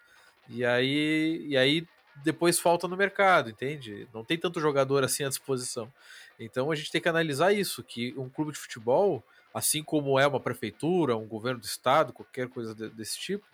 E 0.48 0.64
aí, 0.64 1.46
e 1.48 1.58
aí 1.58 1.88
depois 2.24 2.60
falta 2.60 2.88
no 2.88 2.98
mercado, 2.98 3.50
entende? 3.50 4.08
Não 4.14 4.24
tem 4.24 4.38
tanto 4.38 4.60
jogador 4.60 5.04
assim 5.04 5.24
à 5.24 5.30
disposição. 5.30 5.92
Então 6.40 6.72
a 6.72 6.76
gente 6.76 6.92
tem 6.92 7.02
que 7.02 7.10
analisar 7.10 7.52
isso, 7.52 7.84
que 7.84 8.14
um 8.18 8.30
clube 8.30 8.52
de 8.52 8.60
futebol 8.60 9.24
assim 9.54 9.84
como 9.84 10.20
é 10.20 10.26
uma 10.26 10.40
prefeitura, 10.40 11.18
um 11.18 11.28
governo 11.28 11.60
do 11.60 11.66
estado, 11.66 12.14
qualquer 12.14 12.48
coisa 12.48 12.74
desse 12.74 13.20
tipo, 13.20 13.46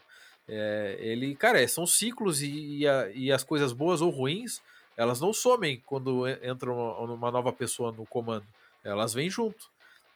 é, 0.47 0.97
ele, 0.99 1.35
cara, 1.35 1.61
é, 1.61 1.67
são 1.67 1.85
ciclos 1.85 2.41
e, 2.41 2.79
e, 2.79 2.87
a, 2.87 3.09
e, 3.13 3.31
as 3.31 3.43
coisas 3.43 3.73
boas 3.73 4.01
ou 4.01 4.09
ruins, 4.09 4.61
elas 4.97 5.21
não 5.21 5.31
somem 5.31 5.81
quando 5.85 6.27
entra 6.27 6.71
uma, 6.71 7.31
nova 7.31 7.53
pessoa 7.53 7.91
no 7.91 8.05
comando, 8.05 8.45
elas 8.83 9.13
vêm 9.13 9.29
junto. 9.29 9.69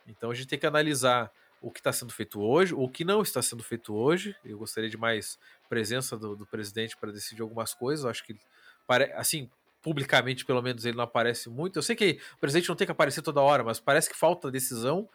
Então 0.07 0.31
a 0.31 0.33
gente 0.33 0.47
tem 0.47 0.59
que 0.59 0.65
analisar 0.65 1.31
o 1.61 1.69
que 1.69 1.79
está 1.79 1.93
sendo 1.93 2.11
feito 2.11 2.41
hoje, 2.41 2.73
o 2.73 2.89
que 2.89 3.05
não 3.05 3.21
está 3.21 3.41
sendo 3.41 3.63
feito 3.63 3.93
hoje. 3.93 4.35
Eu 4.43 4.57
gostaria 4.57 4.89
de 4.89 4.97
mais 4.97 5.37
presença 5.69 6.17
do, 6.17 6.35
do 6.35 6.45
presidente 6.45 6.97
para 6.97 7.11
decidir 7.11 7.43
algumas 7.43 7.73
coisas. 7.73 8.03
Eu 8.03 8.09
acho 8.09 8.25
que, 8.25 8.35
assim, 9.15 9.47
publicamente, 9.83 10.43
pelo 10.43 10.61
menos, 10.61 10.83
ele 10.83 10.97
não 10.97 11.03
aparece 11.03 11.49
muito. 11.49 11.77
Eu 11.77 11.83
sei 11.83 11.95
que 11.95 12.19
o 12.33 12.37
presidente 12.39 12.67
não 12.67 12.75
tem 12.75 12.87
que 12.87 12.91
aparecer 12.91 13.21
toda 13.21 13.41
hora, 13.41 13.63
mas 13.63 13.79
parece 13.79 14.09
que 14.09 14.17
falta 14.17 14.49
decisão 14.49 15.07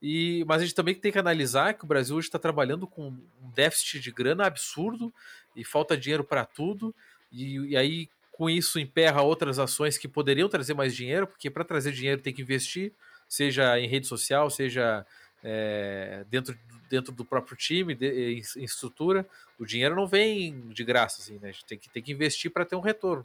e, 0.00 0.44
mas 0.46 0.60
a 0.60 0.64
gente 0.64 0.74
também 0.74 0.94
tem 0.94 1.10
que 1.10 1.18
analisar 1.18 1.74
que 1.74 1.84
o 1.84 1.86
Brasil 1.88 2.16
hoje 2.16 2.28
está 2.28 2.38
trabalhando 2.38 2.86
com 2.86 3.08
um 3.08 3.50
déficit 3.54 4.00
de 4.00 4.10
grana 4.10 4.46
absurdo 4.46 5.12
e 5.54 5.64
falta 5.64 5.96
dinheiro 5.96 6.22
para 6.22 6.44
tudo. 6.44 6.94
E, 7.32 7.58
e, 7.70 7.76
aí, 7.76 8.08
com 8.36 8.50
isso, 8.50 8.78
emperra 8.78 9.22
outras 9.22 9.58
ações 9.58 9.96
que 9.96 10.06
poderiam 10.06 10.46
trazer 10.46 10.74
mais 10.74 10.94
dinheiro, 10.94 11.26
porque 11.26 11.48
para 11.48 11.64
trazer 11.64 11.92
dinheiro 11.92 12.20
tem 12.20 12.34
que 12.34 12.42
investir, 12.42 12.92
seja 13.26 13.80
em 13.80 13.88
rede 13.88 14.06
social, 14.06 14.50
seja 14.50 15.06
é, 15.42 16.22
dentro, 16.28 16.54
dentro 16.90 17.12
do 17.12 17.24
próprio 17.24 17.56
time, 17.56 17.94
de, 17.94 18.34
em, 18.34 18.42
em, 18.58 18.64
estrutura. 18.64 19.26
O 19.58 19.64
dinheiro 19.64 19.96
não 19.96 20.06
vem 20.06 20.68
de 20.68 20.84
graça, 20.84 21.22
assim, 21.22 21.38
né? 21.38 21.48
A 21.48 21.52
gente 21.52 21.64
tem 21.64 21.78
que, 21.78 21.88
tem 21.88 22.02
que 22.02 22.12
investir 22.12 22.50
para 22.50 22.66
ter 22.66 22.76
um 22.76 22.80
retorno. 22.80 23.24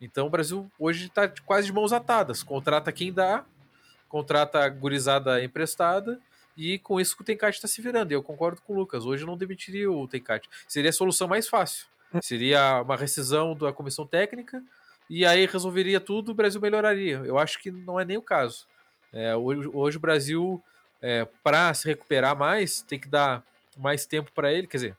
Então 0.00 0.28
o 0.28 0.30
Brasil 0.30 0.70
hoje 0.78 1.06
está 1.06 1.28
quase 1.44 1.66
de 1.66 1.72
mãos 1.72 1.92
atadas. 1.92 2.44
Contrata 2.44 2.92
quem 2.92 3.12
dá, 3.12 3.44
contrata 4.08 4.60
a 4.60 4.68
gurizada 4.68 5.42
emprestada 5.42 6.20
e 6.56 6.78
com 6.78 7.00
isso 7.00 7.16
o 7.18 7.24
Tencate 7.24 7.56
está 7.56 7.66
se 7.66 7.82
virando. 7.82 8.12
E 8.12 8.14
eu 8.14 8.22
concordo 8.22 8.62
com 8.62 8.74
o 8.74 8.76
Lucas. 8.76 9.04
Hoje 9.04 9.26
não 9.26 9.36
demitiria 9.36 9.90
o 9.90 10.06
Tencate. 10.06 10.48
Seria 10.68 10.90
a 10.90 10.92
solução 10.92 11.26
mais 11.26 11.48
fácil. 11.48 11.86
Seria 12.20 12.82
uma 12.82 12.96
rescisão 12.96 13.54
da 13.54 13.72
comissão 13.72 14.06
técnica 14.06 14.62
e 15.08 15.26
aí 15.26 15.46
resolveria 15.46 16.00
tudo, 16.00 16.32
o 16.32 16.34
Brasil 16.34 16.60
melhoraria. 16.60 17.22
Eu 17.24 17.38
acho 17.38 17.60
que 17.60 17.70
não 17.70 17.98
é 17.98 18.04
nem 18.04 18.16
o 18.16 18.22
caso. 18.22 18.66
É, 19.12 19.36
hoje, 19.36 19.70
hoje, 19.72 19.96
o 19.96 20.00
Brasil, 20.00 20.62
é, 21.00 21.26
para 21.42 21.72
se 21.74 21.86
recuperar 21.86 22.36
mais, 22.36 22.80
tem 22.82 22.98
que 22.98 23.08
dar 23.08 23.42
mais 23.76 24.06
tempo 24.06 24.30
para 24.32 24.52
ele. 24.52 24.66
Quer 24.66 24.76
dizer, 24.78 24.96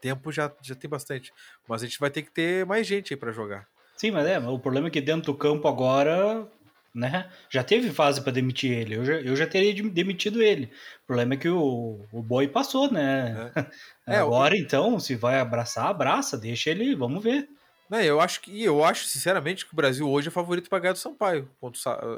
tempo 0.00 0.32
já, 0.32 0.50
já 0.62 0.74
tem 0.74 0.88
bastante, 0.88 1.32
mas 1.68 1.82
a 1.82 1.86
gente 1.86 1.98
vai 1.98 2.10
ter 2.10 2.22
que 2.22 2.30
ter 2.30 2.64
mais 2.64 2.86
gente 2.86 3.12
aí 3.12 3.18
para 3.18 3.32
jogar. 3.32 3.66
Sim, 3.96 4.10
mas 4.10 4.26
é, 4.26 4.38
o 4.38 4.58
problema 4.58 4.88
é 4.88 4.90
que 4.90 5.00
dentro 5.00 5.32
do 5.32 5.38
campo 5.38 5.68
agora, 5.68 6.46
né, 6.94 7.28
já 7.50 7.64
teve 7.64 7.90
fase 7.90 8.20
para 8.22 8.32
demitir 8.32 8.70
ele. 8.70 8.94
Eu 8.96 9.04
já, 9.04 9.14
eu 9.14 9.34
já 9.34 9.46
teria 9.46 9.82
demitido 9.90 10.40
ele. 10.40 10.66
O 11.02 11.06
problema 11.06 11.34
é 11.34 11.36
que 11.36 11.48
o, 11.48 12.00
o 12.12 12.22
boi 12.22 12.46
passou, 12.46 12.90
né? 12.90 13.50
É. 14.06 14.16
agora, 14.16 14.54
então, 14.56 15.00
se 15.00 15.14
vai 15.16 15.40
abraçar, 15.40 15.86
abraça, 15.86 16.36
deixa 16.36 16.70
ele, 16.70 16.94
vamos 16.94 17.24
ver. 17.24 17.48
Né, 17.90 18.04
eu 18.06 18.20
acho 18.20 18.40
que 18.40 18.62
eu 18.62 18.84
acho 18.84 19.06
sinceramente 19.06 19.66
que 19.66 19.72
o 19.72 19.76
Brasil 19.76 20.08
hoje 20.08 20.28
é 20.28 20.30
favorito 20.30 20.70
para 20.70 20.78
ganhar 20.78 20.92
do 20.92 20.98
Sampaio. 20.98 21.50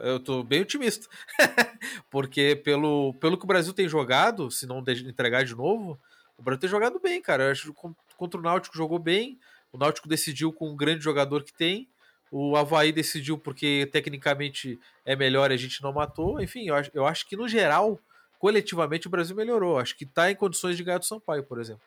Eu 0.02 0.20
tô 0.20 0.42
bem 0.42 0.62
otimista. 0.62 1.08
Porque 2.10 2.56
pelo, 2.56 3.14
pelo 3.14 3.38
que 3.38 3.44
o 3.44 3.48
Brasil 3.48 3.72
tem 3.72 3.88
jogado, 3.88 4.50
se 4.50 4.66
não 4.66 4.78
entregar 4.88 5.44
de 5.44 5.54
novo, 5.54 5.98
o 6.36 6.42
Brasil 6.42 6.60
tem 6.60 6.70
jogado 6.70 7.00
bem, 7.00 7.20
cara. 7.22 7.44
Eu 7.44 7.52
acho 7.52 7.72
que 7.72 7.80
contra 8.16 8.38
o 8.38 8.42
Náutico 8.42 8.76
jogou 8.76 8.98
bem. 8.98 9.38
O 9.72 9.78
Náutico 9.78 10.08
decidiu 10.08 10.52
com 10.52 10.70
um 10.70 10.76
grande 10.76 11.02
jogador 11.02 11.42
que 11.42 11.52
tem. 11.52 11.88
O 12.30 12.56
Havaí 12.56 12.92
decidiu 12.92 13.38
porque 13.38 13.88
tecnicamente 13.92 14.78
é 15.04 15.14
melhor 15.14 15.50
e 15.50 15.54
a 15.54 15.56
gente 15.56 15.82
não 15.82 15.92
matou. 15.92 16.40
Enfim, 16.40 16.68
eu 16.68 16.74
acho, 16.74 16.90
eu 16.92 17.06
acho 17.06 17.26
que 17.28 17.36
no 17.36 17.48
geral, 17.48 17.98
coletivamente, 18.38 19.06
o 19.06 19.10
Brasil 19.10 19.36
melhorou. 19.36 19.78
Acho 19.78 19.96
que 19.96 20.04
está 20.04 20.30
em 20.30 20.34
condições 20.34 20.76
de 20.76 20.84
ganhar 20.84 20.98
do 20.98 21.04
Sampaio, 21.04 21.44
por 21.44 21.60
exemplo. 21.60 21.82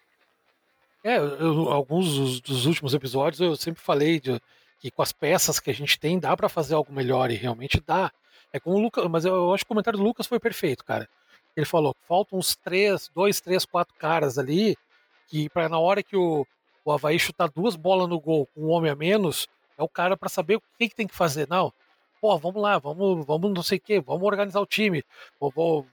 É, 1.03 1.17
eu, 1.17 1.69
alguns 1.71 2.13
dos, 2.13 2.41
dos, 2.41 2.65
últimos 2.65 2.93
episódios 2.93 3.39
eu 3.39 3.55
sempre 3.55 3.81
falei 3.81 4.19
de, 4.19 4.39
que 4.79 4.91
com 4.91 5.01
as 5.01 5.13
peças 5.13 5.59
que 5.59 5.69
a 5.69 5.73
gente 5.73 5.97
tem 5.97 6.19
dá 6.19 6.35
para 6.35 6.49
fazer 6.49 6.75
algo 6.75 6.91
melhor 6.91 7.31
e 7.31 7.35
realmente 7.35 7.81
dá. 7.85 8.11
É 8.51 8.59
como 8.59 8.77
o 8.77 8.81
Lucas, 8.81 9.05
mas 9.09 9.25
eu 9.25 9.53
acho 9.53 9.63
que 9.63 9.67
o 9.67 9.75
comentário 9.75 9.99
do 9.99 10.03
Lucas 10.03 10.27
foi 10.27 10.39
perfeito, 10.39 10.83
cara. 10.83 11.07
Ele 11.55 11.65
falou 11.65 11.93
que 11.93 12.01
faltam 12.07 12.39
uns 12.39 12.55
três, 12.55 13.09
dois, 13.13 13.39
três, 13.39 13.65
quatro 13.65 13.93
caras 13.95 14.37
ali 14.37 14.75
que 15.27 15.49
para 15.49 15.69
na 15.69 15.79
hora 15.79 16.01
que 16.01 16.17
o, 16.17 16.45
o 16.83 16.91
Havaí 16.91 17.19
chutar 17.19 17.49
duas 17.49 17.75
bolas 17.75 18.09
no 18.09 18.19
gol 18.19 18.47
com 18.47 18.61
um 18.61 18.69
homem 18.69 18.91
a 18.91 18.95
menos, 18.95 19.47
é 19.79 19.83
o 19.83 19.89
cara 19.89 20.17
para 20.17 20.29
saber 20.29 20.57
o 20.57 20.61
que, 20.77 20.89
que, 20.89 20.95
tem 20.95 21.07
que 21.07 21.15
fazer. 21.15 21.47
Não, 21.49 21.73
pô, 22.21 22.37
vamos 22.37 22.61
lá, 22.61 22.77
vamos, 22.77 23.25
vamos 23.25 23.53
não 23.53 23.63
sei 23.63 23.77
o 23.77 23.81
que, 23.81 23.99
vamos 23.99 24.23
organizar 24.23 24.59
o 24.59 24.65
time, 24.65 25.03
vou, 25.39 25.51
vou, 25.51 25.87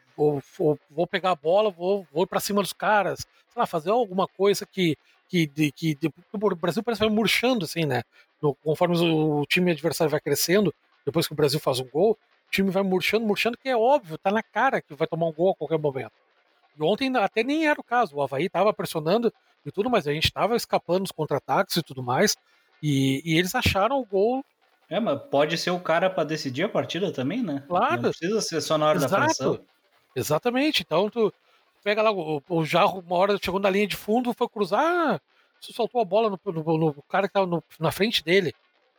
vou, 0.59 0.79
vou, 0.91 1.07
pegar 1.07 1.31
a 1.31 1.37
bola, 1.37 1.71
vou, 1.71 2.07
vou 2.13 2.27
para 2.27 2.41
cima 2.41 2.63
dos 2.63 2.73
caras, 2.73 3.21
sei 3.21 3.61
lá, 3.61 3.67
fazer 3.67 3.91
alguma 3.91 4.27
coisa 4.27 4.67
que 4.67 4.97
que, 5.29 5.47
de, 5.47 5.73
que 5.73 5.95
de, 5.95 6.09
o 6.33 6.57
Brasil 6.57 6.83
parece 6.83 7.01
que 7.01 7.07
vai 7.07 7.15
murchando 7.15 7.65
assim, 7.65 7.85
né? 7.85 8.03
No, 8.41 8.55
conforme 8.55 8.97
o, 8.99 9.45
time 9.47 9.73
adversário 9.73 10.11
vai 10.11 10.21
crescendo, 10.21 10.75
depois 11.05 11.27
que 11.27 11.33
o 11.33 11.37
Brasil 11.37 11.59
faz 11.59 11.81
um 11.81 11.89
gol, 11.89 12.13
o 12.13 12.51
time 12.51 12.71
vai 12.71 12.83
murchando, 12.83 13.27
murchando, 13.27 13.59
que 13.59 13.69
é 13.69 13.77
óbvio, 13.77 14.19
tá 14.19 14.31
na 14.31 14.43
cara 14.43 14.81
que 14.81 14.95
vai 14.95 15.07
tomar 15.07 15.27
um 15.27 15.33
gol 15.33 15.51
a 15.51 15.55
qualquer 15.55 15.79
momento. 15.79 16.13
E 16.79 16.83
ontem 16.83 17.15
até 17.17 17.43
nem 17.43 17.67
era 17.67 17.81
o 17.81 17.85
caso, 17.85 18.17
o 18.17 18.23
Havaí 18.23 18.49
tava 18.49 18.73
pressionando 18.73 19.33
e 19.65 19.73
tudo, 19.73 19.91
mas 19.91 20.07
a 20.07 20.13
gente 20.13 20.33
tava 20.33 20.55
escapando 20.55 21.03
dos 21.03 21.13
contra-ataques 21.13 21.77
e 21.77 21.83
tudo 21.83 22.03
mais, 22.03 22.37
e, 22.83 23.23
e, 23.25 23.39
eles 23.39 23.55
acharam 23.55 23.99
o 23.99 24.05
gol. 24.05 24.45
É, 24.89 25.01
mas 25.01 25.21
pode 25.31 25.59
ser 25.59 25.71
o 25.71 25.81
cara 25.81 26.09
para 26.09 26.25
decidir 26.25 26.65
a 26.65 26.69
partida 26.69 27.13
também, 27.13 27.43
né? 27.43 27.65
Claro. 27.67 28.03
Não 28.03 28.11
precisa 28.11 28.41
ser 28.41 28.61
só 28.61 28.79
na 28.79 28.87
hora 28.87 28.99
Exato. 28.99 29.13
da 29.13 29.25
pressão. 29.25 29.61
Exatamente. 30.15 30.83
Então, 30.83 31.11
tu, 31.11 31.33
pega 31.83 32.03
lá 32.03 32.11
o, 32.11 32.43
o 32.49 32.65
Jarro, 32.65 33.01
uma 33.01 33.17
hora 33.17 33.39
chegou 33.43 33.61
na 33.61 33.71
linha 33.71 33.87
de 33.87 33.97
fundo, 33.97 34.33
foi 34.33 34.49
cruzar, 34.49 35.21
soltou 35.61 36.01
a 36.01 36.05
bola 36.05 36.31
no, 36.31 36.53
no, 36.53 36.79
no 36.79 37.03
cara 37.03 37.29
que 37.29 37.39
estava 37.39 37.63
na 37.79 37.93
frente 37.93 38.25
dele, 38.25 38.53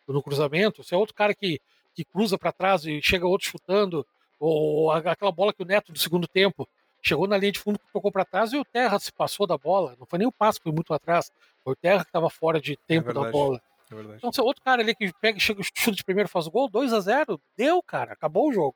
no 0.08 0.22
cruzamento. 0.22 0.84
Se 0.84 0.94
é 0.94 0.98
outro 0.98 1.16
cara 1.16 1.34
que, 1.34 1.60
que 1.94 2.06
cruza 2.06 2.38
para 2.38 2.52
trás 2.52 2.86
e 2.86 3.02
chega 3.02 3.28
outro 3.28 3.48
chutando, 3.48 4.06
ou 4.40 4.92
aquela 4.92 5.32
bola 5.32 5.54
que 5.54 5.64
o 5.64 5.66
Neto 5.66 5.92
do 5.92 6.00
segundo 6.00 6.28
tempo 6.28 6.68
chegou 7.02 7.28
na 7.28 7.38
linha 7.38 7.52
de 7.52 7.60
fundo, 7.60 7.80
tocou 7.92 8.12
para 8.12 8.26
trás 8.26 8.54
e 8.54 8.58
o 8.58 8.66
Terra 8.66 9.00
se 9.00 9.12
passou 9.12 9.48
da 9.48 9.58
bola. 9.58 9.96
Não 10.00 10.06
foi 10.06 10.20
nem 10.20 10.28
o 10.28 10.32
passo, 10.32 10.60
foi 10.62 10.72
muito 10.72 10.94
atrás. 10.94 11.32
Foi 11.68 11.74
o 11.74 11.76
Terra 11.76 12.06
que 12.06 12.10
estava 12.10 12.30
fora 12.30 12.62
de 12.62 12.78
tempo 12.88 13.10
é 13.10 13.14
da 13.14 13.30
bola. 13.30 13.62
É 13.92 14.16
então, 14.16 14.32
se 14.32 14.40
é 14.40 14.44
outro 14.44 14.64
cara 14.64 14.82
ali 14.82 14.96
que 14.96 15.12
pega, 15.20 15.38
chega, 15.38 15.62
chuta 15.76 15.98
de 15.98 16.02
primeiro 16.02 16.30
faz 16.30 16.48
o 16.48 16.52
gol, 16.52 16.70
2 16.70 16.94
a 16.94 17.02
0 17.02 17.38
deu, 17.58 17.84
cara, 17.84 18.14
acabou 18.14 18.48
o 18.48 18.54
jogo. 18.54 18.76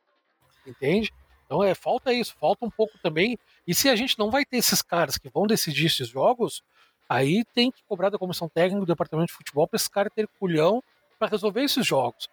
Entende? 0.68 1.10
Então 1.46 1.64
é, 1.64 1.74
falta 1.74 2.12
isso, 2.12 2.36
falta 2.38 2.66
um 2.66 2.70
pouco 2.70 3.00
também. 3.02 3.40
E 3.66 3.74
se 3.74 3.88
a 3.88 3.96
gente 3.96 4.20
não 4.20 4.30
vai 4.30 4.44
ter 4.44 4.58
esses 4.58 4.82
caras 4.82 5.18
que 5.18 5.30
vão 5.30 5.48
decidir 5.48 5.86
esses 5.86 6.10
jogos, 6.10 6.62
aí 7.08 7.46
tem 7.54 7.72
que 7.72 7.82
cobrar 7.88 8.10
da 8.10 8.18
comissão 8.18 8.50
técnica 8.50 8.82
do 8.82 8.86
departamento 8.86 9.28
de 9.28 9.38
futebol 9.38 9.66
para 9.66 9.78
esses 9.78 9.88
caras 9.88 10.12
terem 10.14 10.30
culhão 10.38 10.84
para 11.18 11.30
resolver 11.30 11.64
esses 11.64 11.88
jogos. 11.88 12.28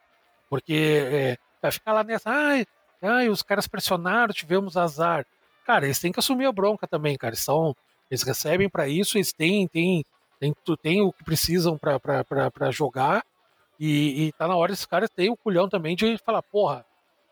Porque 0.51 1.07
é, 1.07 1.39
vai 1.63 1.71
ficar 1.71 1.93
lá 1.93 2.03
nessa, 2.03 2.31
ai, 2.31 2.67
ai, 3.01 3.29
os 3.29 3.45
caras 3.45 3.69
pressionaram, 3.69 4.35
tivemos 4.35 4.77
azar. 4.77 5.25
Cara, 5.65 5.85
eles 5.85 6.01
têm 6.01 6.11
que 6.11 6.19
assumir 6.19 6.47
a 6.47 6.53
bronca 6.53 6.85
também, 6.89 7.17
cara. 7.17 7.35
Eles, 7.35 7.45
são, 7.45 7.77
eles 8.11 8.25
recebem 8.25 8.69
para 8.69 8.89
isso, 8.89 9.19
eles 9.19 9.33
têm, 9.33 9.69
têm, 9.69 10.05
têm, 10.39 10.55
têm 10.83 11.03
o 11.03 11.13
que 11.13 11.25
precisam 11.25 11.79
para 11.79 12.71
jogar. 12.71 13.25
E, 13.81 14.27
e 14.27 14.33
tá 14.33 14.49
na 14.49 14.57
hora 14.57 14.73
desses 14.73 14.87
caras 14.87 15.09
terem 15.11 15.31
o 15.31 15.37
culhão 15.37 15.69
também 15.69 15.95
de 15.95 16.19
falar, 16.19 16.43
porra, 16.43 16.85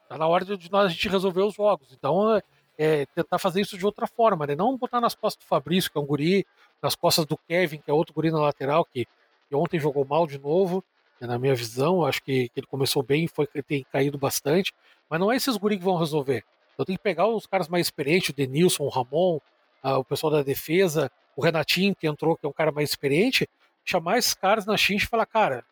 Tá 0.09 0.17
na 0.17 0.27
hora 0.27 0.45
de 0.45 0.71
nós 0.71 0.87
a 0.87 0.89
gente 0.89 1.09
resolver 1.09 1.43
os 1.43 1.55
jogos. 1.55 1.89
Então, 1.93 2.37
é, 2.37 2.43
é, 2.79 3.07
tentar 3.07 3.39
fazer 3.39 3.61
isso 3.61 3.77
de 3.77 3.85
outra 3.85 4.07
forma, 4.07 4.47
né? 4.47 4.55
Não 4.55 4.77
botar 4.77 5.01
nas 5.01 5.15
costas 5.15 5.45
do 5.45 5.49
Fabrício, 5.49 5.91
que 5.91 5.99
é 5.99 6.01
um 6.01 6.07
guri, 6.07 6.47
nas 6.81 6.95
costas 6.95 7.27
do 7.27 7.37
Kevin, 7.37 7.79
que 7.79 7.91
é 7.91 7.95
outro 7.95 8.15
guri 8.15 8.31
na 8.31 8.41
lateral, 8.41 8.85
que, 8.85 9.05
que 9.49 9.57
ontem 9.57 9.81
jogou 9.81 10.05
mal 10.05 10.27
de 10.27 10.39
novo, 10.39 10.85
né? 11.21 11.27
na 11.27 11.39
minha 11.39 11.55
visão. 11.55 12.05
Acho 12.05 12.23
que, 12.23 12.49
que 12.51 12.61
ele 12.61 12.67
começou 12.67 13.03
bem, 13.03 13.27
foi 13.27 13.47
tem 13.47 13.85
caído 13.91 14.17
bastante. 14.17 14.73
Mas 15.11 15.19
não 15.19 15.33
é 15.33 15.37
esses 15.37 15.57
guri 15.57 15.77
que 15.77 15.85
vão 15.85 15.97
resolver. 15.97 16.45
Eu 16.79 16.85
tenho 16.85 16.99
que 16.99 17.03
pegar 17.03 17.27
os 17.27 17.47
caras 17.47 17.69
mais 17.69 17.87
experientes, 17.87 18.29
o 18.29 18.33
Denilson, 18.33 18.85
o 18.85 18.89
Ramon, 18.89 19.41
o 19.83 20.05
pessoal 20.05 20.31
da 20.31 20.43
defesa, 20.43 21.11
o 21.37 21.43
Renatinho, 21.43 21.95
que 21.95 22.09
entrou, 22.09 22.37
que 22.37 22.47
é 22.47 22.49
um 22.49 22.53
cara 22.53 22.73
mais 22.73 22.91
experiente, 22.91 23.49
chamar 23.85 24.19
esses 24.19 24.35
caras 24.35 24.65
na 24.65 24.77
xincha 24.77 25.05
e 25.05 25.09
falar, 25.09 25.27
cara, 25.27 25.65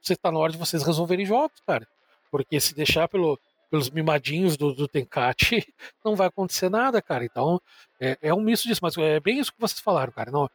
você 0.00 0.16
tá 0.16 0.32
na 0.32 0.38
hora 0.38 0.50
de 0.50 0.58
vocês 0.58 0.82
resolverem 0.82 1.26
jogos, 1.26 1.60
cara. 1.66 1.86
Porque 2.30 2.58
se 2.58 2.74
deixar 2.74 3.06
pelo, 3.06 3.38
pelos 3.70 3.90
mimadinhos 3.90 4.56
do, 4.56 4.72
do 4.72 4.88
Tenkate, 4.88 5.66
não 6.04 6.16
vai 6.16 6.26
acontecer 6.28 6.70
nada, 6.70 7.02
cara. 7.02 7.24
Então, 7.24 7.60
é, 8.00 8.16
é, 8.22 8.34
um 8.34 8.40
misto 8.40 8.66
disso, 8.66 8.80
mas 8.82 8.96
é 8.96 9.20
bem 9.20 9.38
isso 9.38 9.52
que 9.52 9.60
vocês 9.60 9.80
falaram, 9.80 10.12
cara. 10.12 10.30
Não, 10.30 10.48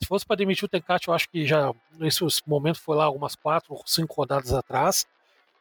se 0.00 0.06
fosse 0.06 0.26
para 0.26 0.36
demitir 0.36 0.64
o 0.64 0.68
Tenkate, 0.68 1.08
eu 1.08 1.14
acho 1.14 1.28
que 1.28 1.46
já 1.46 1.72
nesse 1.98 2.22
momento 2.46 2.80
foi 2.80 2.96
lá 2.96 3.04
algumas 3.04 3.34
quatro 3.34 3.74
ou 3.74 3.82
cinco 3.86 4.14
rodadas 4.14 4.52
atrás. 4.52 5.06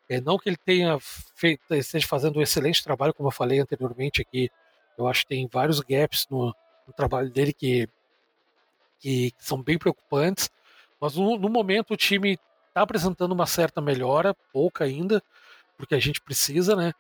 É, 0.10 0.20
não 0.20 0.38
que 0.38 0.50
ele 0.50 0.58
tenha 0.58 0.98
feito, 1.36 1.62
esteja 1.74 2.08
fazendo 2.08 2.40
um 2.40 2.42
excelente 2.42 2.84
trabalho, 2.84 3.14
como 3.14 3.28
eu 3.28 3.34
falei 3.34 3.60
anteriormente 3.60 4.22
aqui. 4.22 4.50
Eu 4.98 5.08
acho 5.08 5.22
que 5.22 5.28
tem 5.30 5.48
vários 5.48 5.80
gaps 5.82 6.28
no, 6.30 6.54
no 6.88 6.94
trabalho 6.94 7.30
dele 7.30 7.54
que, 7.54 7.88
que, 9.00 9.34
são 9.40 9.62
bem 9.62 9.78
preocupantes. 9.78 10.50
Mas 11.00 11.16
no, 11.16 11.38
no 11.38 11.50
momento 11.50 11.94
o 11.94 11.98
time 11.98 12.38
está 12.68 12.82
apresentando 12.82 13.32
uma 13.32 13.46
certa 13.46 13.82
melhora, 13.82 14.36
pouca 14.52 14.84
ainda 14.84 15.24
porque 15.80 15.96
a 15.96 16.00
gente 16.00 16.20
precisa, 16.20 16.76
né? 16.76 16.94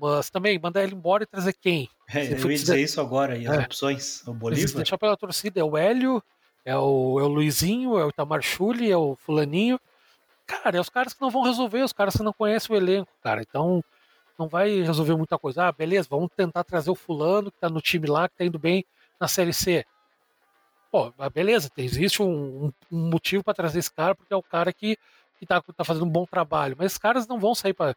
Mas 0.00 0.30
também 0.30 0.56
mandar 0.56 0.84
ele 0.84 0.94
embora 0.94 1.24
e 1.24 1.26
trazer 1.26 1.52
quem? 1.52 1.90
É, 2.08 2.32
eu 2.32 2.50
ia 2.50 2.56
dizer 2.56 2.80
isso 2.80 3.00
agora, 3.00 3.36
e 3.36 3.46
as 3.46 3.58
é. 3.58 3.62
opções? 3.62 4.26
O 4.26 4.32
Bolívar? 4.32 4.68
Se 4.68 4.76
deixar 4.76 4.96
pela 4.96 5.16
torcida, 5.16 5.60
é 5.60 5.64
o 5.64 5.76
Hélio, 5.76 6.22
é 6.64 6.76
o, 6.76 7.18
é 7.18 7.24
o 7.24 7.28
Luizinho, 7.28 7.98
é 7.98 8.04
o 8.04 8.08
Itamar 8.08 8.40
Chuli, 8.40 8.90
é 8.90 8.96
o 8.96 9.16
Fulaninho. 9.16 9.80
Cara, 10.46 10.78
é 10.78 10.80
os 10.80 10.88
caras 10.88 11.12
que 11.12 11.20
não 11.20 11.28
vão 11.28 11.42
resolver, 11.42 11.82
os 11.82 11.92
caras 11.92 12.16
que 12.16 12.22
não 12.22 12.32
conhecem 12.32 12.74
o 12.74 12.78
elenco, 12.78 13.10
cara. 13.22 13.42
Então, 13.42 13.82
não 14.38 14.48
vai 14.48 14.80
resolver 14.80 15.16
muita 15.16 15.36
coisa. 15.36 15.66
Ah, 15.66 15.72
beleza, 15.72 16.06
vamos 16.08 16.30
tentar 16.36 16.62
trazer 16.62 16.90
o 16.90 16.94
fulano 16.94 17.50
que 17.50 17.58
tá 17.58 17.68
no 17.68 17.80
time 17.80 18.06
lá, 18.06 18.28
que 18.28 18.36
tá 18.36 18.44
indo 18.44 18.58
bem 18.58 18.84
na 19.20 19.26
Série 19.26 19.52
C. 19.52 19.84
Pô, 20.90 21.12
beleza, 21.32 21.70
existe 21.76 22.20
um, 22.20 22.72
um 22.90 23.10
motivo 23.10 23.44
para 23.44 23.54
trazer 23.54 23.78
esse 23.78 23.92
cara, 23.92 24.14
porque 24.14 24.34
é 24.34 24.36
o 24.36 24.42
cara 24.42 24.72
que, 24.72 24.96
que 25.38 25.46
tá, 25.46 25.60
tá 25.60 25.84
fazendo 25.84 26.04
um 26.04 26.10
bom 26.10 26.26
trabalho. 26.26 26.74
Mas 26.76 26.98
caras 26.98 27.28
não 27.28 27.38
vão 27.38 27.54
sair 27.54 27.72
para 27.74 27.94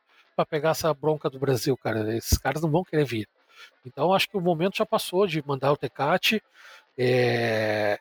pegar 0.47 0.71
essa 0.71 0.93
bronca 0.93 1.29
do 1.29 1.39
Brasil, 1.39 1.75
cara. 1.75 2.15
Esses 2.15 2.37
caras 2.37 2.61
não 2.61 2.69
vão 2.69 2.83
querer 2.83 3.05
vir. 3.05 3.27
Então 3.85 4.13
acho 4.13 4.29
que 4.29 4.37
o 4.37 4.41
momento 4.41 4.77
já 4.77 4.85
passou 4.85 5.25
de 5.25 5.45
mandar 5.45 5.71
o 5.71 5.77
Tecate. 5.77 6.41
É... 6.97 7.97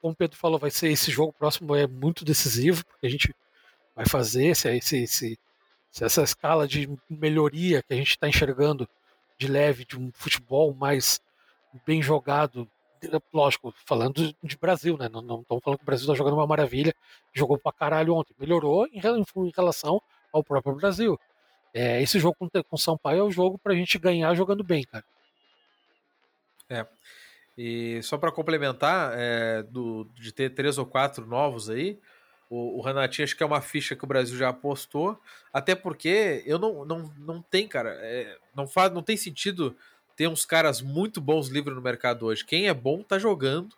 Como 0.00 0.14
o 0.14 0.16
Pedro 0.16 0.38
falou, 0.38 0.58
vai 0.58 0.70
ser 0.70 0.88
esse 0.88 1.10
jogo 1.10 1.34
próximo 1.34 1.76
é 1.76 1.86
muito 1.86 2.24
decisivo, 2.24 2.82
porque 2.86 3.06
a 3.06 3.10
gente 3.10 3.34
vai 3.94 4.06
fazer 4.06 4.46
esse, 4.46 4.68
esse, 4.70 5.38
essa 6.00 6.22
escala 6.22 6.66
de 6.66 6.88
melhoria 7.10 7.82
que 7.82 7.92
a 7.92 7.96
gente 7.96 8.10
está 8.10 8.26
enxergando 8.26 8.88
de 9.36 9.46
leve, 9.46 9.84
de 9.84 9.98
um 9.98 10.10
futebol 10.14 10.72
mais, 10.72 11.20
bem 11.84 12.00
jogado, 12.00 12.66
lógico, 13.32 13.74
falando 13.84 14.34
de 14.42 14.56
Brasil, 14.56 14.96
né? 14.96 15.08
Não, 15.08 15.40
estamos 15.40 15.62
falando 15.62 15.78
que 15.78 15.84
o 15.84 15.86
Brasil 15.86 16.04
está 16.04 16.14
jogando 16.14 16.34
uma 16.34 16.46
maravilha, 16.46 16.94
jogou 17.32 17.58
pra 17.58 17.72
caralho 17.72 18.14
ontem. 18.14 18.34
Melhorou 18.38 18.86
em, 18.86 19.00
em 19.00 19.52
relação 19.54 20.00
ao 20.32 20.42
próprio 20.44 20.74
Brasil. 20.74 21.18
É, 21.74 22.02
esse 22.02 22.18
jogo 22.18 22.36
com, 22.38 22.48
com 22.62 22.76
Sampaio 22.76 23.20
é 23.20 23.22
o 23.22 23.30
jogo 23.30 23.58
pra 23.58 23.74
gente 23.74 23.98
ganhar 23.98 24.34
jogando 24.34 24.62
bem, 24.62 24.84
cara. 24.84 25.04
É. 26.68 26.86
E 27.56 28.02
só 28.02 28.16
para 28.16 28.32
complementar, 28.32 29.12
é, 29.14 29.62
do, 29.62 30.04
de 30.14 30.32
ter 30.32 30.50
três 30.50 30.78
ou 30.78 30.86
quatro 30.86 31.26
novos 31.26 31.68
aí, 31.68 31.98
o, 32.48 32.78
o 32.78 32.82
Renatinho 32.82 33.24
acho 33.24 33.36
que 33.36 33.42
é 33.42 33.46
uma 33.46 33.60
ficha 33.60 33.96
que 33.96 34.04
o 34.04 34.06
Brasil 34.06 34.36
já 34.36 34.50
apostou, 34.50 35.18
até 35.52 35.74
porque 35.74 36.42
eu 36.46 36.58
não, 36.58 36.84
não, 36.84 37.14
não 37.18 37.42
tem, 37.42 37.66
cara, 37.66 37.90
é, 38.00 38.36
não, 38.54 38.66
faz, 38.66 38.92
não 38.92 39.02
tem 39.02 39.16
sentido 39.16 39.76
ter 40.16 40.28
uns 40.28 40.44
caras 40.44 40.80
muito 40.80 41.20
bons 41.20 41.48
livres 41.48 41.74
no 41.74 41.82
mercado 41.82 42.26
hoje. 42.26 42.44
Quem 42.44 42.68
é 42.68 42.74
bom 42.74 43.02
tá 43.02 43.18
jogando, 43.18 43.74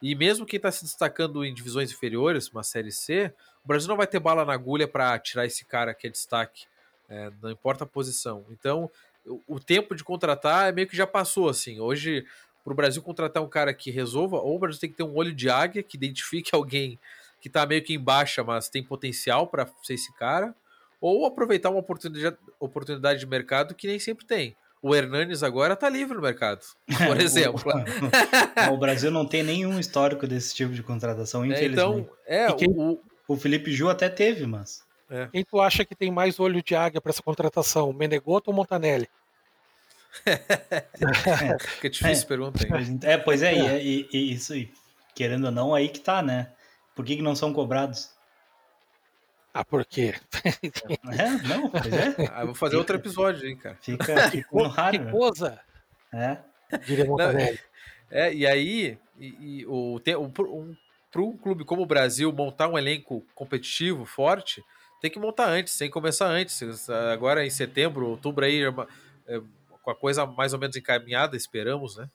e 0.00 0.14
mesmo 0.14 0.44
quem 0.44 0.56
está 0.56 0.70
se 0.70 0.84
destacando 0.84 1.44
em 1.44 1.54
divisões 1.54 1.92
inferiores, 1.92 2.48
uma 2.48 2.62
Série 2.62 2.90
C, 2.90 3.32
o 3.64 3.68
Brasil 3.68 3.88
não 3.88 3.96
vai 3.96 4.06
ter 4.06 4.18
bala 4.18 4.44
na 4.44 4.52
agulha 4.52 4.88
para 4.88 5.18
tirar 5.18 5.46
esse 5.46 5.64
cara 5.64 5.94
que 5.94 6.06
é 6.06 6.10
destaque, 6.10 6.66
é, 7.08 7.30
não 7.40 7.50
importa 7.50 7.84
a 7.84 7.86
posição. 7.86 8.44
Então, 8.50 8.90
o, 9.24 9.40
o 9.46 9.60
tempo 9.60 9.94
de 9.94 10.02
contratar 10.02 10.68
é 10.68 10.72
meio 10.72 10.88
que 10.88 10.96
já 10.96 11.06
passou, 11.06 11.48
assim. 11.48 11.78
Hoje, 11.78 12.26
para 12.64 12.72
o 12.72 12.76
Brasil 12.76 13.02
contratar 13.02 13.42
um 13.42 13.48
cara 13.48 13.72
que 13.72 13.90
resolva, 13.90 14.38
ou 14.38 14.56
o 14.56 14.58
Brasil 14.58 14.80
tem 14.80 14.90
que 14.90 14.96
ter 14.96 15.02
um 15.04 15.16
olho 15.16 15.32
de 15.32 15.48
águia 15.48 15.82
que 15.82 15.96
identifique 15.96 16.50
alguém 16.54 16.98
que 17.40 17.48
está 17.48 17.66
meio 17.66 17.82
que 17.82 17.92
em 17.92 17.98
baixa, 17.98 18.44
mas 18.44 18.68
tem 18.68 18.82
potencial 18.82 19.48
para 19.48 19.68
ser 19.82 19.94
esse 19.94 20.12
cara, 20.14 20.54
ou 21.00 21.26
aproveitar 21.26 21.70
uma 21.70 21.80
oportunidade, 21.80 22.36
oportunidade 22.60 23.18
de 23.18 23.26
mercado 23.26 23.74
que 23.74 23.88
nem 23.88 23.98
sempre 23.98 24.24
tem. 24.24 24.56
O 24.82 24.96
Hernanes 24.96 25.44
agora 25.44 25.74
está 25.74 25.88
livre 25.88 26.16
no 26.16 26.22
mercado, 26.22 26.60
por 27.06 27.20
exemplo. 27.20 27.62
o, 28.68 28.74
o, 28.74 28.76
Brasil 28.76 29.12
não 29.12 29.24
tem 29.24 29.44
nenhum 29.44 29.78
histórico 29.78 30.26
desse 30.26 30.52
tipo 30.54 30.74
de 30.74 30.82
contratação, 30.82 31.46
infelizmente. 31.46 31.70
É, 31.70 31.72
então, 31.72 32.08
é, 32.26 32.52
quem, 32.54 32.68
o, 32.68 33.00
o 33.28 33.36
Felipe 33.36 33.70
Ju 33.70 33.88
até 33.88 34.08
teve, 34.08 34.44
mas. 34.44 34.82
É. 35.08 35.28
Quem 35.28 35.44
tu 35.44 35.60
acha 35.60 35.84
que 35.84 35.94
tem 35.94 36.10
mais 36.10 36.40
olho 36.40 36.60
de 36.62 36.74
águia 36.74 37.00
para 37.00 37.10
essa 37.10 37.22
contratação, 37.22 37.92
Menegoto 37.92 38.50
ou 38.50 38.56
Montanelli? 38.56 39.08
é, 40.26 41.58
Fica 41.58 41.88
difícil 41.88 42.24
é, 42.24 42.26
pergunta, 42.26 42.62
hein? 42.64 42.98
É, 43.02 43.16
pois 43.16 43.42
é, 43.42 43.54
é. 43.54 43.82
E, 43.82 44.08
e, 44.12 44.32
isso, 44.32 44.52
querendo 45.14 45.44
ou 45.44 45.52
não, 45.52 45.74
aí 45.74 45.88
que 45.88 46.00
tá, 46.00 46.22
né? 46.22 46.50
Por 46.94 47.04
que, 47.04 47.16
que 47.16 47.22
não 47.22 47.36
são 47.36 47.52
cobrados? 47.52 48.10
Ah, 49.54 49.64
por 49.64 49.84
quê? 49.84 50.14
É, 51.12 51.30
não, 51.46 51.68
pois 51.68 51.86
é. 51.92 52.14
Ah, 52.32 52.44
vou 52.44 52.54
fazer 52.54 52.70
fica, 52.70 52.78
outro 52.78 52.96
episódio, 52.96 53.48
hein, 53.48 53.56
cara. 53.56 53.76
Fica, 53.80 54.30
fica 54.30 54.48
no 54.52 54.68
raro. 54.68 54.98
Que 55.04 55.10
coisa! 55.10 55.60
É. 56.12 56.38
Diria 56.86 57.04
Montanelli. 57.04 57.58
É, 58.10 58.32
e 58.32 58.46
aí, 58.46 58.98
e, 59.18 59.60
e 59.60 59.66
o, 59.66 60.00
tem, 60.00 60.16
um, 60.16 60.24
um, 60.26 60.76
para 61.10 61.22
um 61.22 61.36
clube 61.36 61.64
como 61.64 61.82
o 61.82 61.86
Brasil 61.86 62.32
montar 62.32 62.68
um 62.68 62.78
elenco 62.78 63.24
competitivo, 63.34 64.04
forte, 64.06 64.62
tem 65.00 65.10
que 65.10 65.18
montar 65.18 65.48
antes, 65.48 65.76
tem 65.76 65.88
que 65.88 65.92
começar 65.92 66.26
antes. 66.26 66.88
Agora 66.88 67.44
em 67.44 67.50
setembro, 67.50 68.08
outubro 68.08 68.44
aí, 68.44 68.62
é, 68.62 69.40
com 69.82 69.90
a 69.90 69.94
coisa 69.94 70.24
mais 70.24 70.52
ou 70.52 70.58
menos 70.58 70.76
encaminhada, 70.76 71.36
esperamos, 71.36 71.96
né? 71.96 72.08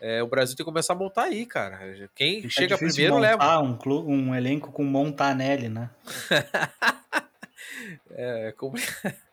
É, 0.00 0.22
o 0.22 0.26
Brasil 0.26 0.56
tem 0.56 0.64
que 0.64 0.70
começar 0.70 0.94
a 0.94 0.96
montar 0.96 1.24
aí, 1.24 1.44
cara. 1.44 2.08
Quem 2.14 2.46
é 2.46 2.48
chega 2.48 2.78
primeiro 2.78 3.14
montar 3.14 3.28
leva. 3.28 3.60
Um, 3.60 3.76
clube, 3.76 4.10
um 4.10 4.34
elenco 4.34 4.72
com 4.72 4.82
Montanelli, 4.82 5.68
né? 5.68 5.90
é, 8.10 8.48
é 8.48 8.52
complicado. 8.52 9.14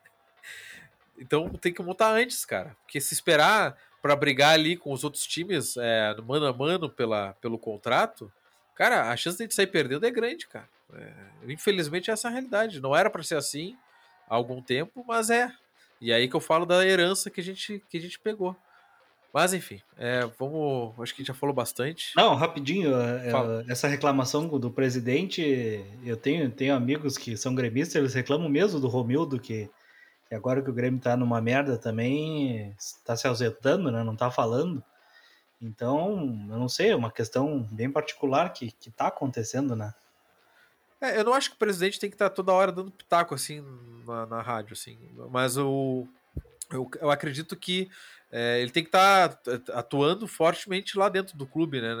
Então 1.20 1.48
tem 1.48 1.74
que 1.74 1.82
montar 1.82 2.12
antes, 2.12 2.44
cara. 2.44 2.76
Porque 2.82 3.00
se 3.00 3.12
esperar 3.12 3.76
para 4.00 4.14
brigar 4.14 4.54
ali 4.54 4.76
com 4.76 4.92
os 4.92 5.02
outros 5.02 5.26
times 5.26 5.76
é, 5.76 6.14
mano 6.24 6.46
a 6.46 6.52
mano 6.52 6.88
pela, 6.88 7.32
pelo 7.40 7.58
contrato, 7.58 8.32
cara, 8.72 9.10
a 9.10 9.16
chance 9.16 9.44
de 9.44 9.52
sair 9.52 9.66
perdendo 9.66 10.06
é 10.06 10.12
grande, 10.12 10.46
cara. 10.46 10.68
É, 10.94 11.12
infelizmente 11.48 12.08
essa 12.08 12.28
é 12.28 12.30
a 12.30 12.32
realidade. 12.32 12.80
Não 12.80 12.94
era 12.94 13.10
para 13.10 13.24
ser 13.24 13.34
assim 13.34 13.76
há 14.30 14.36
algum 14.36 14.62
tempo, 14.62 15.04
mas 15.08 15.28
é. 15.28 15.52
E 16.00 16.12
aí 16.12 16.28
que 16.28 16.36
eu 16.36 16.40
falo 16.40 16.64
da 16.64 16.86
herança 16.86 17.30
que 17.30 17.40
a 17.40 17.44
gente, 17.44 17.82
que 17.90 17.98
a 17.98 18.00
gente 18.00 18.20
pegou. 18.20 18.56
Mas 19.32 19.52
enfim, 19.52 19.80
é, 19.96 20.24
vamos. 20.38 20.98
Acho 21.00 21.14
que 21.14 21.20
a 21.20 21.22
gente 21.22 21.28
já 21.28 21.34
falou 21.34 21.54
bastante. 21.54 22.12
Não, 22.16 22.34
rapidinho, 22.34 22.94
é, 22.96 23.28
é 23.28 23.72
essa 23.72 23.86
reclamação 23.86 24.48
do 24.48 24.70
presidente, 24.70 25.84
eu 26.04 26.16
tenho, 26.16 26.50
tenho 26.50 26.74
amigos 26.74 27.18
que 27.18 27.36
são 27.36 27.54
gremistas, 27.54 27.96
eles 27.96 28.14
reclamam 28.14 28.48
mesmo 28.48 28.80
do 28.80 28.88
Romildo, 28.88 29.38
que, 29.38 29.70
que 30.28 30.34
agora 30.34 30.62
que 30.62 30.70
o 30.70 30.72
Grêmio 30.72 31.00
tá 31.00 31.16
numa 31.16 31.40
merda 31.40 31.76
também, 31.76 32.74
está 32.78 33.16
se 33.16 33.26
ausentando, 33.26 33.90
né? 33.90 34.02
Não 34.02 34.16
tá 34.16 34.30
falando. 34.30 34.82
Então, 35.60 36.46
eu 36.50 36.56
não 36.56 36.68
sei, 36.68 36.90
é 36.90 36.96
uma 36.96 37.10
questão 37.10 37.68
bem 37.70 37.90
particular 37.90 38.52
que, 38.52 38.70
que 38.70 38.90
tá 38.90 39.08
acontecendo, 39.08 39.76
né? 39.76 39.92
É, 41.00 41.18
eu 41.18 41.24
não 41.24 41.34
acho 41.34 41.50
que 41.50 41.56
o 41.56 41.58
presidente 41.58 42.00
tem 42.00 42.08
que 42.08 42.14
estar 42.14 42.30
toda 42.30 42.52
hora 42.52 42.72
dando 42.72 42.90
pitaco 42.90 43.34
assim 43.34 43.62
na, 44.06 44.26
na 44.26 44.42
rádio, 44.42 44.72
assim. 44.72 44.98
Mas 45.30 45.56
eu, 45.56 46.08
eu, 46.70 46.90
eu 47.00 47.10
acredito 47.10 47.56
que 47.56 47.90
é, 48.30 48.60
ele 48.60 48.70
tem 48.70 48.82
que 48.82 48.88
estar 48.88 49.28
tá 49.28 49.60
atuando 49.72 50.26
fortemente 50.26 50.98
lá 50.98 51.08
dentro 51.08 51.36
do 51.36 51.46
clube, 51.46 51.80
né? 51.80 51.96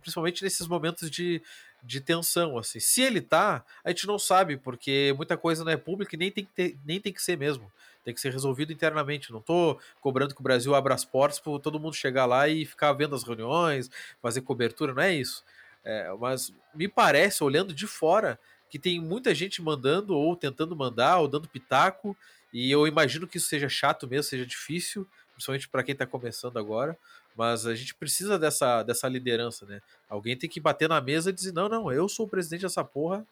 Principalmente 0.00 0.42
nesses 0.42 0.66
momentos 0.66 1.08
de, 1.08 1.40
de 1.82 2.00
tensão, 2.00 2.58
assim. 2.58 2.80
Se 2.80 3.02
ele 3.02 3.20
tá, 3.20 3.64
a 3.84 3.90
gente 3.90 4.06
não 4.06 4.18
sabe, 4.18 4.56
porque 4.56 5.14
muita 5.16 5.36
coisa 5.36 5.64
não 5.64 5.70
é 5.70 5.76
pública 5.76 6.16
e 6.16 6.18
nem 6.18 6.30
tem 6.30 6.44
que, 6.44 6.52
ter, 6.52 6.78
nem 6.84 7.00
tem 7.00 7.12
que 7.12 7.22
ser 7.22 7.38
mesmo. 7.38 7.70
Tem 8.04 8.12
que 8.12 8.20
ser 8.20 8.32
resolvido 8.32 8.72
internamente. 8.72 9.32
Não 9.32 9.40
tô 9.40 9.78
cobrando 10.00 10.34
que 10.34 10.40
o 10.40 10.44
Brasil 10.44 10.74
abra 10.74 10.92
as 10.92 11.04
portas 11.04 11.38
para 11.38 11.58
todo 11.60 11.80
mundo 11.80 11.94
chegar 11.94 12.26
lá 12.26 12.48
e 12.48 12.66
ficar 12.66 12.92
vendo 12.92 13.14
as 13.14 13.22
reuniões, 13.22 13.90
fazer 14.20 14.40
cobertura, 14.40 14.92
não 14.92 15.02
é 15.02 15.14
isso. 15.14 15.44
É, 15.84 16.12
mas 16.18 16.52
me 16.74 16.88
parece, 16.88 17.44
olhando 17.44 17.72
de 17.72 17.86
fora, 17.86 18.40
que 18.68 18.78
tem 18.78 19.00
muita 19.00 19.34
gente 19.34 19.62
mandando 19.62 20.16
ou 20.16 20.34
tentando 20.34 20.74
mandar 20.74 21.18
ou 21.18 21.28
dando 21.28 21.48
pitaco, 21.48 22.16
e 22.52 22.70
eu 22.70 22.86
imagino 22.86 23.26
que 23.26 23.36
isso 23.36 23.48
seja 23.48 23.68
chato 23.68 24.06
mesmo, 24.06 24.24
seja 24.24 24.46
difícil, 24.46 25.06
principalmente 25.34 25.68
para 25.68 25.82
quem 25.82 25.92
está 25.92 26.06
começando 26.06 26.58
agora, 26.58 26.96
mas 27.36 27.66
a 27.66 27.74
gente 27.74 27.94
precisa 27.94 28.38
dessa, 28.38 28.82
dessa 28.82 29.08
liderança, 29.08 29.66
né? 29.66 29.82
Alguém 30.08 30.36
tem 30.36 30.48
que 30.48 30.60
bater 30.60 30.88
na 30.88 31.00
mesa 31.00 31.30
e 31.30 31.32
dizer: 31.32 31.52
não, 31.52 31.68
não, 31.68 31.92
eu 31.92 32.08
sou 32.08 32.26
o 32.26 32.28
presidente 32.28 32.62
dessa 32.62 32.84
porra 32.84 33.26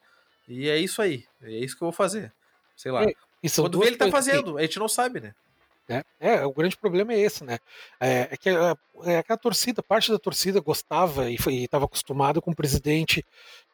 e 0.49 0.69
é 0.69 0.79
isso 0.79 1.01
aí, 1.01 1.25
é 1.43 1.51
isso 1.51 1.77
que 1.77 1.83
eu 1.83 1.87
vou 1.87 1.93
fazer. 1.93 2.33
Sei 2.77 2.91
lá. 2.91 3.05
É, 3.05 3.15
Quando 3.57 3.79
vê, 3.81 3.87
ele 3.87 3.97
tá 3.97 4.11
fazendo, 4.11 4.55
que... 4.55 4.61
a 4.61 4.63
gente 4.63 4.79
não 4.79 4.89
sabe, 4.89 5.21
né? 5.21 5.35
É, 5.89 6.05
é, 6.21 6.47
o 6.47 6.53
grande 6.53 6.77
problema 6.77 7.13
é 7.13 7.21
esse, 7.21 7.45
né? 7.45 7.59
É, 8.01 8.29
é 8.31 8.37
que, 8.37 8.49
a, 8.49 8.77
é 9.05 9.23
que 9.23 9.33
a 9.33 9.37
torcida, 9.37 9.83
parte 9.83 10.11
da 10.11 10.19
torcida 10.19 10.61
gostava 10.61 11.31
e 11.31 11.37
estava 11.65 11.85
acostumada 11.85 12.41
com 12.41 12.53
o 12.53 12.57
presidente 12.57 13.25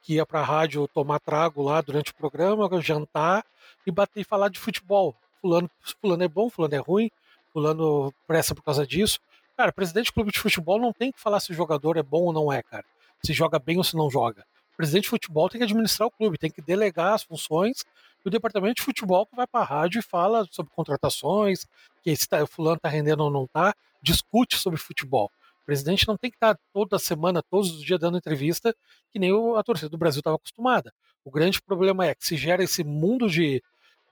que 0.03 0.15
ia 0.15 0.27
para 0.27 0.41
a 0.41 0.45
rádio 0.45 0.89
tomar 0.89 1.21
trago 1.21 1.63
lá 1.63 1.81
durante 1.81 2.11
o 2.11 2.15
programa, 2.15 2.69
jantar 2.81 3.45
e 3.87 3.91
bater 3.91 4.21
e 4.21 4.25
falar 4.25 4.49
de 4.49 4.59
futebol. 4.59 5.15
Fulano, 5.41 5.71
fulano 6.01 6.25
é 6.25 6.29
bom, 6.29 6.51
fulano 6.51 6.75
é 6.75 6.79
ruim, 6.79 7.11
fulano 7.53 8.13
pressa 8.27 8.55
por 8.55 8.63
causa 8.63 8.87
disso. 8.87 9.19
Cara, 9.57 9.73
presidente 9.73 10.07
de 10.07 10.13
clube 10.13 10.31
de 10.31 10.39
futebol 10.39 10.79
não 10.79 10.93
tem 10.93 11.11
que 11.11 11.21
falar 11.21 11.41
se 11.41 11.51
o 11.51 11.55
jogador 11.55 11.97
é 11.97 12.03
bom 12.03 12.25
ou 12.25 12.33
não 12.33 12.53
é, 12.53 12.63
cara. 12.63 12.85
Se 13.25 13.33
joga 13.33 13.59
bem 13.59 13.77
ou 13.77 13.85
se 13.85 13.97
não 13.97 14.11
joga. 14.11 14.45
Presidente 14.77 15.05
de 15.05 15.11
futebol 15.11 15.49
tem 15.49 15.59
que 15.59 15.65
administrar 15.65 16.07
o 16.07 16.11
clube, 16.11 16.39
tem 16.39 16.51
que 16.51 16.63
delegar 16.63 17.15
as 17.15 17.25
funções 17.25 17.85
e 18.25 18.29
o 18.29 18.31
departamento 18.31 18.77
de 18.77 18.83
futebol 18.83 19.27
que 19.27 19.35
vai 19.35 19.45
para 19.45 19.61
a 19.61 19.65
rádio 19.65 19.99
e 19.99 20.03
fala 20.03 20.47
sobre 20.53 20.73
contratações, 20.73 21.67
que 22.05 22.15
se 22.15 22.29
tá, 22.29 22.47
fulano 22.47 22.77
está 22.77 22.89
rendendo 22.89 23.25
ou 23.25 23.31
não 23.31 23.45
está, 23.45 23.75
discute 24.01 24.57
sobre 24.57 24.79
futebol. 24.79 25.29
O 25.63 25.67
presidente 25.67 26.07
não 26.07 26.17
tem 26.17 26.31
que 26.31 26.37
estar 26.37 26.55
tá 26.55 26.61
toda 26.73 26.97
semana, 26.97 27.43
todos 27.43 27.73
os 27.73 27.83
dias 27.83 27.99
dando 27.99 28.19
entrevista, 28.19 28.73
que 29.11 29.19
nem 29.19 29.33
a 29.57 29.63
torcida 29.65 29.89
do 29.89 29.99
Brasil 29.99 30.21
estava 30.21 30.37
acostumada. 30.37 30.93
O 31.25 31.31
grande 31.33 31.61
problema 31.61 32.07
é 32.07 32.15
que 32.15 32.25
se 32.25 32.37
gera 32.37 32.63
esse 32.63 32.85
mundo 32.85 33.29
de, 33.29 33.61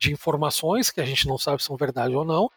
de 0.00 0.12
informações, 0.12 0.90
que 0.90 1.00
a 1.00 1.06
gente 1.06 1.28
não 1.28 1.38
sabe 1.38 1.62
se 1.62 1.68
são 1.68 1.76
verdade 1.76 2.14
ou 2.14 2.24
não, 2.24 2.50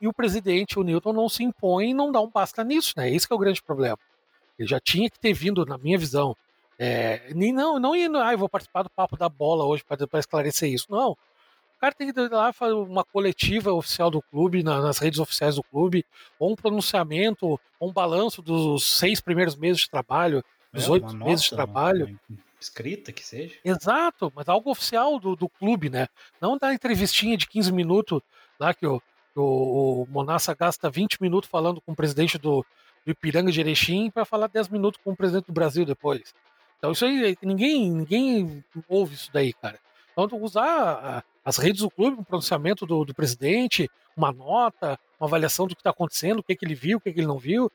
e 0.00 0.08
o 0.08 0.12
presidente, 0.12 0.78
o 0.78 0.82
Newton, 0.82 1.12
não 1.12 1.28
se 1.28 1.42
impõe 1.42 1.90
e 1.90 1.94
não 1.94 2.12
dá 2.12 2.20
um 2.20 2.30
basta 2.30 2.62
nisso, 2.62 2.94
né? 2.96 3.10
Esse 3.10 3.26
é 3.30 3.34
o 3.34 3.38
grande 3.38 3.62
problema. 3.62 3.98
Ele 4.58 4.68
já 4.68 4.80
tinha 4.80 5.10
que 5.10 5.18
ter 5.18 5.32
vindo, 5.32 5.64
na 5.64 5.78
minha 5.78 5.98
visão, 5.98 6.36
é, 6.78 7.32
nem 7.34 7.52
não, 7.52 7.78
não 7.78 7.96
ir, 7.96 8.10
ah, 8.16 8.32
eu 8.32 8.38
vou 8.38 8.48
participar 8.48 8.82
do 8.82 8.90
papo 8.90 9.16
da 9.16 9.28
bola 9.28 9.64
hoje 9.64 9.84
para 9.84 10.18
esclarecer 10.18 10.70
isso. 10.70 10.86
Não. 10.90 11.12
O 11.12 11.78
cara 11.80 11.94
tem 11.94 12.10
que 12.10 12.18
ir 12.18 12.30
lá 12.30 12.52
fazer 12.52 12.72
uma 12.72 13.04
coletiva 13.04 13.72
oficial 13.72 14.10
do 14.10 14.22
clube, 14.22 14.62
na, 14.62 14.80
nas 14.80 14.98
redes 14.98 15.18
oficiais 15.18 15.56
do 15.56 15.62
clube, 15.62 16.04
ou 16.38 16.52
um 16.52 16.56
pronunciamento, 16.56 17.46
ou 17.78 17.88
um 17.88 17.92
balanço 17.92 18.40
dos 18.40 18.98
seis 18.98 19.20
primeiros 19.20 19.56
meses 19.56 19.82
de 19.82 19.90
trabalho, 19.90 20.42
dos 20.72 20.86
é, 20.86 20.90
oito 20.90 21.14
meses 21.16 21.44
de 21.44 21.50
trabalho. 21.50 22.18
escrita 22.58 23.12
que 23.12 23.24
seja. 23.24 23.54
Exato, 23.62 24.32
mas 24.34 24.48
algo 24.48 24.70
oficial 24.70 25.18
do, 25.18 25.36
do 25.36 25.48
clube, 25.48 25.90
né? 25.90 26.08
Não 26.40 26.56
da 26.56 26.72
entrevistinha 26.72 27.36
de 27.36 27.46
15 27.46 27.72
minutos 27.72 28.20
lá 28.58 28.72
que 28.72 28.86
o, 28.86 29.00
o, 29.40 30.02
o 30.02 30.08
Monassa 30.10 30.54
gasta 30.54 30.90
20 30.90 31.20
minutos 31.20 31.48
falando 31.48 31.80
com 31.80 31.92
o 31.92 31.96
presidente 31.96 32.38
do, 32.38 32.64
do 33.04 33.10
Ipiranga 33.10 33.52
de 33.52 33.60
Erechim 33.60 34.10
para 34.10 34.24
falar 34.24 34.48
10 34.48 34.68
minutos 34.68 35.00
com 35.02 35.12
o 35.12 35.16
presidente 35.16 35.46
do 35.46 35.52
Brasil 35.52 35.84
depois. 35.84 36.34
Então 36.78 36.92
isso 36.92 37.04
aí, 37.04 37.36
ninguém, 37.42 37.90
ninguém 37.90 38.64
ouve 38.88 39.14
isso 39.14 39.30
daí, 39.32 39.52
cara. 39.52 39.78
Então 40.12 40.28
usar 40.42 41.24
as 41.44 41.58
redes 41.58 41.82
do 41.82 41.90
clube, 41.90 42.20
um 42.20 42.24
pronunciamento 42.24 42.86
do, 42.86 43.04
do 43.04 43.14
presidente, 43.14 43.90
uma 44.16 44.32
nota, 44.32 44.98
uma 45.20 45.28
avaliação 45.28 45.66
do 45.66 45.74
que 45.74 45.80
está 45.80 45.90
acontecendo, 45.90 46.38
o 46.38 46.42
que, 46.42 46.56
que 46.56 46.64
ele 46.64 46.74
viu, 46.74 46.98
o 46.98 47.00
que, 47.00 47.12
que 47.12 47.20
ele 47.20 47.26
não 47.26 47.38
viu. 47.38 47.70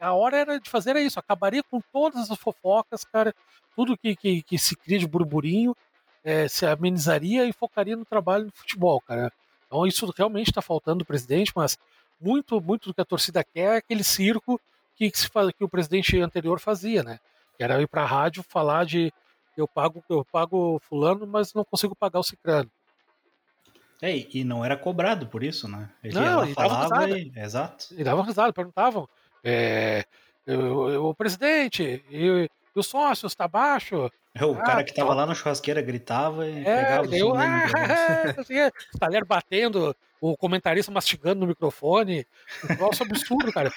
a 0.00 0.14
hora 0.14 0.38
era 0.38 0.60
de 0.60 0.70
fazer 0.70 0.96
isso, 0.96 1.18
acabaria 1.18 1.62
com 1.62 1.80
todas 1.92 2.30
as 2.30 2.38
fofocas, 2.38 3.04
cara, 3.04 3.34
tudo 3.74 3.96
que, 3.96 4.14
que, 4.16 4.42
que 4.42 4.58
se 4.58 4.76
cria 4.76 4.98
de 4.98 5.06
burburinho, 5.06 5.76
é, 6.24 6.48
se 6.48 6.64
amenizaria 6.66 7.44
e 7.44 7.52
focaria 7.52 7.96
no 7.96 8.04
trabalho 8.04 8.46
do 8.46 8.52
futebol, 8.52 9.00
cara. 9.00 9.32
Então 9.70 9.86
isso 9.86 10.12
realmente 10.16 10.50
está 10.50 10.60
faltando 10.60 10.98
do 10.98 11.04
presidente, 11.04 11.52
mas 11.54 11.78
muito, 12.20 12.60
muito 12.60 12.88
do 12.88 12.94
que 12.94 13.00
a 13.00 13.04
torcida 13.04 13.44
quer 13.44 13.74
é 13.74 13.76
aquele 13.76 14.02
circo 14.02 14.60
que, 14.96 15.08
que, 15.08 15.16
se 15.16 15.28
faz, 15.28 15.52
que 15.52 15.62
o 15.62 15.68
presidente 15.68 16.20
anterior 16.20 16.58
fazia, 16.58 17.04
né? 17.04 17.20
Que 17.56 17.62
era 17.62 17.80
ir 17.80 17.86
para 17.86 18.02
a 18.02 18.06
rádio 18.06 18.42
falar 18.42 18.84
de 18.84 19.12
eu 19.56 19.68
pago, 19.68 20.02
eu 20.08 20.24
pago 20.24 20.80
fulano, 20.80 21.24
mas 21.24 21.54
não 21.54 21.64
consigo 21.64 21.94
pagar 21.94 22.18
o 22.18 22.24
cicrano. 22.24 22.68
É, 24.02 24.26
e 24.34 24.42
não 24.42 24.64
era 24.64 24.76
cobrado 24.76 25.26
por 25.28 25.44
isso, 25.44 25.68
né? 25.68 25.88
Ele 26.02 26.14
não, 26.14 26.44
e 26.44 26.52
falava 26.52 27.08
e... 27.10 27.30
Exato. 27.36 27.94
E 27.96 28.02
davam 28.02 28.24
risada, 28.24 28.52
perguntavam. 28.52 29.08
É, 29.44 30.04
o 30.98 31.14
presidente 31.14 32.02
e, 32.10 32.48
e, 32.48 32.50
os 32.74 32.86
sócios, 32.86 33.34
tá 33.36 33.46
baixo? 33.46 34.10
É, 34.34 34.44
o 34.44 34.52
ah, 34.52 34.62
cara 34.62 34.84
que 34.84 34.94
tava 34.94 35.12
lá 35.12 35.26
na 35.26 35.34
churrasqueira 35.34 35.82
gritava 35.82 36.46
e 36.46 36.60
é, 36.60 36.64
pegava 36.64 37.16
eu, 37.16 37.34
ah, 37.34 37.66
o 38.92 38.98
talher 38.98 39.24
batendo, 39.24 39.94
o 40.20 40.36
comentarista 40.36 40.92
mastigando 40.92 41.40
no 41.40 41.46
microfone. 41.48 42.24
Um 42.64 42.76
troço 42.76 43.02
absurdo, 43.02 43.52
cara. 43.52 43.72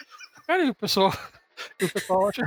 Cara, 0.46 0.64
e 0.64 0.70
o 0.70 0.76
pessoal. 0.76 1.12
E 1.80 1.86
o 1.86 1.90
pessoal 1.90 2.30
acha. 2.30 2.42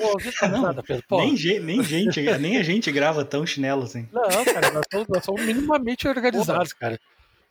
Pô, 0.00 0.16
tá 0.40 0.48
nada, 0.48 0.82
Pedro. 0.82 1.04
Pô. 1.06 1.18
Nem, 1.20 1.60
nem, 1.60 1.82
gente, 1.82 2.22
nem 2.38 2.56
a 2.56 2.62
gente 2.62 2.90
grava 2.90 3.22
tão 3.22 3.46
chinelo 3.46 3.82
assim. 3.82 4.08
Não, 4.10 4.44
cara, 4.46 4.70
nós 4.70 4.86
somos, 4.90 5.08
nós 5.08 5.24
somos 5.24 5.42
minimamente 5.44 6.08
organizados, 6.08 6.72
cara. 6.72 6.98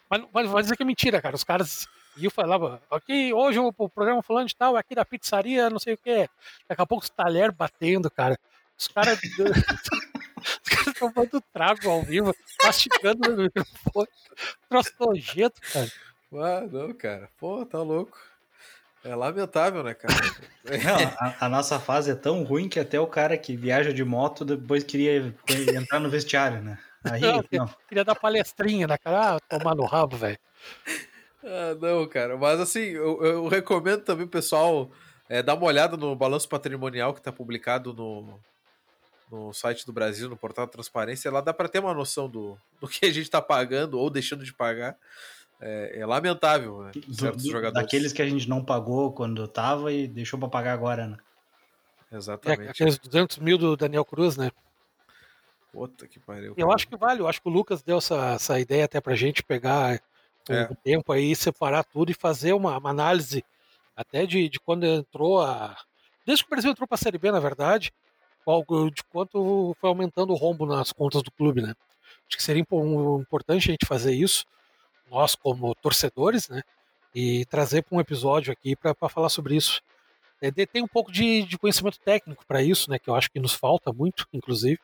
Mas, 0.09 0.23
mas 0.33 0.49
vai 0.49 0.63
dizer 0.63 0.75
que 0.75 0.81
é 0.81 0.85
mentira, 0.85 1.21
cara. 1.21 1.35
Os 1.35 1.43
caras 1.43 1.87
iam 2.17 2.31
falava, 2.31 2.81
aqui, 2.89 3.31
hoje 3.33 3.59
o, 3.59 3.71
o 3.77 3.87
programa 3.87 4.23
falando 4.23 4.47
de 4.47 4.55
tal, 4.55 4.75
aqui 4.75 4.95
da 4.95 5.05
pizzaria, 5.05 5.69
não 5.69 5.77
sei 5.79 5.93
o 5.93 5.97
que. 5.97 6.27
Daqui 6.67 6.81
a 6.81 6.87
pouco 6.87 7.03
os 7.03 7.09
talher 7.09 7.51
batendo, 7.51 8.09
cara. 8.09 8.35
Os 8.77 8.87
caras. 8.87 9.19
os 9.39 10.69
caras 10.69 10.93
tomando 10.99 11.41
trago 11.53 11.89
ao 11.89 12.03
vivo, 12.03 12.35
mastigando 12.63 13.35
no 13.35 13.43
microfone. 13.43 14.07
Troço 14.69 14.91
nojento, 14.99 15.61
cara. 15.71 15.91
Ah, 16.33 16.67
não, 16.69 16.93
cara. 16.93 17.29
Pô, 17.37 17.65
tá 17.65 17.81
louco. 17.81 18.17
É 19.03 19.13
lamentável, 19.13 19.83
né, 19.83 19.93
cara? 19.93 20.15
Não, 20.65 21.13
a, 21.19 21.45
a, 21.45 21.47
nossa 21.47 21.79
fase 21.79 22.09
é 22.09 22.15
tão 22.15 22.43
ruim 22.43 22.67
que 22.67 22.79
até 22.79 22.99
o 22.99 23.05
cara 23.05 23.37
que 23.37 23.55
viaja 23.55 23.93
de 23.93 24.03
moto 24.03 24.43
depois 24.43 24.83
queria 24.83 25.31
entrar 25.47 25.99
no 25.99 26.09
vestiário, 26.09 26.59
né? 26.59 26.79
Aí, 27.03 27.21
não, 27.21 27.43
não. 27.51 27.69
Queria 27.87 28.03
dar 28.03 28.15
palestrinha 28.15 28.87
na 28.87 28.97
cara, 28.97 29.35
ah, 29.35 29.39
tomar 29.39 29.75
no 29.75 29.85
rabo, 29.85 30.17
velho. 30.17 30.39
Ah, 31.43 31.75
não, 31.79 32.07
cara. 32.07 32.35
Mas 32.35 32.59
assim, 32.59 32.79
eu, 32.79 33.23
eu 33.23 33.47
recomendo 33.47 34.01
também 34.01 34.25
pessoal 34.25 34.89
é, 35.29 35.43
dar 35.43 35.53
uma 35.53 35.67
olhada 35.67 35.95
no 35.95 36.15
balanço 36.15 36.49
patrimonial 36.49 37.13
que 37.13 37.19
está 37.19 37.31
publicado 37.31 37.93
no, 37.93 38.39
no 39.31 39.53
site 39.53 39.85
do 39.85 39.93
Brasil, 39.93 40.29
no 40.29 40.37
portal 40.37 40.67
Transparência. 40.67 41.31
Lá 41.31 41.41
dá 41.41 41.53
para 41.53 41.67
ter 41.67 41.79
uma 41.79 41.93
noção 41.93 42.29
do, 42.29 42.57
do 42.79 42.87
que 42.87 43.05
a 43.05 43.09
gente 43.09 43.23
está 43.23 43.41
pagando 43.41 43.99
ou 43.99 44.09
deixando 44.09 44.43
de 44.43 44.53
pagar 44.53 44.97
é, 45.59 45.99
é 45.99 46.05
lamentável, 46.05 46.83
né? 46.83 46.91
Certos 47.11 47.43
do, 47.43 47.51
jogadores. 47.51 47.85
Daqueles 47.85 48.13
que 48.13 48.21
a 48.21 48.27
gente 48.27 48.47
não 48.47 48.63
pagou 48.63 49.11
quando 49.13 49.47
tava 49.47 49.91
e 49.91 50.07
deixou 50.07 50.39
para 50.39 50.49
pagar 50.49 50.73
agora, 50.73 51.07
né? 51.07 51.17
Exatamente. 52.11 52.67
É, 52.67 52.69
aqueles 52.69 52.97
200 52.99 53.37
mil 53.39 53.57
do 53.57 53.75
Daniel 53.75 54.05
Cruz, 54.05 54.37
né? 54.37 54.51
Puta 55.71 56.07
que 56.07 56.19
pariu. 56.19 56.53
Eu 56.55 56.71
acho 56.71 56.87
que 56.87 56.95
vale, 56.95 57.19
eu 57.19 57.27
acho 57.27 57.41
que 57.41 57.49
o 57.49 57.51
Lucas 57.51 57.81
deu 57.81 57.97
essa, 57.97 58.33
essa 58.33 58.59
ideia 58.59 58.85
até 58.85 59.01
pra 59.01 59.15
gente 59.15 59.43
pegar 59.43 60.01
é. 60.49 60.63
o 60.71 60.75
tempo 60.75 61.11
aí, 61.11 61.35
separar 61.35 61.83
tudo 61.83 62.11
e 62.11 62.15
fazer 62.15 62.53
uma, 62.53 62.77
uma 62.77 62.89
análise 62.89 63.43
até 63.95 64.25
de, 64.25 64.47
de 64.47 64.59
quando 64.59 64.85
entrou 64.85 65.41
a. 65.41 65.75
Desde 66.25 66.43
que 66.43 66.49
o 66.49 66.51
Brasil 66.51 66.71
entrou 66.71 66.87
pra 66.87 66.97
Série 66.97 67.17
B, 67.17 67.31
na 67.31 67.39
verdade, 67.39 67.93
de 68.93 69.03
quanto 69.11 69.75
foi 69.79 69.89
aumentando 69.89 70.31
o 70.31 70.35
rombo 70.35 70.65
nas 70.65 70.91
contas 70.91 71.23
do 71.23 71.31
clube, 71.31 71.61
né? 71.61 71.73
Acho 72.27 72.37
que 72.37 72.43
seria 72.43 72.61
importante 72.61 73.69
a 73.69 73.71
gente 73.71 73.85
fazer 73.85 74.13
isso 74.13 74.45
nós 75.09 75.35
como 75.35 75.73
torcedores, 75.75 76.49
né? 76.49 76.61
E 77.13 77.45
trazer 77.45 77.83
para 77.83 77.97
um 77.97 78.01
episódio 78.01 78.51
aqui 78.51 78.75
para 78.75 78.93
falar 79.09 79.29
sobre 79.29 79.55
isso. 79.55 79.81
É, 80.41 80.51
tem 80.51 80.83
um 80.83 80.87
pouco 80.87 81.11
de, 81.11 81.43
de 81.43 81.57
conhecimento 81.57 81.99
técnico 81.99 82.45
para 82.45 82.61
isso, 82.61 82.89
né? 82.89 82.99
Que 82.99 83.09
eu 83.09 83.15
acho 83.15 83.31
que 83.31 83.39
nos 83.39 83.53
falta 83.53 83.93
muito, 83.93 84.27
inclusive. 84.33 84.79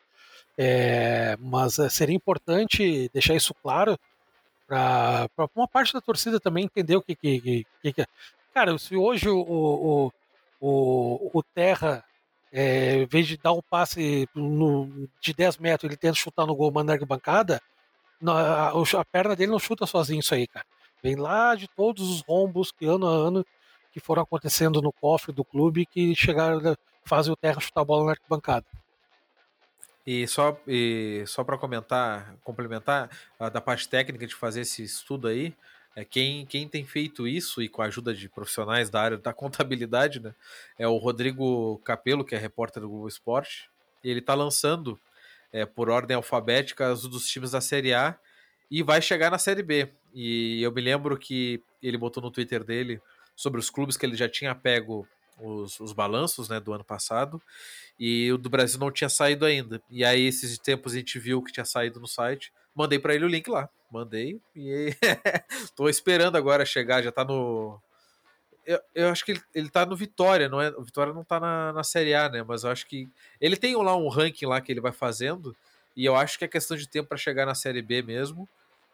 É, 0.56 1.36
mas 1.38 1.78
é, 1.78 1.88
seria 1.88 2.14
importante 2.16 3.10
deixar 3.12 3.34
isso 3.34 3.54
claro 3.54 3.98
para 4.66 5.28
uma 5.54 5.68
parte 5.68 5.92
da 5.92 6.00
torcida 6.00 6.40
também 6.40 6.64
entender 6.64 6.96
o 6.96 7.02
que, 7.02 7.14
que, 7.14 7.64
que, 7.82 7.92
que 7.92 8.02
é. 8.02 8.06
Cara, 8.54 8.76
se 8.78 8.96
hoje 8.96 9.28
o, 9.28 9.40
o, 9.40 10.12
o, 10.60 11.38
o 11.38 11.42
Terra, 11.42 12.04
é, 12.52 12.96
em 12.96 13.06
vez 13.06 13.26
de 13.26 13.38
dar 13.38 13.52
um 13.52 13.62
passe 13.62 14.28
no, 14.34 15.08
de 15.20 15.32
10 15.32 15.56
metros, 15.58 15.88
ele 15.88 15.96
tenta 15.96 16.14
chutar 16.14 16.46
no 16.46 16.54
gol, 16.54 16.70
mandar 16.70 16.98
bancada, 17.06 17.60
a, 18.26 18.68
a 18.68 19.04
perna 19.04 19.34
dele 19.34 19.50
não 19.50 19.58
chuta 19.58 19.86
sozinho 19.86 20.20
isso 20.20 20.34
aí, 20.34 20.46
cara. 20.46 20.66
Vem 21.02 21.16
lá 21.16 21.54
de 21.54 21.66
todos 21.66 22.08
os 22.08 22.20
rombos 22.20 22.70
que 22.70 22.86
ano 22.86 23.08
a 23.08 23.10
ano 23.10 23.44
que 23.90 23.98
foram 23.98 24.22
acontecendo 24.22 24.80
no 24.80 24.92
cofre 24.92 25.32
do 25.32 25.44
clube 25.44 25.86
que 25.86 26.14
chegaram, 26.14 26.76
fazem 27.04 27.32
o 27.32 27.36
Terra 27.36 27.60
chutar 27.60 27.80
a 27.80 27.84
bola 27.84 28.04
na 28.04 28.10
arquibancada. 28.12 28.66
E 30.06 30.26
só, 30.26 30.58
e 30.66 31.22
só 31.26 31.44
para 31.44 31.58
comentar, 31.58 32.34
complementar 32.42 33.08
da 33.52 33.60
parte 33.60 33.88
técnica 33.88 34.26
de 34.26 34.34
fazer 34.34 34.62
esse 34.62 34.82
estudo 34.82 35.28
aí, 35.28 35.54
é 35.94 36.04
quem, 36.04 36.46
quem 36.46 36.66
tem 36.68 36.84
feito 36.84 37.28
isso 37.28 37.62
e 37.62 37.68
com 37.68 37.82
a 37.82 37.86
ajuda 37.86 38.14
de 38.14 38.28
profissionais 38.28 38.88
da 38.88 39.00
área 39.00 39.18
da 39.18 39.32
contabilidade, 39.34 40.20
né, 40.20 40.34
é 40.78 40.86
o 40.88 40.96
Rodrigo 40.96 41.78
Capelo, 41.84 42.24
que 42.24 42.34
é 42.34 42.38
repórter 42.38 42.82
do 42.82 42.88
Google 42.88 43.08
Esporte. 43.08 43.70
Ele 44.02 44.20
está 44.20 44.34
lançando 44.34 44.98
é, 45.52 45.66
por 45.66 45.90
ordem 45.90 46.16
alfabética 46.16 46.92
os 46.92 47.06
dos 47.06 47.28
times 47.28 47.50
da 47.50 47.60
Série 47.60 47.92
A 47.92 48.18
e 48.70 48.82
vai 48.82 49.02
chegar 49.02 49.30
na 49.30 49.38
Série 49.38 49.62
B. 49.62 49.88
E 50.14 50.62
eu 50.62 50.72
me 50.72 50.80
lembro 50.80 51.16
que 51.16 51.62
ele 51.82 51.98
botou 51.98 52.22
no 52.22 52.30
Twitter 52.30 52.64
dele 52.64 53.00
sobre 53.36 53.60
os 53.60 53.70
clubes 53.70 53.96
que 53.96 54.04
ele 54.06 54.16
já 54.16 54.28
tinha 54.28 54.54
pego 54.54 55.06
os, 55.38 55.80
os 55.80 55.92
balanços 55.92 56.48
né, 56.48 56.60
do 56.60 56.72
ano 56.72 56.84
passado 56.84 57.40
e 57.98 58.30
o 58.32 58.38
do 58.38 58.48
Brasil 58.48 58.78
não 58.78 58.90
tinha 58.90 59.08
saído 59.08 59.44
ainda. 59.44 59.82
E 59.90 60.04
aí, 60.04 60.22
esses 60.22 60.58
tempos 60.58 60.94
a 60.94 60.96
gente 60.96 61.18
viu 61.18 61.42
que 61.42 61.52
tinha 61.52 61.64
saído 61.64 62.00
no 62.00 62.06
site. 62.06 62.52
Mandei 62.74 62.98
para 62.98 63.14
ele 63.14 63.24
o 63.24 63.28
link 63.28 63.48
lá. 63.48 63.68
Mandei 63.90 64.40
e 64.56 64.94
tô 65.76 65.88
esperando 65.88 66.36
agora 66.36 66.64
chegar. 66.64 67.02
Já 67.02 67.12
tá 67.12 67.24
no. 67.24 67.80
Eu, 68.64 68.80
eu 68.94 69.08
acho 69.08 69.24
que 69.24 69.32
ele, 69.32 69.42
ele 69.54 69.68
tá 69.68 69.84
no 69.84 69.96
Vitória, 69.96 70.48
não 70.48 70.60
é? 70.60 70.70
O 70.70 70.82
Vitória 70.82 71.12
não 71.12 71.24
tá 71.24 71.38
na, 71.38 71.72
na 71.72 71.84
Série 71.84 72.14
A, 72.14 72.28
né? 72.28 72.42
Mas 72.42 72.64
eu 72.64 72.70
acho 72.70 72.86
que. 72.86 73.08
Ele 73.40 73.56
tem 73.56 73.76
lá 73.76 73.96
um 73.96 74.08
ranking 74.08 74.46
lá 74.46 74.60
que 74.60 74.72
ele 74.72 74.80
vai 74.80 74.92
fazendo. 74.92 75.54
E 75.96 76.04
eu 76.04 76.16
acho 76.16 76.38
que 76.38 76.44
é 76.44 76.48
questão 76.48 76.76
de 76.76 76.88
tempo 76.88 77.08
para 77.08 77.18
chegar 77.18 77.44
na 77.44 77.54
Série 77.54 77.82
B 77.82 78.02
mesmo. 78.02 78.48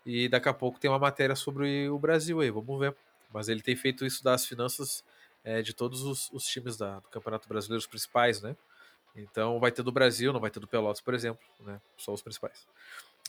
E 0.04 0.28
daqui 0.28 0.48
a 0.48 0.54
pouco 0.54 0.80
tem 0.80 0.90
uma 0.90 0.98
matéria 0.98 1.36
sobre 1.36 1.88
o 1.88 1.98
Brasil 1.98 2.40
aí, 2.40 2.50
vamos 2.50 2.78
ver. 2.78 2.96
Mas 3.32 3.48
ele 3.48 3.60
tem 3.60 3.76
feito 3.76 4.04
isso 4.04 4.24
das 4.24 4.46
finanças 4.46 5.04
é, 5.44 5.62
de 5.62 5.74
todos 5.74 6.02
os, 6.02 6.30
os 6.32 6.44
times 6.44 6.76
da, 6.76 6.98
do 6.98 7.08
Campeonato 7.08 7.48
Brasileiro, 7.48 7.78
os 7.78 7.86
principais, 7.86 8.40
né? 8.40 8.56
Então 9.14 9.58
vai 9.58 9.70
ter 9.70 9.82
do 9.82 9.92
Brasil, 9.92 10.32
não 10.32 10.40
vai 10.40 10.50
ter 10.50 10.60
do 10.60 10.66
Pelotas, 10.66 11.00
por 11.00 11.14
exemplo, 11.14 11.42
né? 11.60 11.80
Só 11.96 12.12
os 12.12 12.22
principais. 12.22 12.66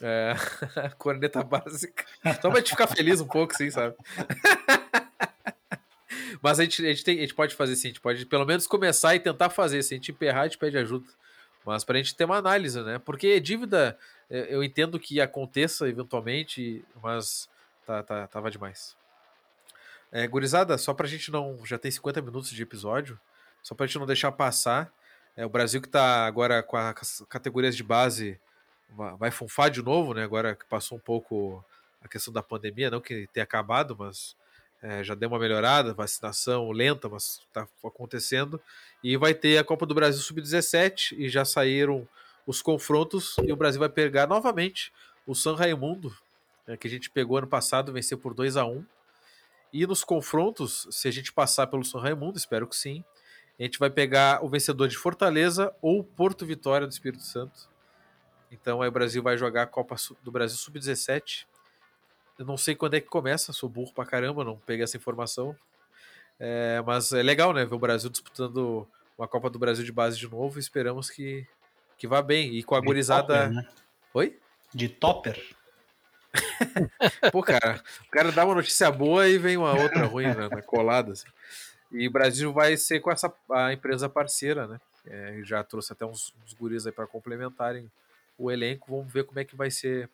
É... 0.02 0.34
Corneta 0.98 1.44
básica. 1.44 2.06
Só 2.42 2.50
pra 2.50 2.60
gente 2.60 2.72
ficar 2.72 2.88
feliz 2.88 3.22
um 3.22 3.28
pouco, 3.28 3.56
sim, 3.56 3.70
sabe? 3.70 3.96
Mas 6.42 6.60
a 6.60 6.64
gente, 6.64 6.86
a, 6.86 6.90
gente 6.90 7.04
tem, 7.04 7.18
a 7.18 7.22
gente 7.22 7.34
pode 7.36 7.56
fazer 7.56 7.74
assim, 7.74 7.90
a 7.90 7.92
gente 7.92 8.02
pode 8.02 8.26
pelo 8.26 8.46
menos 8.46 8.66
começar 8.66 9.16
e 9.16 9.20
tentar 9.20 9.50
fazer. 9.50 9.84
Se 9.84 9.94
a 9.94 9.98
gente 9.98 10.12
emperrar, 10.12 10.44
a 10.44 10.48
gente 10.48 10.58
pede 10.58 10.78
ajuda. 10.78 11.06
Mas 11.66 11.84
pra 11.84 11.98
gente 11.98 12.16
ter 12.16 12.24
uma 12.24 12.38
análise, 12.38 12.82
né? 12.82 13.00
Porque 13.00 13.40
dívida, 13.40 13.98
é, 14.30 14.48
eu 14.50 14.64
entendo 14.64 15.00
que 15.00 15.20
aconteça 15.20 15.88
eventualmente, 15.88 16.84
mas 17.02 17.50
tá, 17.86 18.02
tá, 18.02 18.28
tava 18.28 18.50
demais. 18.50 18.96
É, 20.12 20.26
gurizada, 20.28 20.78
só 20.78 20.94
pra 20.94 21.08
gente 21.08 21.32
não. 21.32 21.60
Já 21.66 21.78
tem 21.78 21.92
50 21.92 22.22
minutos 22.22 22.52
de 22.52 22.64
episódio. 22.64 23.20
Só 23.62 23.76
pra 23.76 23.86
gente 23.86 24.00
não 24.00 24.06
deixar 24.06 24.32
passar. 24.32 24.92
É, 25.36 25.46
o 25.46 25.50
Brasil 25.50 25.82
que 25.82 25.88
está 25.88 26.26
agora 26.26 26.64
com 26.64 26.78
as 26.78 27.24
categorias 27.30 27.76
de 27.76 27.84
base 27.84 28.40
vai 29.18 29.32
funfar 29.32 29.70
de 29.70 29.82
novo, 29.82 30.14
né? 30.14 30.24
Agora 30.24 30.56
que 30.56 30.66
passou 30.66 30.98
um 30.98 31.02
pouco 31.02 31.64
a 32.02 32.08
questão 32.08 32.34
da 32.34 32.42
pandemia, 32.42 32.90
não 32.90 33.02
que 33.02 33.28
tenha 33.34 33.44
acabado, 33.44 33.96
mas 33.98 34.36
é, 34.82 35.04
já 35.04 35.14
deu 35.14 35.30
uma 35.30 35.40
melhorada, 35.40 35.94
vacinação 35.94 36.72
lenta, 36.72 37.10
mas 37.10 37.42
está 37.48 37.68
acontecendo. 37.84 38.60
E 39.04 39.18
vai 39.18 39.34
ter 39.34 39.58
a 39.58 39.64
Copa 39.64 39.86
do 39.86 39.94
Brasil 39.94 40.22
Sub-17 40.22 41.16
e 41.18 41.30
já 41.30 41.44
saíram 41.44 42.08
os 42.48 42.62
confrontos 42.62 43.36
e 43.44 43.52
o 43.52 43.56
Brasil 43.56 43.80
vai 43.80 43.90
pegar 43.90 44.28
novamente 44.28 44.92
o 45.28 45.36
San 45.36 45.56
Raimundo, 45.56 46.16
é, 46.66 46.76
que 46.76 46.88
a 46.88 46.90
gente 46.90 47.10
pegou 47.10 47.38
ano 47.38 47.48
passado, 47.48 47.94
venceu 47.94 48.18
por 48.18 48.34
2 48.34 48.58
a 48.58 48.66
1 48.66 48.84
E 49.72 49.86
nos 49.86 50.04
confrontos, 50.04 50.88
se 50.90 51.08
a 51.08 51.12
gente 51.12 51.32
passar 51.32 51.68
pelo 51.68 51.84
São 51.84 52.02
Raimundo, 52.02 52.38
espero 52.38 52.66
que 52.68 52.76
sim, 52.76 53.04
a 53.60 53.64
gente 53.64 53.78
vai 53.78 53.90
pegar 53.90 54.44
o 54.44 54.50
vencedor 54.50 54.88
de 54.88 54.98
Fortaleza 54.98 55.74
ou 55.82 56.04
Porto 56.04 56.46
Vitória 56.46 56.88
do 56.88 56.92
Espírito 56.92 57.24
Santo. 57.24 57.70
Então 58.52 58.82
aí 58.82 58.90
o 58.90 58.92
Brasil 58.92 59.22
vai 59.22 59.38
jogar 59.38 59.64
a 59.64 59.68
Copa 59.68 59.96
do 60.24 60.32
Brasil 60.32 60.58
Sub-17. 60.58 61.46
Eu 62.38 62.46
não 62.46 62.58
sei 62.58 62.74
quando 62.76 62.94
é 62.96 63.02
que 63.02 63.08
começa, 63.08 63.52
sou 63.52 63.68
burro 63.68 63.94
pra 63.94 64.06
caramba, 64.06 64.44
não 64.44 64.58
peguei 64.58 64.84
essa 64.84 64.98
informação. 64.98 65.56
É, 66.40 66.82
mas 66.86 67.12
é 67.12 67.22
legal, 67.22 67.54
né? 67.54 67.66
Ver 67.66 67.76
o 67.76 67.80
Brasil 67.80 68.10
disputando 68.10 68.88
uma 69.18 69.28
Copa 69.28 69.50
do 69.50 69.60
Brasil 69.60 69.84
de 69.84 69.92
base 69.92 70.18
de 70.18 70.30
novo. 70.30 70.58
Esperamos 70.58 71.10
que, 71.10 71.46
que 71.98 72.08
vá 72.08 72.22
bem. 72.22 72.56
E 72.56 72.64
com 72.64 72.76
a 72.76 72.80
De 72.80 72.86
gurizada. 72.86 73.28
topper, 73.28 73.52
né? 73.52 73.68
Oi? 74.14 74.40
De 74.74 74.88
topper. 74.88 75.56
Pô, 77.32 77.44
cara, 77.44 77.84
o 78.08 78.12
cara 78.12 78.32
dá 78.32 78.46
uma 78.46 78.56
notícia 78.56 78.90
boa 78.92 79.28
e 79.28 79.38
vem 79.38 79.58
uma 79.58 79.74
outra 79.74 80.06
ruim 80.06 80.28
né, 80.28 80.48
na 80.50 80.62
colada. 80.62 81.12
Assim. 81.12 81.28
E 81.92 82.08
o 82.08 82.12
Brasil 82.12 82.54
vai 82.54 82.78
ser 82.78 83.02
com 83.02 83.12
essa 83.12 83.34
a 83.52 83.74
empresa 83.74 84.08
parceira, 84.08 84.66
né? 84.68 84.80
É, 85.06 85.42
já 85.44 85.64
trouxe 85.64 85.92
até 85.92 86.06
uns, 86.06 86.34
uns 86.46 86.54
guris 86.54 86.86
aí 86.86 86.92
para 86.92 87.08
complementarem 87.08 87.92
o 88.40 88.50
elenco. 88.50 88.96
Vamos 88.96 89.12
ver 89.12 89.26
como 89.26 89.40
é 89.40 89.44
que 89.46 89.56
vai 89.56 89.70
ser 89.70 90.10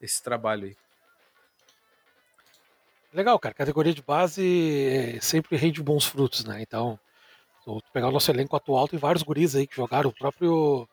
esse 0.00 0.22
trabalho 0.22 0.66
aí. 0.66 0.76
Legal, 3.12 3.38
cara. 3.38 3.54
Categoria 3.54 3.92
de 3.94 4.02
base 4.02 4.42
é, 5.16 5.20
sempre 5.20 5.56
rende 5.56 5.82
bons 5.82 6.04
frutos, 6.06 6.44
né? 6.44 6.62
Então, 6.62 6.98
tu 7.64 7.82
pegar 7.92 8.08
o 8.08 8.12
nosso 8.12 8.30
elenco 8.30 8.54
atual, 8.56 8.86
tem 8.86 8.98
vários 8.98 9.22
guris 9.22 9.56
aí 9.56 9.66
que 9.66 9.74
jogaram. 9.76 10.10
O 10.10 10.14
próprio 10.14 10.88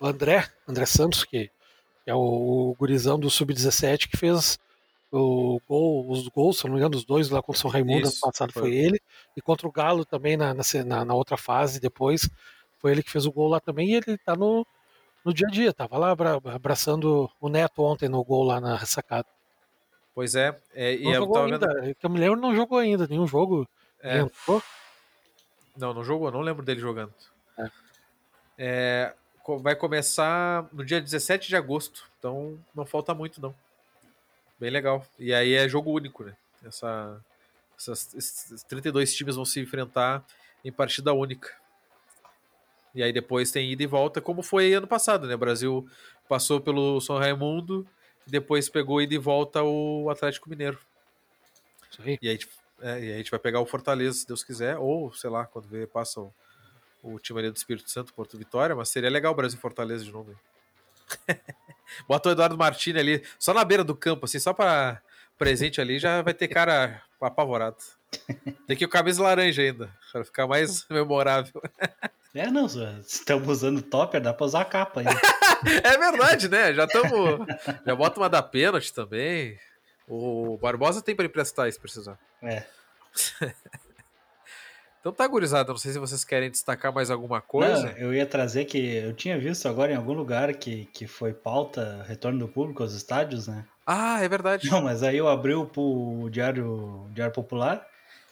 André, 0.00 0.48
André 0.66 0.86
Santos, 0.86 1.24
que 1.24 1.50
é 2.06 2.14
o, 2.14 2.74
gurizão 2.78 3.18
do 3.18 3.28
Sub-17, 3.30 4.08
que 4.08 4.16
fez 4.16 4.58
o 5.12 5.60
gol, 5.68 6.08
os 6.10 6.28
gols, 6.28 6.58
se 6.58 6.64
não 6.64 6.72
me 6.72 6.78
engano, 6.78 6.96
os 6.96 7.04
dois 7.04 7.28
lá 7.28 7.42
contra 7.42 7.58
o 7.58 7.60
São 7.60 7.70
Raimundo 7.70 8.06
Isso, 8.08 8.24
ano 8.24 8.32
passado 8.32 8.52
foi. 8.52 8.62
foi. 8.62 8.74
ele. 8.74 9.00
E 9.36 9.42
contra 9.42 9.68
o 9.68 9.72
Galo 9.72 10.04
também 10.04 10.36
na, 10.36 10.54
na- 10.54 11.04
na 11.04 11.14
outra 11.14 11.36
fase 11.36 11.78
depois. 11.78 12.28
Foi 12.78 12.92
ele 12.92 13.02
que 13.02 13.10
fez 13.10 13.26
o 13.26 13.32
gol 13.32 13.48
lá 13.48 13.60
também. 13.60 13.90
E 13.90 13.94
ele 13.96 14.16
tá 14.16 14.34
no, 14.34 14.66
no 15.24 15.32
dia 15.34 15.46
a 15.46 15.50
dia. 15.50 15.72
Tava 15.72 15.98
lá 15.98 16.10
abra- 16.10 16.40
abraçando 16.44 17.30
o 17.40 17.48
Neto 17.48 17.82
ontem 17.82 18.08
no 18.08 18.22
gol 18.24 18.44
lá 18.44 18.60
na 18.60 18.76
ressacada. 18.76 19.26
Pois 20.14 20.34
é, 20.34 20.58
é 20.74 20.94
e 20.96 21.04
Não 21.04 21.10
eu 21.12 21.20
jogou 21.20 21.44
vendo. 21.44 21.64
ainda. 21.66 21.94
Que 21.94 22.04
eu 22.06 22.10
me 22.10 22.18
lembro, 22.18 22.40
não 22.40 22.54
jogou 22.54 22.78
ainda 22.78 23.06
nenhum 23.06 23.26
jogo. 23.26 23.66
É. 24.02 24.18
Não, 25.76 25.94
não 25.94 26.04
jogou, 26.04 26.30
não 26.30 26.40
lembro 26.40 26.64
dele 26.64 26.80
jogando. 26.80 27.14
É. 27.58 27.70
É, 28.58 29.14
vai 29.60 29.74
começar 29.74 30.68
no 30.72 30.84
dia 30.84 31.00
17 31.00 31.48
de 31.48 31.56
agosto, 31.56 32.06
então 32.18 32.58
não 32.74 32.84
falta 32.84 33.14
muito, 33.14 33.40
não. 33.40 33.54
Bem 34.58 34.70
legal. 34.70 35.06
E 35.18 35.32
aí 35.32 35.54
é 35.54 35.68
jogo 35.68 35.90
único, 35.92 36.24
né? 36.24 36.36
Essa, 36.64 37.18
essas, 37.78 38.12
esses 38.14 38.62
32 38.64 39.14
times 39.14 39.36
vão 39.36 39.44
se 39.44 39.60
enfrentar 39.60 40.22
em 40.62 40.70
partida 40.70 41.14
única. 41.14 41.54
E 42.94 43.02
aí 43.02 43.12
depois 43.12 43.50
tem 43.50 43.70
ida 43.70 43.82
e 43.82 43.86
volta, 43.86 44.20
como 44.20 44.42
foi 44.42 44.72
ano 44.74 44.86
passado, 44.86 45.26
né? 45.26 45.34
O 45.34 45.38
Brasil 45.38 45.88
passou 46.28 46.60
pelo 46.60 47.00
São 47.00 47.18
Raimundo, 47.18 47.86
depois 48.26 48.68
pegou 48.68 49.00
ida 49.00 49.14
e 49.14 49.18
volta 49.18 49.62
o 49.62 50.08
Atlético 50.10 50.50
Mineiro. 50.50 50.78
Isso 51.90 52.02
aí. 52.02 52.18
E 52.20 52.28
aí, 52.28 52.34
a 52.34 52.38
gente- 52.38 52.48
é, 52.80 52.88
e 53.00 53.02
aí 53.08 53.12
a 53.14 53.16
gente 53.18 53.30
vai 53.30 53.40
pegar 53.40 53.60
o 53.60 53.66
Fortaleza, 53.66 54.18
se 54.18 54.26
Deus 54.26 54.42
quiser, 54.42 54.76
ou 54.78 55.12
sei 55.12 55.30
lá, 55.30 55.44
quando 55.46 55.68
vê, 55.68 55.86
passa 55.86 56.20
o, 56.20 56.32
o 57.02 57.18
time 57.18 57.40
ali 57.40 57.50
do 57.50 57.56
Espírito 57.56 57.90
Santo, 57.90 58.14
Porto 58.14 58.36
Vitória, 58.38 58.74
mas 58.74 58.88
seria 58.88 59.10
legal 59.10 59.32
o 59.32 59.36
Brasil 59.36 59.58
e 59.58 59.60
Fortaleza 59.62 60.04
de 60.04 60.12
novo. 60.12 60.34
Bota 62.08 62.28
o 62.28 62.32
Eduardo 62.32 62.56
Martini 62.56 62.98
ali, 62.98 63.24
só 63.38 63.52
na 63.52 63.64
beira 63.64 63.84
do 63.84 63.94
campo, 63.96 64.24
assim, 64.24 64.38
só 64.38 64.52
para 64.52 65.00
presente 65.38 65.80
ali, 65.80 65.98
já 65.98 66.22
vai 66.22 66.34
ter 66.34 66.48
cara 66.48 67.02
apavorado. 67.20 67.78
Tem 68.66 68.76
que 68.76 68.84
ir 68.84 68.86
com 68.86 68.92
camisa 68.92 69.22
laranja 69.22 69.62
ainda, 69.62 69.90
para 70.12 70.24
ficar 70.24 70.46
mais 70.46 70.86
memorável. 70.88 71.60
É, 72.34 72.48
não, 72.48 72.68
se 72.68 72.78
estamos 73.02 73.48
usando 73.48 73.82
topper, 73.82 74.20
dá 74.20 74.32
pra 74.32 74.46
usar 74.46 74.60
a 74.60 74.64
capa 74.64 75.00
aí. 75.00 75.06
É 75.84 75.98
verdade, 75.98 76.48
né? 76.48 76.72
Já 76.72 76.84
estamos. 76.84 77.46
Já 77.84 77.94
bota 77.94 78.18
uma 78.18 78.30
da 78.30 78.42
pênalti 78.42 78.94
também. 78.94 79.58
O 80.08 80.56
Barbosa 80.56 81.02
tem 81.02 81.14
para 81.14 81.26
emprestar 81.26 81.70
se 81.70 81.78
precisar. 81.78 82.18
É. 82.42 82.64
Então 85.00 85.12
tá, 85.12 85.26
gurizada. 85.26 85.70
Não 85.70 85.78
sei 85.78 85.92
se 85.92 85.98
vocês 85.98 86.24
querem 86.24 86.50
destacar 86.50 86.92
mais 86.92 87.10
alguma 87.10 87.40
coisa. 87.40 87.90
Não, 87.90 87.96
eu 87.96 88.12
ia 88.12 88.26
trazer 88.26 88.66
que 88.66 88.96
eu 88.96 89.14
tinha 89.14 89.38
visto 89.38 89.66
agora 89.66 89.90
em 89.90 89.96
algum 89.96 90.12
lugar 90.12 90.52
que, 90.54 90.84
que 90.92 91.06
foi 91.06 91.32
pauta 91.32 92.04
retorno 92.06 92.38
do 92.38 92.48
público 92.48 92.82
aos 92.82 92.92
estádios, 92.92 93.48
né? 93.48 93.64
Ah, 93.86 94.22
é 94.22 94.28
verdade. 94.28 94.70
Não, 94.70 94.82
mas 94.82 95.02
aí 95.02 95.16
eu 95.16 95.26
abri 95.26 95.54
o, 95.54 95.70
o 95.74 96.28
Diário, 96.28 97.08
Diário 97.12 97.32
Popular 97.32 97.86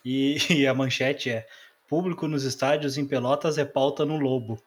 e, 0.05 0.37
e 0.53 0.67
a 0.67 0.75
manchete 0.75 1.31
é 1.31 1.47
Público 1.89 2.29
nos 2.29 2.45
estádios 2.45 2.97
em 2.99 3.07
Pelotas 3.07 3.57
é 3.59 3.65
pauta 3.65 4.05
no 4.05 4.19
Lobo. 4.19 4.63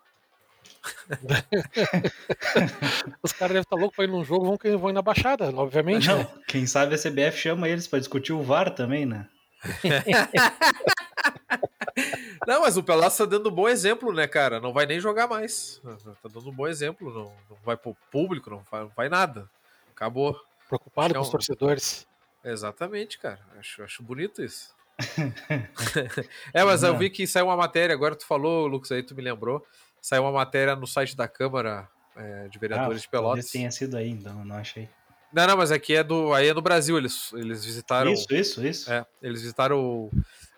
Os 3.22 3.32
caras 3.34 3.54
devem 3.54 3.62
estar 3.62 3.76
loucos 3.76 3.96
pra 3.96 4.06
ir 4.06 4.08
num 4.08 4.24
jogo, 4.24 4.46
vão, 4.46 4.58
que- 4.58 4.76
vão 4.76 4.90
ir 4.90 4.94
na 4.94 5.02
Baixada, 5.02 5.54
obviamente. 5.56 6.08
Não, 6.08 6.18
né? 6.20 6.28
quem 6.48 6.66
sabe 6.66 6.96
a 6.96 6.98
CBF 6.98 7.38
chama 7.38 7.70
eles 7.70 7.88
pra 7.88 8.00
discutir 8.00 8.34
o 8.34 8.42
VAR 8.42 8.72
também, 8.74 9.06
né? 9.06 9.28
Não, 12.48 12.62
mas 12.62 12.78
o 12.78 12.84
Pelotas 12.84 13.18
tá 13.18 13.26
dando 13.26 13.50
um 13.50 13.54
bom 13.54 13.68
exemplo, 13.70 14.12
né, 14.14 14.26
cara? 14.28 14.60
Não 14.60 14.74
vai 14.74 14.86
nem 14.88 15.00
jogar 15.00 15.28
mais. 15.28 15.80
Tá 16.24 16.30
dando 16.34 16.50
um 16.50 16.54
bom 16.54 16.68
exemplo. 16.68 17.14
Não, 17.14 17.26
não 17.50 17.58
vai 17.64 17.78
pro 17.78 17.96
público, 18.12 18.50
não 18.50 18.64
vai, 18.72 18.82
não 18.82 18.92
vai 18.96 19.10
nada. 19.10 19.48
Acabou. 19.94 20.36
Preocupado 20.68 21.08
Acho 21.08 21.14
com 21.16 21.20
os 21.22 21.28
é 21.28 21.30
um- 21.30 21.32
torcedores. 21.32 22.08
Exatamente, 22.44 23.20
cara. 23.20 23.40
Acho, 23.60 23.84
acho 23.84 24.02
bonito 24.02 24.42
isso. 24.42 24.74
é, 26.54 26.64
mas 26.64 26.84
eu 26.84 26.98
vi 26.98 27.10
que 27.10 27.26
saiu 27.28 27.48
uma 27.48 27.58
matéria, 27.58 27.94
agora 27.94 28.16
tu 28.16 28.26
falou, 28.26 28.68
Lucas, 28.68 28.92
aí 28.92 29.04
tu 29.04 29.16
me 29.16 29.22
lembrou. 29.22 29.66
Saiu 30.02 30.24
uma 30.24 30.32
matéria 30.32 30.76
no 30.76 30.88
site 30.88 31.16
da 31.16 31.28
Câmara 31.28 31.88
é, 32.16 32.48
de 32.48 32.58
Vereadores 32.58 33.02
de 33.02 33.08
Ah, 33.08 33.12
talvez 33.12 33.36
Pelotas. 33.36 33.52
tenha 33.52 33.72
sido 33.72 33.98
aí, 33.98 34.10
então, 34.10 34.44
não 34.44 34.56
achei. 34.56 34.90
Não, 35.32 35.48
não, 35.48 35.58
mas 35.58 35.72
aqui 35.72 35.96
é 35.96 36.04
do. 36.04 36.34
Aí 36.34 36.48
é 36.48 36.54
no 36.54 36.62
Brasil. 36.62 36.98
Eles, 36.98 37.32
eles 37.34 37.64
visitaram. 37.64 38.12
Isso, 38.12 38.34
isso, 38.34 38.66
isso. 38.66 38.92
É, 38.92 39.06
eles 39.22 39.42
visitaram 39.42 40.10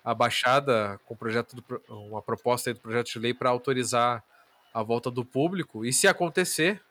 a 0.03 0.13
Baixada 0.13 0.99
com 1.05 1.15
projeto 1.15 1.55
do 1.55 1.63
uma 1.89 2.21
proposta 2.21 2.69
aí 2.69 2.73
do 2.73 2.79
projeto 2.79 3.11
de 3.11 3.19
lei 3.19 3.33
para 3.33 3.49
autorizar 3.49 4.23
a 4.73 4.81
volta 4.81 5.11
do 5.11 5.23
público. 5.23 5.85
E 5.85 5.93
se 5.93 6.07
acontecer, 6.07 6.81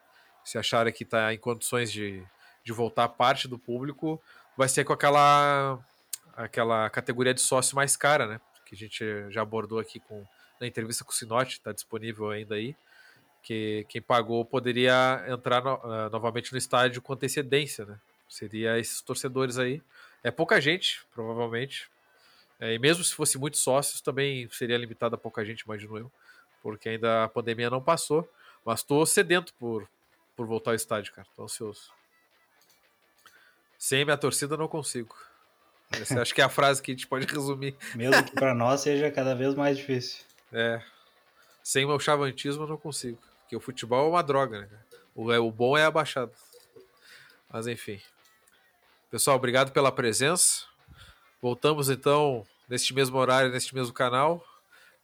se 0.45 0.57
acharem 0.57 0.93
que 0.93 1.03
está 1.03 1.35
em 1.35 1.39
condições 1.39 1.91
de, 1.91 2.23
de 2.65 2.73
voltar 2.73 3.09
parte 3.09 3.49
do 3.49 3.59
público, 3.59 4.23
vai 4.57 4.69
ser 4.69 4.85
com 4.85 4.93
aquela, 4.93 5.79
aquela 6.35 6.89
categoria 6.91 7.35
de 7.35 7.41
sócio 7.41 7.77
mais 7.77 7.97
cara, 7.97 8.27
né? 8.27 8.41
Que 8.65 8.75
a 8.75 8.79
gente 8.79 9.05
já 9.31 9.43
abordou 9.43 9.79
aqui 9.79 10.01
com, 10.01 10.27
na 10.61 10.67
entrevista 10.67 11.05
com 11.05 11.11
o 11.11 11.15
Sinote, 11.15 11.55
está 11.55 11.73
disponível 11.73 12.31
ainda 12.31 12.55
aí. 12.55 12.77
Que 13.43 13.85
quem 13.89 14.01
pagou 14.01 14.45
poderia 14.45 15.25
entrar 15.29 15.63
no- 15.63 15.81
ah, 15.85 16.09
novamente 16.11 16.53
no 16.53 16.59
estádio 16.59 17.03
com 17.03 17.13
antecedência, 17.13 17.85
né? 17.85 17.99
Seria 18.29 18.79
esses 18.79 19.01
torcedores 19.03 19.59
aí. 19.59 19.83
É 20.23 20.31
pouca 20.31 20.61
gente, 20.61 21.05
provavelmente. 21.13 21.91
É, 22.61 22.75
e 22.75 22.79
mesmo 22.79 23.03
se 23.03 23.13
fosse 23.15 23.37
muitos 23.37 23.61
sócios, 23.61 24.01
também 24.01 24.49
seria 24.51 24.79
limitado 24.79 25.17
a 25.17 25.19
pouca 25.19 25.45
gente, 25.45 25.63
imagino 25.63 25.99
eu. 25.99 26.13
Porque 26.63 26.89
ainda 26.89 27.25
a 27.25 27.29
pandemia 27.29 27.69
não 27.69 27.83
passou. 27.83 28.31
Mas 28.65 28.79
estou 28.79 29.05
sedento 29.05 29.53
por, 29.55 29.89
por 30.37 30.47
voltar 30.47 30.71
ao 30.71 30.75
estádio, 30.77 31.13
cara. 31.13 31.27
Tô 31.35 31.43
ansioso. 31.43 31.91
Sem 33.77 34.05
minha 34.05 34.17
torcida, 34.17 34.57
não 34.57 34.69
consigo. 34.69 35.15
Essa 36.01 36.23
acho 36.23 36.35
que 36.35 36.41
é 36.41 36.45
a 36.45 36.49
frase 36.49 36.83
que 36.83 36.91
a 36.91 36.95
gente 36.95 37.07
pode 37.07 37.27
resumir. 37.27 37.77
Mesmo 37.95 38.23
que 38.25 38.33
pra 38.33 38.55
nós 38.55 38.81
seja 38.81 39.11
cada 39.11 39.35
vez 39.35 39.55
mais 39.55 39.77
difícil. 39.77 40.25
É. 40.53 40.81
Sem 41.63 41.87
meu 41.87 41.99
chavantismo, 41.99 42.65
eu 42.65 42.69
não 42.69 42.77
consigo. 42.77 43.19
Porque 43.43 43.57
o 43.57 43.61
futebol 43.61 44.07
é 44.07 44.09
uma 44.11 44.23
droga, 44.23 44.61
né? 44.63 44.67
cara? 44.67 44.83
O, 45.15 45.33
é, 45.33 45.39
o 45.39 45.51
bom 45.51 45.77
é 45.77 45.85
a 45.85 45.91
baixada. 45.91 46.33
Mas 47.51 47.67
enfim. 47.67 48.01
Pessoal, 49.11 49.37
obrigado 49.37 49.73
pela 49.73 49.93
presença. 49.93 50.65
Voltamos 51.41 51.91
então 51.91 52.47
neste 52.69 52.95
mesmo 52.95 53.19
horário, 53.19 53.51
neste 53.53 53.75
mesmo 53.75 53.93
canal. 53.93 54.45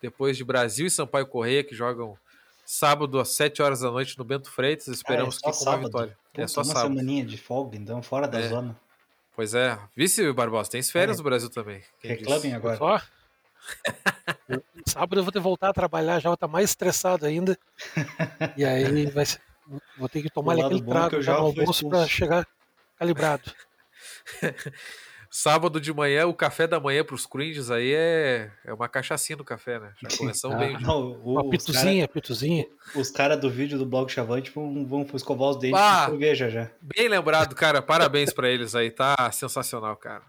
Depois 0.00 0.36
de 0.36 0.44
Brasil 0.44 0.86
e 0.86 0.90
Sampaio 0.90 1.26
Correia, 1.26 1.62
que 1.64 1.74
jogam 1.74 2.16
sábado 2.64 3.18
às 3.18 3.30
7 3.30 3.60
horas 3.62 3.80
da 3.80 3.90
noite 3.90 4.16
no 4.16 4.24
Bento 4.24 4.50
Freitas. 4.50 4.88
Esperamos 4.88 5.36
Ah, 5.44 5.48
é 5.48 5.52
só 5.52 5.58
que 5.58 5.58
com 5.58 5.64
uma 5.64 5.72
sábado. 5.72 5.86
vitória. 5.86 6.12
é 6.12 6.36
Puta, 6.36 6.48
só 6.48 6.60
uma 6.62 6.72
sábado. 6.74 6.88
semaninha 6.94 7.24
de 7.24 7.36
folga, 7.36 7.76
então, 7.76 8.02
fora 8.02 8.26
da 8.28 8.38
É. 8.40 8.48
zona. 8.48 8.78
Pois 9.38 9.54
é. 9.54 9.78
Vice 9.94 10.32
Barbosa, 10.32 10.68
tem 10.68 10.82
férias 10.82 11.16
É. 11.16 11.18
no 11.18 11.22
Brasil 11.22 11.48
também. 11.48 11.80
Quem 12.00 12.10
Reclamem 12.10 12.40
disse? 12.42 12.54
agora. 12.54 12.76
Só. 12.76 13.00
Eu- 14.48 14.64
Sábado 14.84 15.20
eu 15.20 15.22
vou 15.22 15.30
ter 15.32 15.38
que 15.38 15.42
voltar 15.44 15.68
a 15.68 15.72
trabalhar, 15.72 16.18
já 16.18 16.28
vou 16.28 16.34
estar 16.34 16.48
mais 16.48 16.70
estressado 16.70 17.24
ainda. 17.24 17.56
E 18.56 18.64
aí 18.64 19.06
vai 19.06 19.24
ser- 19.24 19.40
vou 19.96 20.08
ter 20.08 20.22
que 20.22 20.28
tomar 20.28 20.54
aquele 20.54 20.80
é 20.80 20.84
trago 20.84 21.22
já 21.22 21.34
no 21.34 21.38
almoço 21.46 21.88
para 21.88 22.04
chegar 22.08 22.44
calibrado. 22.98 23.54
Sábado 25.30 25.78
de 25.78 25.92
manhã, 25.92 26.26
o 26.26 26.32
café 26.32 26.66
da 26.66 26.80
manhã 26.80 27.04
pros 27.04 27.26
cringes 27.26 27.70
aí 27.70 27.92
é, 27.94 28.50
é 28.64 28.72
uma 28.72 28.88
cachaçinha 28.88 29.36
no 29.36 29.44
café, 29.44 29.78
né? 29.78 29.92
Já 30.02 30.08
começamos 30.16 30.56
Ah, 30.56 30.60
bem. 30.60 30.76
dia. 30.78 30.86
Não, 30.86 31.12
o- 31.12 31.32
Uma 31.32 31.44
os 31.44 31.50
pituzinha, 31.50 32.08
pituzinha. 32.08 32.64
cara- 32.64 32.98
Os 33.00 33.10
caras 33.10 33.40
do 33.40 33.50
vídeo 33.50 33.76
do 33.78 33.84
blog 33.84 34.10
Chavante 34.10 34.50
vão, 34.50 34.86
vão 34.86 35.06
escovar 35.14 35.50
os 35.50 35.58
dentes 35.58 35.78
Ah! 35.78 36.04
com 36.06 36.12
cerveja 36.12 36.48
já. 36.48 36.70
Bem 36.80 37.08
lembrado, 37.08 37.54
cara. 37.54 37.82
Parabéns 37.82 38.32
pra 38.32 38.48
eles 38.48 38.74
aí. 38.74 38.90
Tá 38.90 39.30
sensacional, 39.30 39.96
cara. 39.96 40.22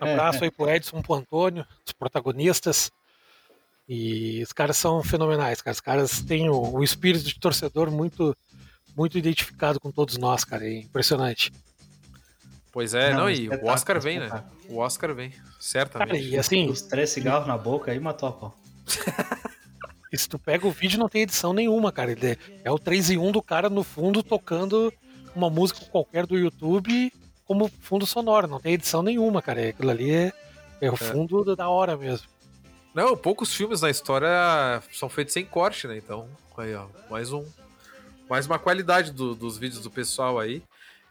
Abraço 0.00 0.42
aí 0.42 0.50
pro 0.50 0.70
Edson, 0.70 1.02
pro 1.02 1.14
Antônio, 1.14 1.64
os 1.86 1.92
protagonistas. 1.92 2.90
E 3.88 4.42
os 4.42 4.52
caras 4.52 4.76
são 4.76 5.02
fenomenais, 5.02 5.60
cara. 5.60 5.74
Os 5.74 5.80
caras 5.80 6.20
têm 6.22 6.48
o, 6.48 6.76
o 6.76 6.82
espírito 6.82 7.24
de 7.24 7.38
torcedor 7.38 7.90
muito, 7.90 8.34
muito 8.96 9.16
identificado 9.18 9.78
com 9.78 9.92
todos 9.92 10.16
nós, 10.16 10.44
cara. 10.44 10.66
É 10.66 10.78
impressionante. 10.80 11.52
Pois 12.76 12.92
é, 12.92 13.08
não, 13.14 13.20
Não, 13.20 13.30
e 13.30 13.32
o 13.32 13.42
espetáculo, 13.44 13.72
Oscar 13.72 14.00
vem, 14.02 14.20
né? 14.20 14.44
O 14.68 14.76
Oscar 14.76 15.14
vem, 15.14 15.30
Cara, 15.30 15.44
certamente. 15.58 16.28
e 16.28 16.38
assim, 16.38 16.68
Os 16.68 16.82
três 16.82 17.08
cigarros 17.08 17.48
na 17.48 17.56
boca 17.56 17.90
aí 17.90 17.98
matou 17.98 18.28
a 18.28 18.32
pau. 18.32 18.60
e 20.12 20.18
se 20.18 20.28
tu 20.28 20.38
pega 20.38 20.66
o 20.66 20.70
vídeo, 20.70 20.98
não 20.98 21.08
tem 21.08 21.22
edição 21.22 21.54
nenhuma, 21.54 21.90
cara. 21.90 22.12
Ele 22.12 22.32
é- 22.32 22.36
é 22.64 22.70
o 22.70 22.78
3 22.78 23.08
em 23.08 23.16
1 23.16 23.32
do 23.32 23.40
cara 23.40 23.70
no 23.70 23.82
fundo 23.82 24.22
tocando 24.22 24.92
uma 25.34 25.48
música 25.48 25.86
qualquer 25.86 26.26
do 26.26 26.36
YouTube 26.36 27.10
como 27.46 27.70
fundo 27.80 28.04
sonoro. 28.04 28.46
Não 28.46 28.60
tem 28.60 28.74
edição 28.74 29.02
nenhuma, 29.02 29.40
cara. 29.40 29.70
Aquilo 29.70 29.90
ali 29.90 30.10
é, 30.10 30.32
é 30.78 30.90
o 30.90 30.96
fundo 30.98 31.46
da- 31.46 31.54
da 31.54 31.70
hora 31.70 31.96
mesmo. 31.96 32.28
Não, 32.94 33.16
poucos 33.16 33.54
filmes 33.54 33.80
na 33.80 33.88
história 33.88 34.28
são 34.92 35.08
feitos 35.08 35.32
sem 35.32 35.46
corte, 35.46 35.86
né? 35.88 35.96
Então, 35.96 36.28
aí, 36.58 36.74
ó, 36.74 36.88
mais 37.10 37.32
um. 37.32 37.42
Mais 38.28 38.44
uma 38.44 38.58
qualidade 38.58 39.12
do- 39.12 39.34
dos 39.34 39.56
vídeos 39.56 39.82
do 39.82 39.90
pessoal 39.90 40.38
aí. 40.38 40.62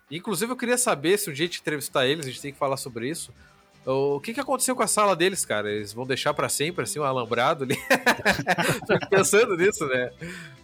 Inclusive, 0.10 0.52
eu 0.52 0.58
queria 0.58 0.78
saber 0.78 1.18
se 1.18 1.30
um 1.30 1.34
dia 1.34 1.46
a 1.46 1.48
gente 1.48 1.62
entrevistar 1.62 2.06
eles, 2.06 2.26
a 2.26 2.30
gente 2.30 2.42
tem 2.42 2.54
que 2.54 2.60
falar 2.60 2.78
sobre 2.78 3.10
isso. 3.10 3.34
O 3.86 4.20
que, 4.20 4.34
que 4.34 4.40
aconteceu 4.40 4.76
com 4.76 4.82
a 4.82 4.88
sala 4.88 5.16
deles, 5.16 5.46
cara? 5.46 5.72
Eles 5.72 5.94
vão 5.94 6.06
deixar 6.08 6.34
pra 6.34 6.50
sempre, 6.50 6.84
assim, 6.84 7.00
um 7.00 7.04
alambrado 7.04 7.64
ali? 7.64 7.76
Fico 8.88 9.10
pensando 9.10 9.56
nisso, 9.56 9.86
né? 9.88 10.12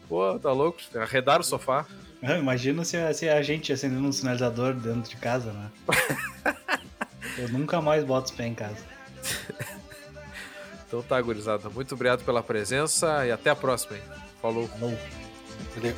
Pô, 0.09 0.39
tá 0.39 0.51
louco? 0.51 0.79
Arredaram 0.95 1.41
o 1.41 1.43
sofá. 1.43 1.85
Ah, 2.21 2.37
Imagina 2.37 2.83
se 2.83 2.97
a, 2.97 3.13
se 3.13 3.29
a 3.29 3.41
gente 3.41 3.71
acendendo 3.71 4.07
um 4.07 4.11
sinalizador 4.11 4.73
dentro 4.73 5.09
de 5.09 5.15
casa, 5.17 5.53
né? 5.53 5.71
Eu 7.37 7.49
nunca 7.49 7.79
mais 7.81 8.03
boto 8.03 8.31
os 8.31 8.35
pés 8.35 8.51
em 8.51 8.55
casa. 8.55 8.83
Então 10.87 11.01
tá, 11.01 11.21
gurizada. 11.21 11.69
Muito 11.69 11.95
obrigado 11.95 12.23
pela 12.25 12.43
presença 12.43 13.25
e 13.25 13.31
até 13.31 13.49
a 13.49 13.55
próxima, 13.55 13.97
hein? 13.97 14.03
Falou. 14.41 14.67
Falou. 14.67 14.97
Entendeu? 15.71 15.95